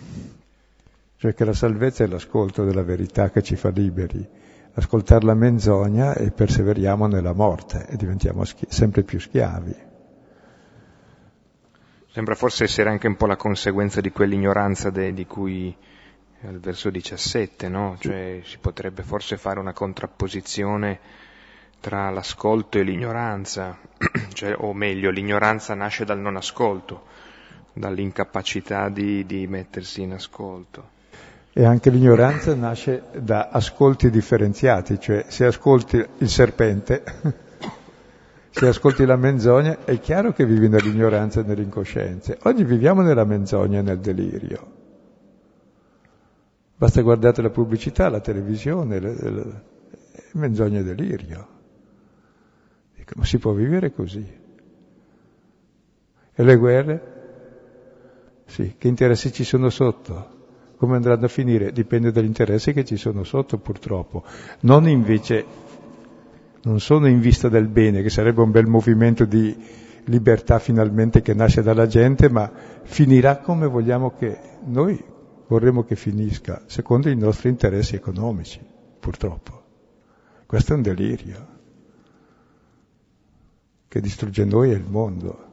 Cioè 1.17 1.35
che 1.35 1.45
la 1.45 1.53
salvezza 1.53 2.05
è 2.05 2.07
l'ascolto 2.07 2.65
della 2.65 2.83
verità 2.83 3.31
che 3.31 3.43
ci 3.43 3.57
fa 3.57 3.69
liberi 3.71 4.41
ascoltare 4.75 5.25
la 5.25 5.35
menzogna 5.35 6.15
e 6.15 6.31
perseveriamo 6.31 7.07
nella 7.07 7.35
morte 7.35 7.87
e 7.89 7.97
diventiamo 7.97 8.45
schi- 8.45 8.67
sempre 8.69 9.03
più 9.03 9.21
schiavi. 9.21 9.91
Sembra 12.11 12.35
forse 12.35 12.65
essere 12.65 12.91
anche 12.91 13.07
un 13.07 13.17
po' 13.17 13.27
la 13.27 13.37
conseguenza 13.37 14.01
di 14.01 14.11
quell'ignoranza 14.11 14.91
de- 14.91 15.13
di 15.13 15.27
cui 15.27 15.75
al 16.47 16.59
verso 16.59 16.91
17, 16.91 17.69
no? 17.69 17.97
Cioè 17.99 18.41
si 18.45 18.59
potrebbe 18.59 19.03
forse 19.03 19.37
fare 19.37 19.61
una 19.61 19.73
contrapposizione 19.73 20.99
tra 21.81 22.11
l'ascolto 22.11 22.79
e 22.79 22.83
l'ignoranza, 22.83 23.77
cioè, 24.33 24.55
o 24.57 24.73
meglio, 24.73 25.11
l'ignoranza 25.11 25.75
nasce 25.75 26.05
dal 26.05 26.19
non 26.19 26.37
ascolto, 26.37 27.07
dall'incapacità 27.73 28.89
di, 28.89 29.27
di 29.27 29.47
mettersi 29.47 30.03
in 30.03 30.13
ascolto. 30.13 31.01
E 31.53 31.65
anche 31.65 31.91
l'ignoranza 31.91 32.55
nasce 32.55 33.03
da 33.19 33.49
ascolti 33.51 34.11
differenziati, 34.11 34.99
cioè 34.99 35.27
se 35.29 35.45
ascolti 35.45 36.05
il 36.19 36.29
serpente, 36.29 37.03
se 38.49 38.67
ascolti 38.67 39.05
la 39.05 39.17
menzogna, 39.17 39.85
è 39.85 39.99
chiaro 40.01 40.33
che 40.33 40.47
vivi 40.47 40.69
nell'ignoranza 40.69 41.41
e 41.41 41.45
nell'incoscienza. 41.45 42.37
Oggi 42.45 42.65
viviamo 42.65 43.03
nella 43.03 43.25
menzogna 43.25 43.81
e 43.81 43.83
nel 43.83 43.99
delirio. 43.99 44.82
Basta 46.83 47.01
guardare 47.01 47.43
la 47.43 47.51
pubblicità, 47.51 48.09
la 48.09 48.19
televisione, 48.19 48.99
le, 48.99 49.15
le, 49.15 49.63
menzogna 50.33 50.81
e 50.81 50.83
delirio. 50.83 51.47
Dico, 52.97 53.13
ma 53.15 53.25
si 53.25 53.39
può 53.39 53.53
vivere 53.53 53.93
così? 53.93 54.27
E 56.35 56.43
le 56.43 56.57
guerre? 56.57 57.03
Sì, 58.47 58.75
che 58.79 58.89
interessi 58.89 59.31
ci 59.31 59.45
sono 59.45 59.71
sotto? 59.71 60.75
Come 60.77 60.97
andranno 60.97 61.27
a 61.27 61.29
finire? 61.29 61.71
Dipende 61.71 62.11
dagli 62.11 62.25
interessi 62.25 62.73
che 62.73 62.85
ci 62.85 62.97
sono 62.97 63.23
sotto 63.23 63.59
purtroppo. 63.59 64.25
Non 64.63 64.89
invece, 64.89 65.45
non 66.63 66.81
sono 66.81 67.07
in 67.07 67.21
vista 67.21 67.49
del 67.49 67.69
bene, 67.69 68.03
che 68.03 68.11
sarebbe 68.11 68.41
un 68.41 68.51
bel 68.51 68.67
movimento 68.67 69.25
di 69.25 69.57
libertà 70.07 70.59
finalmente 70.59 71.23
che 71.23 71.33
nasce 71.33 71.63
dalla 71.63 71.87
gente, 71.87 72.29
ma 72.29 72.51
finirà 72.83 73.37
come 73.37 73.69
vogliamo 73.69 74.17
che 74.19 74.37
noi 74.65 75.12
vorremmo 75.53 75.85
che 75.85 75.97
finisca, 75.97 76.63
secondo 76.67 77.11
i 77.11 77.17
nostri 77.17 77.51
interessi 77.51 77.95
economici, 77.95 78.59
purtroppo. 78.99 79.61
Questo 80.47 80.73
è 80.73 80.77
un 80.77 80.83
delirio 80.83 81.47
che 83.87 84.01
distrugge 84.01 84.47
noi 84.47 84.71
e 84.71 84.75
il 84.75 84.87
mondo. 84.89 85.51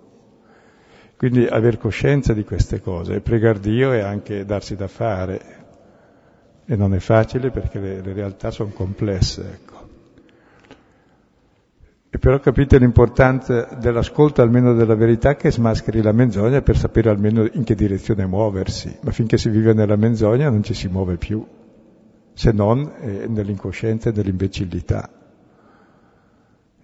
Quindi 1.18 1.46
aver 1.46 1.78
coscienza 1.78 2.34
di 2.34 2.46
queste 2.46 2.80
cose 2.80 3.16
e 3.16 3.20
pregare 3.20 3.60
Dio 3.60 3.92
è 3.92 4.00
anche 4.00 4.46
darsi 4.46 4.78
da 4.78 4.88
fare. 4.88 5.58
E 6.66 6.76
non 6.78 6.94
è 6.94 7.00
facile 7.00 7.52
perché 7.52 7.80
le, 7.80 8.02
le 8.02 8.14
realtà 8.14 8.52
sono 8.52 8.70
complesse, 8.70 9.42
ecco. 9.52 9.79
E 12.12 12.18
però 12.18 12.40
capite 12.40 12.80
l'importanza 12.80 13.66
dell'ascolto 13.80 14.42
almeno 14.42 14.74
della 14.74 14.96
verità 14.96 15.36
che 15.36 15.52
smascheri 15.52 16.02
la 16.02 16.12
menzogna 16.12 16.62
per 16.62 16.78
sapere 16.78 17.10
almeno 17.10 17.48
in 17.52 17.64
che 17.64 17.76
direzione 17.76 18.26
muoversi. 18.26 18.98
Ma 19.02 19.12
finché 19.12 19.38
si 19.38 19.50
vive 19.50 19.74
nella 19.74 19.96
menzogna 19.96 20.50
non 20.50 20.64
ci 20.64 20.74
si 20.74 20.88
muove 20.88 21.18
più, 21.18 21.46
se 22.34 22.52
non 22.52 22.92
eh, 23.00 23.28
nell'incoscienza 23.28 24.10
e 24.10 24.14
nell'imbecillità. 24.16 25.10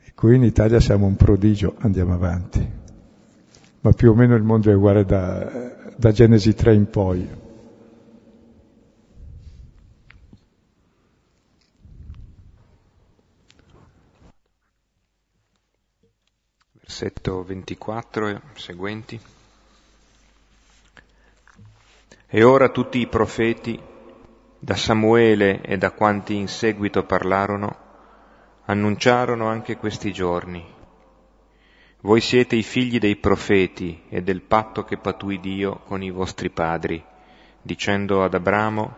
E 0.04 0.12
qui 0.14 0.36
in 0.36 0.44
Italia 0.44 0.80
siamo 0.80 1.08
un 1.08 1.16
prodigio, 1.16 1.76
andiamo 1.80 2.14
avanti 2.14 2.84
ma 3.86 3.92
più 3.92 4.10
o 4.10 4.16
meno 4.16 4.36
il 4.36 4.42
mondo 4.42 4.72
è 4.72 4.74
uguale 4.74 5.06
da, 5.06 5.48
da 5.96 6.12
Genesi 6.12 6.56
3 6.56 6.74
in 6.74 6.90
poi. 6.90 7.30
Versetto 16.86 17.44
24 17.44 18.28
e 18.28 18.42
seguenti. 18.54 19.20
E 22.28 22.44
ora 22.44 22.70
tutti 22.70 23.00
i 23.00 23.08
profeti, 23.08 23.82
da 24.60 24.76
Samuele 24.76 25.62
e 25.62 25.78
da 25.78 25.92
quanti 25.92 26.36
in 26.36 26.48
seguito 26.48 27.04
parlarono, 27.04 27.76
annunciarono 28.66 29.48
anche 29.48 29.78
questi 29.78 30.14
giorni 30.14 30.74
voi 32.06 32.22
siete 32.22 32.56
i 32.56 32.62
figli 32.62 33.00
dei 33.00 33.16
profeti 33.16 34.04
e 34.10 34.22
del 34.22 34.42
patto 34.42 34.84
che 34.84 34.98
patui 34.98 35.40
Dio 35.40 35.80
con 35.88 36.04
i 36.04 36.12
vostri 36.12 36.52
padri, 36.52 37.04
dicendo 37.60 38.24
ad 38.24 38.36
Abramo, 38.36 38.98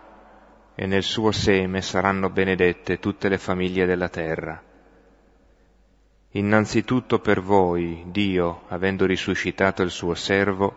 e 0.76 0.86
nel 0.88 1.04
suo 1.04 1.32
seme 1.32 1.82
saranno 1.82 2.30
benedette 2.30 3.00
tutte 3.00 3.30
le 3.30 3.38
famiglie 3.38 3.86
della 3.86 4.10
terra. 4.10 4.62
Innanzitutto 6.38 7.20
per 7.20 7.42
voi, 7.42 8.06
Dio, 8.12 8.62
avendo 8.68 9.06
risuscitato 9.06 9.82
il 9.82 9.92
suo 9.92 10.14
servo, 10.14 10.76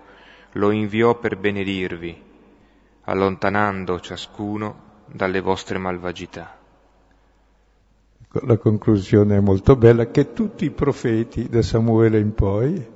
lo 0.52 0.70
inviò 0.70 1.18
per 1.18 1.36
benedirvi, 1.36 2.22
allontanando 3.02 4.00
ciascuno 4.00 4.88
dalle 5.06 5.40
vostre 5.40 5.78
malvagità 5.78 6.58
la 8.44 8.58
conclusione 8.58 9.36
è 9.36 9.40
molto 9.40 9.74
bella, 9.74 10.06
che 10.06 10.32
tutti 10.32 10.64
i 10.64 10.70
profeti 10.70 11.48
da 11.48 11.62
Samuele 11.62 12.20
in 12.20 12.32
poi 12.32 12.86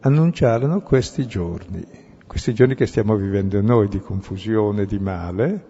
annunciarono 0.00 0.80
questi 0.80 1.26
giorni, 1.26 1.84
questi 2.26 2.54
giorni 2.54 2.74
che 2.74 2.86
stiamo 2.86 3.14
vivendo 3.16 3.60
noi 3.60 3.88
di 3.88 4.00
confusione, 4.00 4.86
di 4.86 4.98
male, 4.98 5.66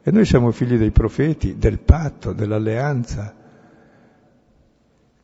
e 0.00 0.12
noi 0.12 0.24
siamo 0.24 0.52
figli 0.52 0.76
dei 0.76 0.92
profeti, 0.92 1.56
del 1.58 1.80
patto, 1.80 2.32
dell'alleanza. 2.32 3.34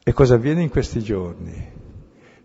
E 0.05 0.13
cosa 0.13 0.35
avviene 0.35 0.63
in 0.63 0.69
questi 0.69 1.01
giorni? 1.01 1.81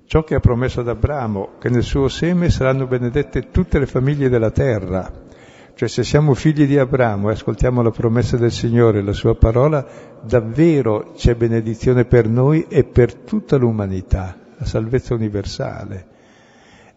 Ciò 0.05 0.23
che 0.23 0.35
ha 0.35 0.39
promesso 0.39 0.81
ad 0.81 0.89
Abramo, 0.89 1.53
che 1.59 1.69
nel 1.69 1.81
suo 1.81 2.07
seme 2.07 2.51
saranno 2.51 2.85
benedette 2.85 3.49
tutte 3.49 3.79
le 3.79 3.87
famiglie 3.87 4.29
della 4.29 4.51
terra, 4.51 5.25
cioè 5.73 5.89
se 5.89 6.03
siamo 6.03 6.35
figli 6.35 6.67
di 6.67 6.77
Abramo 6.77 7.29
e 7.29 7.33
ascoltiamo 7.33 7.81
la 7.81 7.89
promessa 7.89 8.37
del 8.37 8.51
Signore, 8.51 9.01
la 9.01 9.11
sua 9.11 9.35
parola, 9.35 9.85
davvero 10.21 11.13
c'è 11.15 11.35
benedizione 11.35 12.05
per 12.05 12.27
noi 12.27 12.67
e 12.69 12.83
per 12.83 13.15
tutta 13.15 13.57
l'umanità, 13.57 14.37
la 14.55 14.65
salvezza 14.65 15.15
universale. 15.15 16.07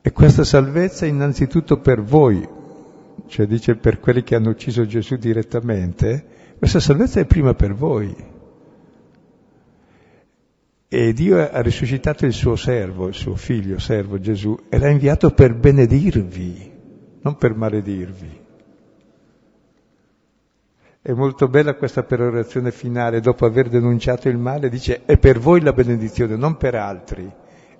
E 0.02 0.12
questa 0.12 0.44
salvezza 0.44 1.06
innanzitutto 1.06 1.78
per 1.78 2.02
voi, 2.02 2.46
cioè 3.28 3.46
dice 3.46 3.76
per 3.76 3.98
quelli 3.98 4.22
che 4.22 4.34
hanno 4.34 4.50
ucciso 4.50 4.86
Gesù 4.86 5.16
direttamente, 5.16 6.54
questa 6.58 6.80
salvezza 6.80 7.18
è 7.18 7.24
prima 7.24 7.54
per 7.54 7.74
voi. 7.74 8.29
E 10.92 11.12
Dio 11.12 11.38
ha 11.38 11.60
risuscitato 11.60 12.26
il 12.26 12.32
suo 12.32 12.56
servo, 12.56 13.06
il 13.06 13.14
suo 13.14 13.36
figlio, 13.36 13.78
servo 13.78 14.18
Gesù, 14.18 14.58
e 14.68 14.76
l'ha 14.76 14.88
inviato 14.88 15.30
per 15.30 15.54
benedirvi, 15.54 16.72
non 17.20 17.36
per 17.36 17.54
maledirvi. 17.54 18.40
È 21.00 21.12
molto 21.12 21.46
bella 21.46 21.76
questa 21.76 22.02
perorazione 22.02 22.72
finale, 22.72 23.20
dopo 23.20 23.46
aver 23.46 23.68
denunciato 23.68 24.28
il 24.28 24.36
male, 24.36 24.68
dice 24.68 25.04
è 25.04 25.16
per 25.16 25.38
voi 25.38 25.60
la 25.60 25.72
benedizione, 25.72 26.34
non 26.34 26.56
per 26.56 26.74
altri. 26.74 27.32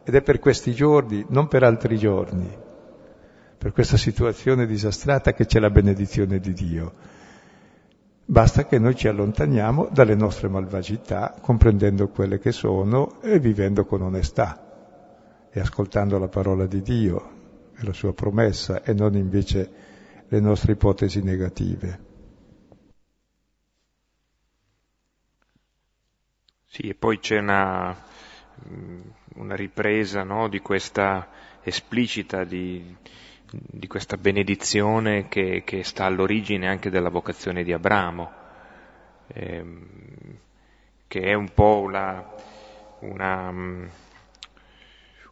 Ed 0.05 0.15
è 0.15 0.23
per 0.23 0.39
questi 0.39 0.73
giorni, 0.73 1.27
non 1.31 1.49
per 1.49 1.65
altri 1.65 1.99
giorni. 1.99 2.49
Per 3.59 3.73
questa 3.73 3.97
situazione 3.97 4.67
disastrata 4.67 5.33
che 5.33 5.47
c'è 5.47 5.59
la 5.59 5.71
benedizione 5.71 6.39
di 6.39 6.53
Dio. 6.53 6.93
Basta 8.31 8.65
che 8.65 8.79
noi 8.79 8.95
ci 8.95 9.09
allontaniamo 9.09 9.89
dalle 9.91 10.15
nostre 10.15 10.47
malvagità, 10.47 11.35
comprendendo 11.41 12.11
quelle 12.11 12.39
che 12.39 12.53
sono 12.53 13.21
e 13.23 13.41
vivendo 13.41 13.85
con 13.85 14.03
onestà 14.03 15.49
e 15.51 15.59
ascoltando 15.59 16.17
la 16.17 16.29
parola 16.29 16.67
di 16.67 16.81
Dio 16.81 17.73
e 17.77 17.85
la 17.85 17.93
sua 17.93 18.15
promessa 18.15 18.85
e 18.85 18.95
non 18.95 19.17
invece 19.17 19.73
le 20.29 20.39
nostre 20.39 20.75
ipotesi 20.75 21.25
negative. 21.25 22.05
Sì, 26.67 26.83
e 26.83 26.95
poi 26.95 27.19
c'è 27.19 27.39
una, 27.39 28.01
una 29.35 29.57
ripresa 29.57 30.23
no, 30.23 30.49
di 30.49 30.61
questa 30.61 31.27
esplicita 31.63 32.45
di, 32.45 32.97
di 33.51 33.87
questa 33.87 34.17
benedizione 34.17 35.29
che, 35.29 35.63
che, 35.65 35.83
sta 35.83 36.05
all'origine 36.05 36.69
anche 36.69 36.91
della 36.91 37.09
vocazione 37.09 37.65
di 37.65 37.73
Abramo, 37.73 38.31
ehm, 39.29 39.87
che 41.09 41.21
è 41.21 41.35
un 41.35 41.53
po' 41.53 41.81
una, 41.81 42.25
una, 43.01 43.53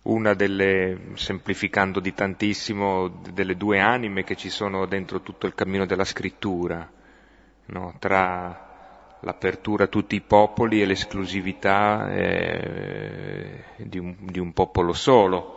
una 0.02 0.34
delle, 0.34 0.98
semplificando 1.14 2.00
di 2.00 2.12
tantissimo, 2.14 3.08
delle 3.32 3.56
due 3.56 3.78
anime 3.78 4.24
che 4.24 4.36
ci 4.36 4.50
sono 4.50 4.86
dentro 4.86 5.20
tutto 5.20 5.46
il 5.46 5.54
cammino 5.54 5.86
della 5.86 6.04
scrittura, 6.04 6.90
no? 7.66 7.94
tra 7.98 8.66
l'apertura 9.20 9.84
a 9.84 9.88
tutti 9.88 10.14
i 10.14 10.20
popoli 10.20 10.80
e 10.80 10.86
l'esclusività 10.86 12.10
eh, 12.12 13.64
di, 13.76 13.98
un, 13.98 14.14
di, 14.18 14.38
un, 14.38 14.52
popolo 14.52 14.92
solo. 14.92 15.56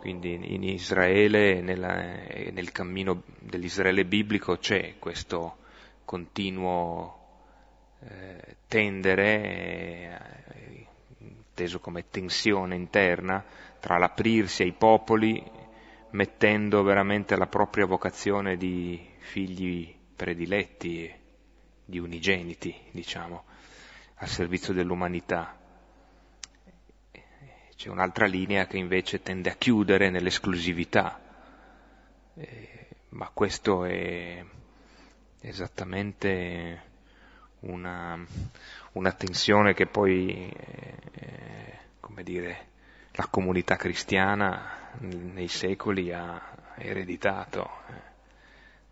Quindi 0.00 0.54
in 0.54 0.62
Israele, 0.62 1.60
nella, 1.60 1.94
nel 1.94 2.72
cammino 2.72 3.22
dell'Israele 3.38 4.06
biblico 4.06 4.56
c'è 4.56 4.94
questo 4.98 5.58
continuo 6.06 7.18
eh, 8.00 8.56
tendere, 8.66 9.26
eh, 10.56 10.86
inteso 11.18 11.80
come 11.80 12.08
tensione 12.08 12.76
interna, 12.76 13.44
tra 13.78 13.98
l'aprirsi 13.98 14.62
ai 14.62 14.72
popoli, 14.72 15.44
mettendo 16.12 16.82
veramente 16.82 17.36
la 17.36 17.46
propria 17.46 17.84
vocazione 17.84 18.56
di 18.56 19.06
figli 19.18 19.94
prediletti 20.16 21.14
di 21.84 21.98
unigeniti, 21.98 22.74
diciamo, 22.90 23.44
al 24.14 24.28
servizio 24.28 24.72
dell'umanità. 24.72 25.59
C'è 27.80 27.88
un'altra 27.88 28.26
linea 28.26 28.66
che 28.66 28.76
invece 28.76 29.22
tende 29.22 29.48
a 29.48 29.54
chiudere 29.54 30.10
nell'esclusività, 30.10 31.18
eh, 32.34 32.88
ma 33.08 33.30
questo 33.32 33.86
è 33.86 34.44
esattamente 35.40 36.82
una, 37.60 38.22
una 38.92 39.12
tensione 39.12 39.72
che 39.72 39.86
poi, 39.86 40.50
eh, 40.50 41.78
come 42.00 42.22
dire, 42.22 42.66
la 43.12 43.28
comunità 43.30 43.76
cristiana 43.76 44.90
nei 44.98 45.48
secoli 45.48 46.12
ha 46.12 46.74
ereditato 46.76 47.62
eh, 47.62 47.92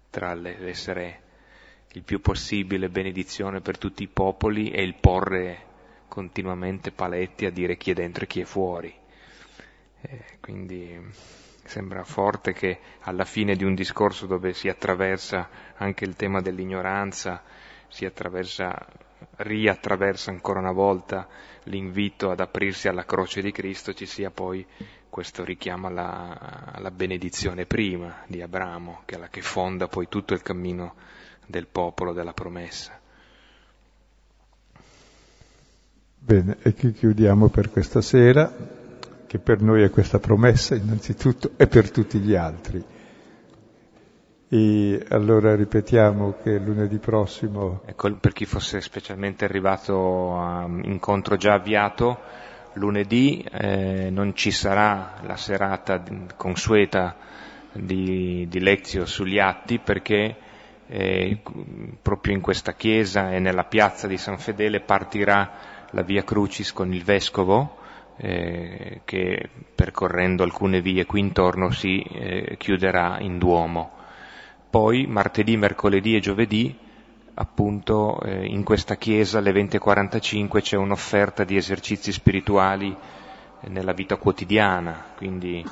tra 0.08 0.32
l'essere 0.32 1.22
il 1.92 2.04
più 2.04 2.22
possibile 2.22 2.88
benedizione 2.88 3.60
per 3.60 3.76
tutti 3.76 4.02
i 4.02 4.08
popoli 4.08 4.70
e 4.70 4.82
il 4.82 4.94
porre 4.94 5.66
continuamente 6.08 6.90
paletti 6.90 7.46
a 7.46 7.50
dire 7.50 7.76
chi 7.76 7.90
è 7.92 7.94
dentro 7.94 8.24
e 8.24 8.26
chi 8.26 8.40
è 8.40 8.44
fuori. 8.44 8.92
Eh, 10.00 10.24
quindi 10.40 11.00
sembra 11.64 12.02
forte 12.02 12.52
che 12.52 12.78
alla 13.00 13.24
fine 13.24 13.54
di 13.54 13.64
un 13.64 13.74
discorso 13.74 14.26
dove 14.26 14.54
si 14.54 14.68
attraversa 14.68 15.48
anche 15.76 16.04
il 16.04 16.16
tema 16.16 16.40
dell'ignoranza, 16.40 17.42
si 17.88 18.04
attraversa, 18.04 18.86
riattraversa 19.36 20.30
ancora 20.30 20.60
una 20.60 20.72
volta 20.72 21.28
l'invito 21.64 22.30
ad 22.30 22.40
aprirsi 22.40 22.88
alla 22.88 23.04
croce 23.04 23.42
di 23.42 23.52
Cristo, 23.52 23.92
ci 23.92 24.06
sia 24.06 24.30
poi 24.30 24.66
questo 25.10 25.44
richiamo 25.44 25.88
alla, 25.88 26.70
alla 26.72 26.90
benedizione 26.90 27.66
prima 27.66 28.22
di 28.26 28.40
Abramo, 28.40 29.02
che 29.04 29.16
è 29.16 29.18
la 29.18 29.28
che 29.28 29.42
fonda 29.42 29.88
poi 29.88 30.08
tutto 30.08 30.34
il 30.34 30.42
cammino 30.42 30.94
del 31.46 31.66
popolo 31.66 32.12
della 32.12 32.32
promessa. 32.32 32.98
Bene, 36.28 36.58
e 36.60 36.74
qui 36.74 36.92
chiudiamo 36.92 37.48
per 37.48 37.70
questa 37.70 38.02
sera, 38.02 38.52
che 39.26 39.38
per 39.38 39.62
noi 39.62 39.82
è 39.82 39.88
questa 39.88 40.18
promessa 40.18 40.74
innanzitutto 40.74 41.52
e 41.56 41.66
per 41.68 41.90
tutti 41.90 42.18
gli 42.18 42.34
altri. 42.34 42.84
E 44.50 45.06
allora 45.08 45.56
ripetiamo 45.56 46.36
che 46.42 46.58
lunedì 46.58 46.98
prossimo... 46.98 47.80
Ecco, 47.86 48.12
per 48.16 48.34
chi 48.34 48.44
fosse 48.44 48.82
specialmente 48.82 49.46
arrivato 49.46 50.36
a 50.38 50.66
incontro 50.82 51.36
già 51.36 51.54
avviato, 51.54 52.18
lunedì 52.74 53.42
eh, 53.50 54.10
non 54.10 54.34
ci 54.34 54.50
sarà 54.50 55.14
la 55.22 55.36
serata 55.36 56.02
consueta 56.36 57.16
di, 57.72 58.46
di 58.50 58.60
Lezio 58.60 59.06
sugli 59.06 59.38
atti 59.38 59.78
perché 59.78 60.36
eh, 60.88 61.40
proprio 62.02 62.34
in 62.34 62.42
questa 62.42 62.74
chiesa 62.74 63.32
e 63.32 63.38
nella 63.38 63.64
piazza 63.64 64.06
di 64.06 64.18
San 64.18 64.36
Fedele 64.36 64.80
partirà 64.80 65.76
la 65.90 66.02
via 66.02 66.24
Crucis 66.24 66.72
con 66.72 66.92
il 66.92 67.04
vescovo 67.04 67.76
eh, 68.16 69.00
che 69.04 69.48
percorrendo 69.74 70.42
alcune 70.42 70.80
vie 70.80 71.06
qui 71.06 71.20
intorno 71.20 71.70
si 71.70 72.00
eh, 72.02 72.56
chiuderà 72.58 73.18
in 73.20 73.38
Duomo. 73.38 73.92
Poi 74.68 75.06
martedì, 75.06 75.56
mercoledì 75.56 76.16
e 76.16 76.20
giovedì 76.20 76.76
appunto 77.34 78.20
eh, 78.20 78.44
in 78.46 78.64
questa 78.64 78.96
chiesa 78.96 79.38
alle 79.38 79.52
20.45 79.52 80.60
c'è 80.60 80.76
un'offerta 80.76 81.44
di 81.44 81.56
esercizi 81.56 82.12
spirituali 82.12 82.94
eh, 83.60 83.68
nella 83.68 83.92
vita 83.92 84.16
quotidiana, 84.16 85.04
quindi 85.16 85.64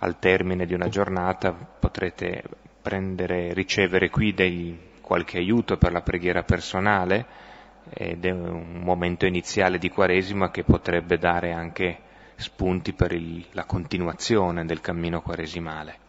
al 0.00 0.18
termine 0.18 0.66
di 0.66 0.74
una 0.74 0.88
giornata 0.88 1.52
potrete 1.52 2.42
prendere, 2.82 3.52
ricevere 3.52 4.10
qui 4.10 4.34
dei, 4.34 4.76
qualche 5.00 5.38
aiuto 5.38 5.76
per 5.76 5.92
la 5.92 6.02
preghiera 6.02 6.42
personale 6.42 7.46
ed 7.92 8.24
è 8.24 8.30
un 8.30 8.80
momento 8.82 9.26
iniziale 9.26 9.78
di 9.78 9.90
Quaresima 9.90 10.50
che 10.50 10.64
potrebbe 10.64 11.18
dare 11.18 11.52
anche 11.52 12.00
spunti 12.36 12.92
per 12.92 13.12
il, 13.12 13.44
la 13.52 13.64
continuazione 13.64 14.64
del 14.64 14.80
cammino 14.80 15.20
quaresimale. 15.20 16.06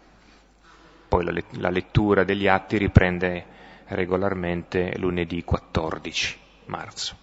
Poi 1.07 1.23
la, 1.23 1.43
la 1.53 1.69
lettura 1.69 2.23
degli 2.23 2.47
atti 2.47 2.77
riprende 2.77 3.45
regolarmente 3.87 4.95
lunedì 4.97 5.43
14 5.43 6.37
marzo, 6.65 7.17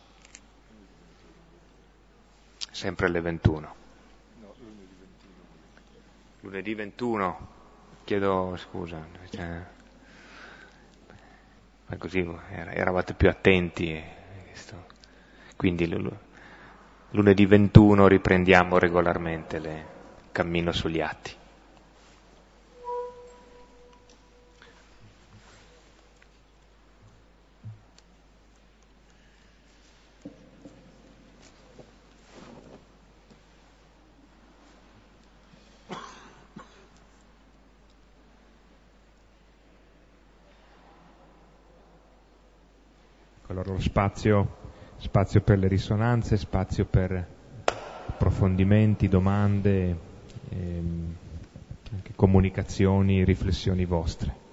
sempre 2.70 3.06
alle 3.06 3.20
21. 3.20 3.74
Lunedì 6.40 6.74
21 6.74 7.48
chiedo 8.04 8.56
scusa, 8.56 9.04
cioè, 9.30 9.62
così 11.98 12.28
eravate 12.50 13.14
più 13.14 13.28
attenti. 13.28 14.24
Quindi 15.56 15.88
lunedì 17.10 17.46
21 17.46 18.08
riprendiamo 18.08 18.78
regolarmente 18.78 19.56
il 19.56 19.84
cammino 20.32 20.72
sugli 20.72 21.00
atti. 21.00 21.32
Allora 43.56 43.72
lo 43.72 43.80
spazio, 43.80 44.46
spazio 44.98 45.40
per 45.40 45.58
le 45.58 45.66
risonanze, 45.66 46.36
spazio 46.36 46.84
per 46.84 47.26
approfondimenti, 48.06 49.08
domande, 49.08 49.96
ehm, 50.50 51.14
comunicazioni, 52.14 53.24
riflessioni 53.24 53.86
vostre. 53.86 54.45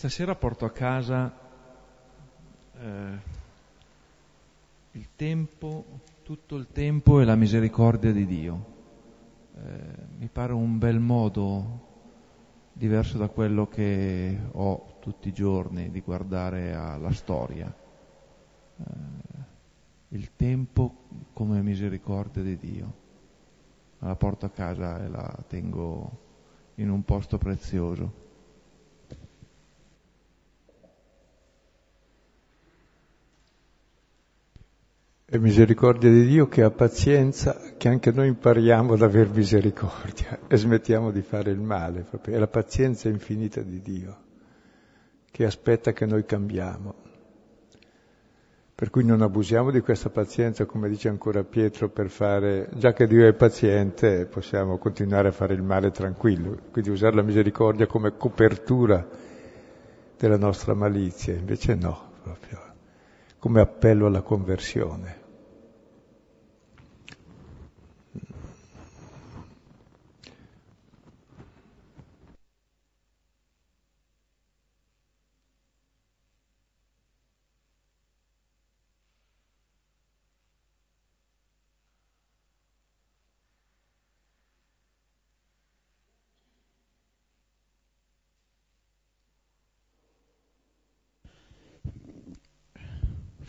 Io 0.00 0.08
stasera 0.08 0.34
porto 0.34 0.64
a 0.64 0.70
casa 0.70 1.30
eh, 2.72 3.18
il 4.92 5.08
tempo, 5.14 5.84
tutto 6.22 6.56
il 6.56 6.68
tempo 6.72 7.20
e 7.20 7.26
la 7.26 7.34
misericordia 7.34 8.10
di 8.10 8.24
Dio. 8.24 8.64
Eh, 9.56 9.60
mi 10.16 10.28
pare 10.32 10.54
un 10.54 10.78
bel 10.78 11.00
modo, 11.00 11.80
diverso 12.72 13.18
da 13.18 13.28
quello 13.28 13.68
che 13.68 14.38
ho 14.50 14.96
tutti 15.00 15.28
i 15.28 15.34
giorni, 15.34 15.90
di 15.90 16.00
guardare 16.00 16.72
alla 16.72 17.12
storia. 17.12 17.70
Eh, 18.78 18.84
il 20.16 20.30
tempo 20.34 20.94
come 21.34 21.60
misericordia 21.60 22.42
di 22.42 22.56
Dio. 22.56 22.94
La 23.98 24.16
porto 24.16 24.46
a 24.46 24.50
casa 24.50 25.04
e 25.04 25.08
la 25.08 25.44
tengo 25.46 26.10
in 26.76 26.88
un 26.88 27.04
posto 27.04 27.36
prezioso. 27.36 28.28
È 35.30 35.38
misericordia 35.38 36.10
di 36.10 36.26
Dio 36.26 36.48
che 36.48 36.64
ha 36.64 36.72
pazienza, 36.72 37.56
che 37.76 37.86
anche 37.86 38.10
noi 38.10 38.26
impariamo 38.26 38.94
ad 38.94 39.02
aver 39.02 39.28
misericordia 39.28 40.40
e 40.48 40.56
smettiamo 40.56 41.12
di 41.12 41.22
fare 41.22 41.52
il 41.52 41.60
male. 41.60 42.04
È 42.20 42.36
la 42.36 42.48
pazienza 42.48 43.08
infinita 43.08 43.60
di 43.60 43.80
Dio 43.80 44.16
che 45.30 45.44
aspetta 45.44 45.92
che 45.92 46.04
noi 46.04 46.24
cambiamo. 46.24 46.94
Per 48.74 48.90
cui 48.90 49.04
non 49.04 49.22
abusiamo 49.22 49.70
di 49.70 49.78
questa 49.78 50.10
pazienza, 50.10 50.64
come 50.64 50.88
dice 50.88 51.08
ancora 51.08 51.44
Pietro, 51.44 51.90
per 51.90 52.10
fare, 52.10 52.68
già 52.74 52.92
che 52.92 53.06
Dio 53.06 53.24
è 53.24 53.32
paziente, 53.32 54.26
possiamo 54.26 54.78
continuare 54.78 55.28
a 55.28 55.32
fare 55.32 55.54
il 55.54 55.62
male 55.62 55.92
tranquillo, 55.92 56.58
quindi 56.72 56.90
usare 56.90 57.14
la 57.14 57.22
misericordia 57.22 57.86
come 57.86 58.16
copertura 58.16 59.06
della 60.18 60.38
nostra 60.38 60.74
malizia, 60.74 61.34
invece 61.34 61.76
no, 61.76 62.14
proprio 62.20 62.66
come 63.38 63.60
appello 63.60 64.06
alla 64.06 64.22
conversione. 64.22 65.19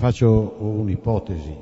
Faccio 0.02 0.56
un'ipotesi, 0.58 1.56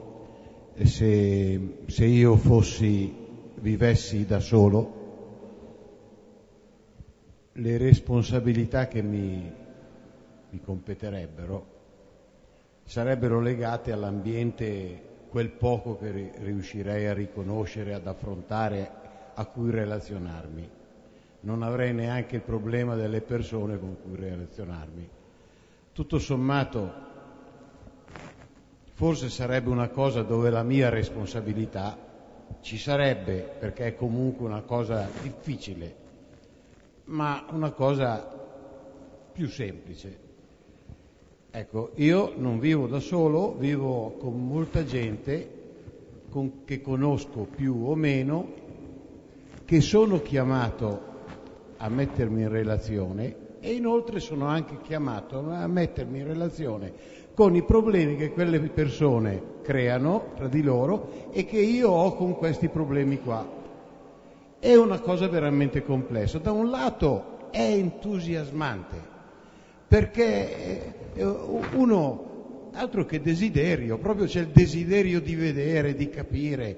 se, 0.86 1.84
se 1.88 2.06
io 2.06 2.38
fossi, 2.38 3.14
vivessi 3.56 4.26
da 4.26 4.40
solo, 4.40 4.94
le 7.52 7.78
responsabilità 7.78 8.88
che 8.88 9.02
mi, 9.02 9.52
mi 10.52 10.62
competerebbero 10.62 11.66
sarebbero 12.86 13.42
legate 13.42 13.92
all'ambiente, 13.92 15.02
quel 15.30 15.50
poco 15.50 15.98
che 15.98 16.32
riuscirei 16.38 17.08
a 17.08 17.14
riconoscere, 17.14 17.94
ad 17.94 18.08
affrontare, 18.08 18.90
a 19.34 19.46
cui 19.48 19.70
relazionarmi. 19.70 20.70
Non 21.42 21.62
avrei 21.62 21.94
neanche 21.94 22.38
il 22.38 22.42
problema 22.42 22.96
delle 22.96 23.20
persone 23.20 23.78
con 23.78 23.98
cui 24.02 24.16
relazionarmi. 24.16 25.10
Tutto 25.92 26.20
sommato 26.20 27.08
forse 29.00 29.30
sarebbe 29.30 29.70
una 29.70 29.88
cosa 29.88 30.24
dove 30.24 30.50
la 30.50 30.62
mia 30.62 30.90
responsabilità 30.90 31.98
ci 32.60 32.78
sarebbe, 32.78 33.50
perché 33.58 33.86
è 33.86 33.96
comunque 33.96 34.46
una 34.46 34.64
cosa 34.64 35.10
difficile, 35.22 35.96
ma 37.06 37.46
una 37.52 37.72
cosa 37.72 38.28
più 39.32 39.48
semplice. 39.48 40.20
Ecco, 41.50 41.92
io 41.96 42.34
non 42.36 42.60
vivo 42.60 42.88
da 42.88 43.00
solo, 43.00 43.56
vivo 43.58 44.18
con 44.20 44.46
molta 44.46 44.84
gente 44.84 45.50
con, 46.28 46.66
che 46.66 46.82
conosco 46.82 47.48
più 47.56 47.82
o 47.86 47.96
meno, 47.96 48.52
che 49.64 49.80
sono 49.80 50.22
chiamato 50.22 51.02
a 51.78 51.88
mettermi 51.88 52.42
in 52.42 52.50
relazione 52.50 53.49
e 53.60 53.74
inoltre 53.74 54.20
sono 54.20 54.46
anche 54.46 54.80
chiamato 54.82 55.50
a 55.50 55.68
mettermi 55.68 56.20
in 56.20 56.28
relazione 56.28 56.94
con 57.40 57.56
i 57.56 57.64
problemi 57.64 58.18
che 58.18 58.32
quelle 58.32 58.60
persone 58.60 59.42
creano 59.62 60.32
tra 60.36 60.50
di 60.50 60.62
loro 60.62 61.30
e 61.32 61.46
che 61.46 61.60
io 61.60 61.90
ho 61.90 62.14
con 62.14 62.36
questi 62.36 62.68
problemi 62.68 63.22
qua. 63.22 63.48
È 64.60 64.76
una 64.76 65.00
cosa 65.00 65.30
veramente 65.30 65.84
complessa. 65.84 66.40
Da 66.40 66.52
un 66.52 66.70
lato 66.70 67.48
è 67.50 67.62
entusiasmante, 67.62 68.98
perché 69.88 71.14
eh, 71.14 71.24
uno, 71.24 72.72
altro 72.74 73.06
che 73.06 73.22
desiderio, 73.22 73.98
proprio 74.00 74.26
c'è 74.26 74.42
il 74.42 74.48
desiderio 74.48 75.22
di 75.22 75.36
vedere, 75.36 75.96
di 75.96 76.10
capire 76.10 76.78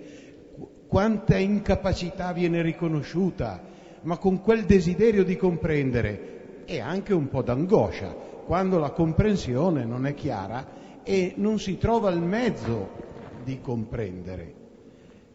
quanta 0.85 1.37
incapacità 1.37 2.33
viene 2.33 2.61
riconosciuta, 2.61 3.63
ma 4.01 4.17
con 4.17 4.41
quel 4.41 4.65
desiderio 4.65 5.23
di 5.23 5.37
comprendere 5.37 6.40
e 6.65 6.79
anche 6.79 7.13
un 7.13 7.27
po' 7.27 7.41
d'angoscia 7.41 8.29
quando 8.45 8.79
la 8.79 8.91
comprensione 8.91 9.85
non 9.85 10.05
è 10.05 10.13
chiara 10.13 10.79
e 11.03 11.33
non 11.37 11.59
si 11.59 11.77
trova 11.77 12.09
il 12.11 12.21
mezzo 12.21 12.89
di 13.43 13.59
comprendere. 13.61 14.53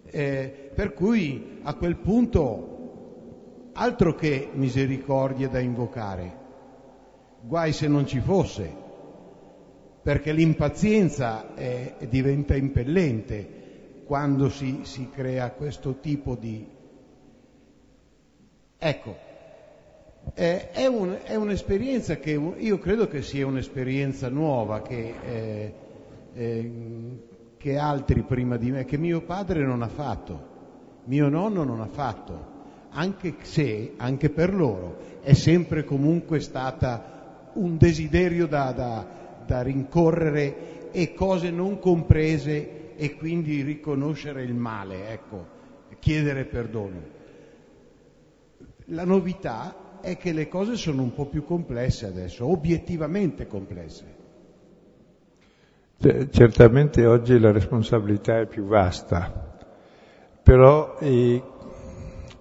Eh, 0.05 0.71
per 0.75 0.93
cui 0.93 1.59
a 1.63 1.75
quel 1.75 1.97
punto 1.97 3.71
altro 3.73 4.15
che 4.15 4.51
misericordia 4.53 5.49
da 5.49 5.59
invocare, 5.59 6.45
guai 7.41 7.73
se 7.73 7.89
non 7.89 8.07
ci 8.07 8.21
fosse, 8.21 8.85
perché 10.03 10.33
l'impazienza 10.33 11.55
è, 11.55 11.97
diventa 12.09 12.55
impellente 12.55 14.03
quando 14.05 14.49
si, 14.49 14.81
si 14.83 15.11
crea 15.11 15.51
questo 15.51 15.99
tipo 15.99 16.37
di... 16.37 16.65
Ecco, 18.79 19.17
eh, 20.35 20.71
è, 20.71 20.87
un, 20.87 21.17
è, 21.23 21.35
un'esperienza 21.35 22.17
che 22.17 22.33
io 22.33 22.79
credo 22.79 23.09
che 23.09 23.23
sia 23.23 23.47
un'esperienza 23.47 24.29
nuova 24.29 24.83
che, 24.83 25.15
eh, 25.25 25.75
eh, 26.35 26.73
che 27.57 27.79
altri 27.79 28.23
prima 28.23 28.57
di 28.57 28.71
me, 28.71 28.85
che 28.85 28.99
mio 28.99 29.23
padre 29.23 29.65
non 29.65 29.83
ha 29.83 29.89
fatto, 29.89 30.55
mio 31.05 31.29
nonno 31.29 31.65
non 31.65 31.81
ha 31.81 31.89
fatto, 31.89 32.55
anche 32.91 33.37
se, 33.43 33.93
anche 33.97 34.31
per 34.31 34.55
loro, 34.55 34.97
è 35.21 35.33
sempre 35.33 35.85
comunque 35.85 36.41
stata 36.41 37.51
un 37.55 37.77
desiderio 37.77 38.47
da, 38.47 38.73
da, 38.73 39.07
da 39.47 39.63
rincorrere 39.63 40.91
e 40.91 41.15
cose 41.15 41.51
non 41.51 41.79
comprese 41.79 42.95
e 42.97 43.17
quindi 43.17 43.63
riconoscere 43.63 44.43
il 44.43 44.55
male, 44.55 45.09
ecco, 45.11 45.47
chiedere 45.99 46.45
perdono. 46.45 47.15
La 48.87 49.05
novità 49.05 49.86
è 50.07 50.17
che 50.17 50.33
le 50.33 50.47
cose 50.47 50.77
sono 50.77 51.03
un 51.03 51.13
po' 51.13 51.27
più 51.27 51.45
complesse 51.45 52.07
adesso, 52.07 52.47
obiettivamente 52.47 53.49
complesse. 53.49 54.15
Certamente 56.31 57.05
oggi 57.07 57.41
la 57.41 57.51
responsabilità 57.51 58.39
è 58.39 58.47
più 58.47 58.67
vasta, 58.67 59.57
però 60.45 60.97
eh, 61.01 61.43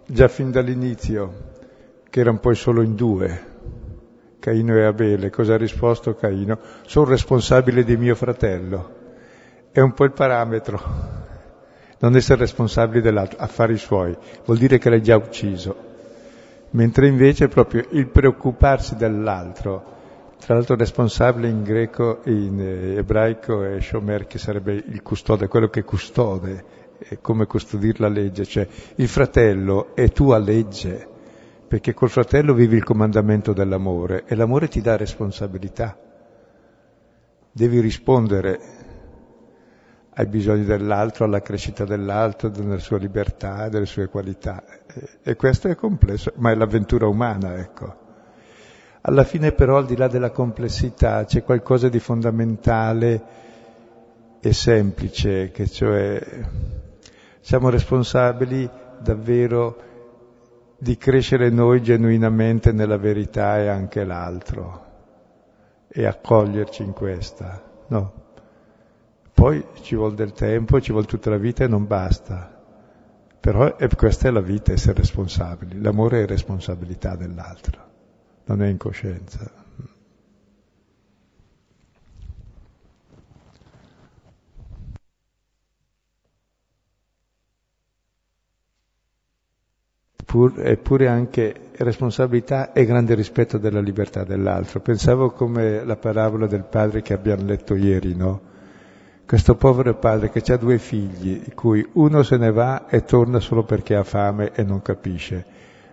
già 0.05 0.27
fin 0.27 0.51
dall'inizio, 0.51 1.53
che 2.07 2.19
erano 2.19 2.37
poi 2.37 2.53
solo 2.53 2.83
in 2.83 2.93
due, 2.93 3.53
Caino 4.39 4.75
e 4.75 4.83
Abele, 4.83 5.31
cosa 5.31 5.55
ha 5.55 5.57
risposto 5.57 6.13
Caino? 6.13 6.59
Sono 6.85 7.09
responsabile 7.09 7.83
di 7.83 7.97
mio 7.97 8.13
fratello. 8.13 9.03
È 9.71 9.79
un 9.79 9.93
po' 9.93 10.03
il 10.03 10.11
parametro. 10.11 10.79
Non 11.97 12.15
essere 12.15 12.41
responsabili 12.41 13.01
dell'altro, 13.01 13.39
affari 13.39 13.77
suoi, 13.77 14.15
vuol 14.45 14.59
dire 14.59 14.77
che 14.77 14.91
l'hai 14.91 15.01
già 15.01 15.15
ucciso 15.15 15.84
mentre 16.75 17.07
invece 17.07 17.47
proprio 17.47 17.85
il 17.91 18.07
preoccuparsi 18.07 18.95
dell'altro, 18.95 19.93
tra 20.37 20.53
l'altro 20.53 20.75
responsabile 20.75 21.47
in 21.47 21.63
greco 21.63 22.19
in 22.25 22.59
eh, 22.59 22.97
ebraico 22.97 23.63
è 23.63 23.79
Shomer 23.79 24.27
che 24.27 24.37
sarebbe 24.37 24.73
il 24.73 25.01
custode, 25.01 25.47
quello 25.47 25.69
che 25.69 25.83
custode, 25.83 26.83
è 26.97 27.17
come 27.21 27.45
custodire 27.45 27.97
la 27.99 28.09
legge, 28.09 28.45
cioè 28.45 28.67
il 28.95 29.07
fratello 29.07 29.95
è 29.95 30.09
tua 30.09 30.37
legge, 30.37 31.07
perché 31.65 31.93
col 31.93 32.09
fratello 32.09 32.53
vivi 32.53 32.75
il 32.75 32.83
comandamento 32.83 33.53
dell'amore 33.53 34.23
e 34.25 34.35
l'amore 34.35 34.67
ti 34.67 34.81
dà 34.81 34.97
responsabilità, 34.97 35.97
devi 37.51 37.79
rispondere 37.79 38.84
ai 40.17 40.27
bisogni 40.27 40.63
dell'altro, 40.63 41.25
alla 41.25 41.41
crescita 41.41 41.83
dell'altro, 41.83 42.47
della 42.49 42.77
sua 42.77 42.97
libertà, 42.97 43.67
delle 43.67 43.85
sue 43.85 44.07
qualità. 44.07 44.63
E 45.21 45.35
questo 45.35 45.67
è 45.67 45.75
complesso, 45.75 46.31
ma 46.37 46.51
è 46.51 46.55
l'avventura 46.55 47.05
umana, 47.07 47.57
ecco. 47.57 48.03
Alla 49.01 49.25
fine 49.25 49.51
però, 49.51 49.77
al 49.77 49.85
di 49.85 49.97
là 49.97 50.07
della 50.07 50.31
complessità, 50.31 51.25
c'è 51.25 51.43
qualcosa 51.43 51.89
di 51.89 51.99
fondamentale 51.99 53.23
e 54.39 54.53
semplice, 54.53 55.51
che 55.51 55.67
cioè 55.67 56.21
siamo 57.41 57.69
responsabili 57.69 58.69
davvero 58.99 59.81
di 60.77 60.97
crescere 60.97 61.49
noi 61.49 61.81
genuinamente 61.81 62.71
nella 62.71 62.97
verità 62.97 63.59
e 63.59 63.67
anche 63.67 64.03
l'altro 64.03 64.83
e 65.87 66.05
accoglierci 66.05 66.83
in 66.83 66.93
questa, 66.93 67.61
no? 67.87 68.24
Poi 69.35 69.63
ci 69.81 69.95
vuole 69.95 70.15
del 70.15 70.31
tempo, 70.31 70.79
ci 70.79 70.93
vuole 70.93 71.05
tutta 71.05 71.29
la 71.29 71.37
vita 71.37 71.65
e 71.65 71.67
non 71.67 71.85
basta. 71.85 72.51
Però 73.37 73.75
è, 73.75 73.87
questa 73.89 74.29
è 74.29 74.31
la 74.31 74.39
vita, 74.39 74.71
essere 74.71 74.93
responsabili. 74.93 75.81
L'amore 75.81 76.23
è 76.23 76.25
responsabilità 76.25 77.17
dell'altro, 77.17 77.79
non 78.45 78.63
è 78.63 78.67
incoscienza. 78.67 79.63
eppure 90.57 91.07
anche 91.07 91.69
responsabilità 91.77 92.73
e 92.73 92.85
grande 92.85 93.15
rispetto 93.15 93.57
della 93.57 93.79
libertà 93.79 94.23
dell'altro. 94.25 94.81
Pensavo 94.81 95.31
come 95.31 95.85
la 95.85 95.95
parabola 95.95 96.45
del 96.45 96.63
padre 96.63 97.01
che 97.01 97.13
abbiamo 97.13 97.45
letto 97.45 97.75
ieri, 97.75 98.15
no? 98.15 98.53
Questo 99.25 99.55
povero 99.55 99.95
padre 99.95 100.29
che 100.29 100.53
ha 100.53 100.57
due 100.57 100.77
figli, 100.77 101.51
cui 101.55 101.83
uno 101.93 102.21
se 102.21 102.37
ne 102.37 102.51
va 102.51 102.87
e 102.87 103.05
torna 103.05 103.39
solo 103.39 103.63
perché 103.63 103.95
ha 103.95 104.03
fame 104.03 104.51
e 104.53 104.61
non 104.61 104.83
capisce, 104.83 105.43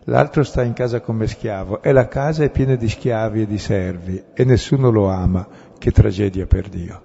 l'altro 0.05 0.43
sta 0.43 0.63
in 0.63 0.75
casa 0.75 1.01
come 1.01 1.27
schiavo 1.27 1.81
e 1.81 1.93
la 1.93 2.09
casa 2.09 2.45
è 2.45 2.51
piena 2.51 2.75
di 2.75 2.91
schiavi 2.91 3.41
e 3.41 3.47
di 3.47 3.57
servi 3.57 4.23
e 4.35 4.45
nessuno 4.45 4.91
lo 4.91 5.09
ama, 5.09 5.49
che 5.79 5.91
tragedia 5.93 6.45
per 6.47 6.69
Dio. 6.69 7.03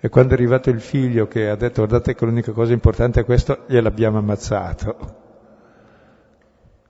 E 0.00 0.08
quando 0.08 0.32
è 0.32 0.36
arrivato 0.36 0.70
il 0.70 0.80
figlio 0.80 1.28
che 1.28 1.48
ha 1.48 1.54
detto 1.54 1.86
guardate 1.86 2.16
che 2.16 2.24
l'unica 2.24 2.50
cosa 2.50 2.72
importante 2.72 3.20
è 3.20 3.24
questo, 3.24 3.66
gliel'abbiamo 3.68 4.18
ammazzato. 4.18 5.22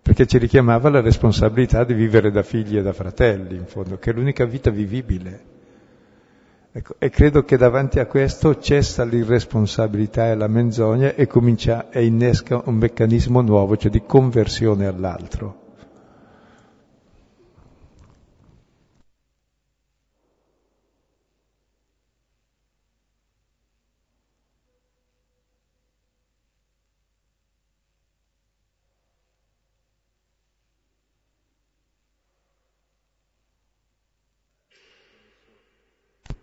Perché 0.00 0.26
ci 0.26 0.38
richiamava 0.38 0.88
la 0.88 1.02
responsabilità 1.02 1.84
di 1.84 1.92
vivere 1.92 2.30
da 2.30 2.42
figli 2.42 2.78
e 2.78 2.82
da 2.82 2.94
fratelli, 2.94 3.54
in 3.54 3.66
fondo, 3.66 3.98
che 3.98 4.10
è 4.10 4.14
l'unica 4.14 4.46
vita 4.46 4.70
vivibile. 4.70 5.52
Ecco, 6.76 6.96
e 6.98 7.08
credo 7.08 7.44
che 7.44 7.56
davanti 7.56 8.00
a 8.00 8.06
questo 8.06 8.58
cessa 8.58 9.04
l'irresponsabilità 9.04 10.26
e 10.26 10.34
la 10.34 10.48
menzogna 10.48 11.14
e 11.14 11.28
comincia 11.28 11.88
e 11.88 12.04
innesca 12.04 12.62
un 12.64 12.74
meccanismo 12.74 13.42
nuovo, 13.42 13.76
cioè 13.76 13.92
di 13.92 14.02
conversione 14.04 14.86
all'altro. 14.86 15.63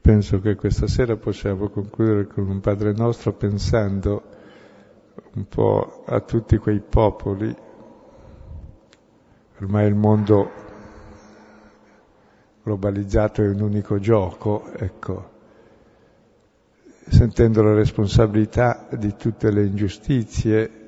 Penso 0.01 0.39
che 0.41 0.55
questa 0.55 0.87
sera 0.87 1.15
possiamo 1.15 1.69
concludere 1.69 2.25
con 2.25 2.49
un 2.49 2.59
Padre 2.59 2.91
nostro 2.91 3.33
pensando 3.33 4.23
un 5.33 5.47
po' 5.47 6.03
a 6.05 6.19
tutti 6.21 6.57
quei 6.57 6.79
popoli, 6.79 7.55
ormai 9.59 9.87
il 9.87 9.95
mondo 9.95 10.49
globalizzato 12.63 13.43
è 13.43 13.47
un 13.47 13.61
unico 13.61 13.99
gioco, 13.99 14.71
ecco, 14.73 15.29
sentendo 17.07 17.61
la 17.61 17.73
responsabilità 17.73 18.87
di 18.97 19.15
tutte 19.15 19.51
le 19.51 19.65
ingiustizie, 19.65 20.79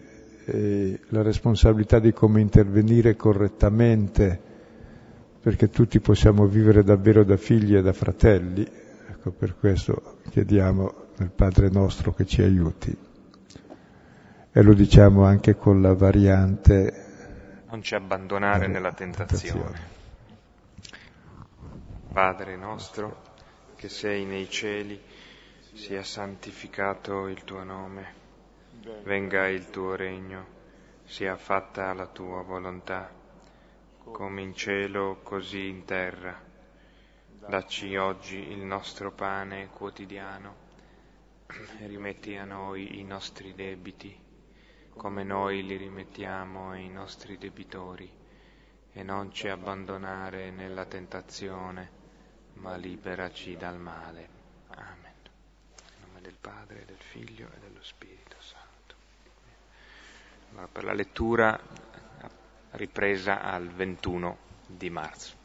e 0.45 0.99
la 1.09 1.21
responsabilità 1.21 1.99
di 1.99 2.11
come 2.11 2.41
intervenire 2.41 3.15
correttamente, 3.15 4.51
perché 5.39 5.69
tutti 5.69 5.99
possiamo 5.99 6.47
vivere 6.47 6.83
davvero 6.83 7.23
da 7.23 7.37
figli 7.37 7.75
e 7.75 7.81
da 7.81 7.93
fratelli, 7.93 8.67
Ecco, 9.25 9.31
per 9.31 9.55
questo 9.57 10.17
chiediamo 10.31 10.93
al 11.19 11.29
Padre 11.29 11.69
nostro 11.69 12.11
che 12.11 12.25
ci 12.25 12.41
aiuti. 12.41 12.93
E 14.51 14.61
lo 14.61 14.73
diciamo 14.73 15.23
anche 15.23 15.55
con 15.55 15.81
la 15.81 15.93
variante... 15.93 17.63
Non 17.69 17.81
ci 17.81 17.95
abbandonare 17.95 18.67
nella 18.67 18.91
tentazione. 18.91 19.79
Padre 22.11 22.57
nostro, 22.57 23.21
che 23.77 23.87
sei 23.87 24.25
nei 24.25 24.49
cieli, 24.49 24.99
sia 25.71 26.03
santificato 26.03 27.27
il 27.27 27.45
tuo 27.45 27.63
nome, 27.63 28.05
venga 29.05 29.47
il 29.47 29.69
tuo 29.69 29.95
regno, 29.95 30.45
sia 31.05 31.37
fatta 31.37 31.93
la 31.93 32.07
tua 32.07 32.41
volontà, 32.41 33.09
come 34.03 34.41
in 34.41 34.53
cielo 34.53 35.21
così 35.23 35.69
in 35.69 35.85
terra. 35.85 36.51
Dacci 37.45 37.97
oggi 37.97 38.37
il 38.37 38.59
nostro 38.59 39.11
pane 39.11 39.67
quotidiano 39.67 40.55
rimetti 41.79 42.37
a 42.37 42.45
noi 42.45 42.99
i 42.99 43.03
nostri 43.03 43.53
debiti, 43.53 44.17
come 44.95 45.23
noi 45.23 45.61
li 45.65 45.75
rimettiamo 45.75 46.69
ai 46.69 46.87
nostri 46.87 47.37
debitori, 47.37 48.09
e 48.93 49.03
non 49.03 49.33
ci 49.33 49.49
abbandonare 49.49 50.51
nella 50.51 50.85
tentazione, 50.85 51.91
ma 52.53 52.77
liberaci 52.77 53.57
dal 53.57 53.77
male. 53.77 54.29
Amen. 54.69 55.13
In 55.99 56.07
nome 56.07 56.21
del 56.21 56.37
Padre, 56.39 56.85
del 56.85 56.97
Figlio 56.97 57.49
e 57.53 57.59
dello 57.59 57.83
Spirito 57.83 58.37
Santo. 58.39 58.95
Allora, 60.51 60.67
per 60.67 60.83
la 60.85 60.93
lettura 60.93 61.59
ripresa 62.71 63.41
al 63.41 63.67
21 63.67 64.37
di 64.65 64.89
marzo. 64.89 65.42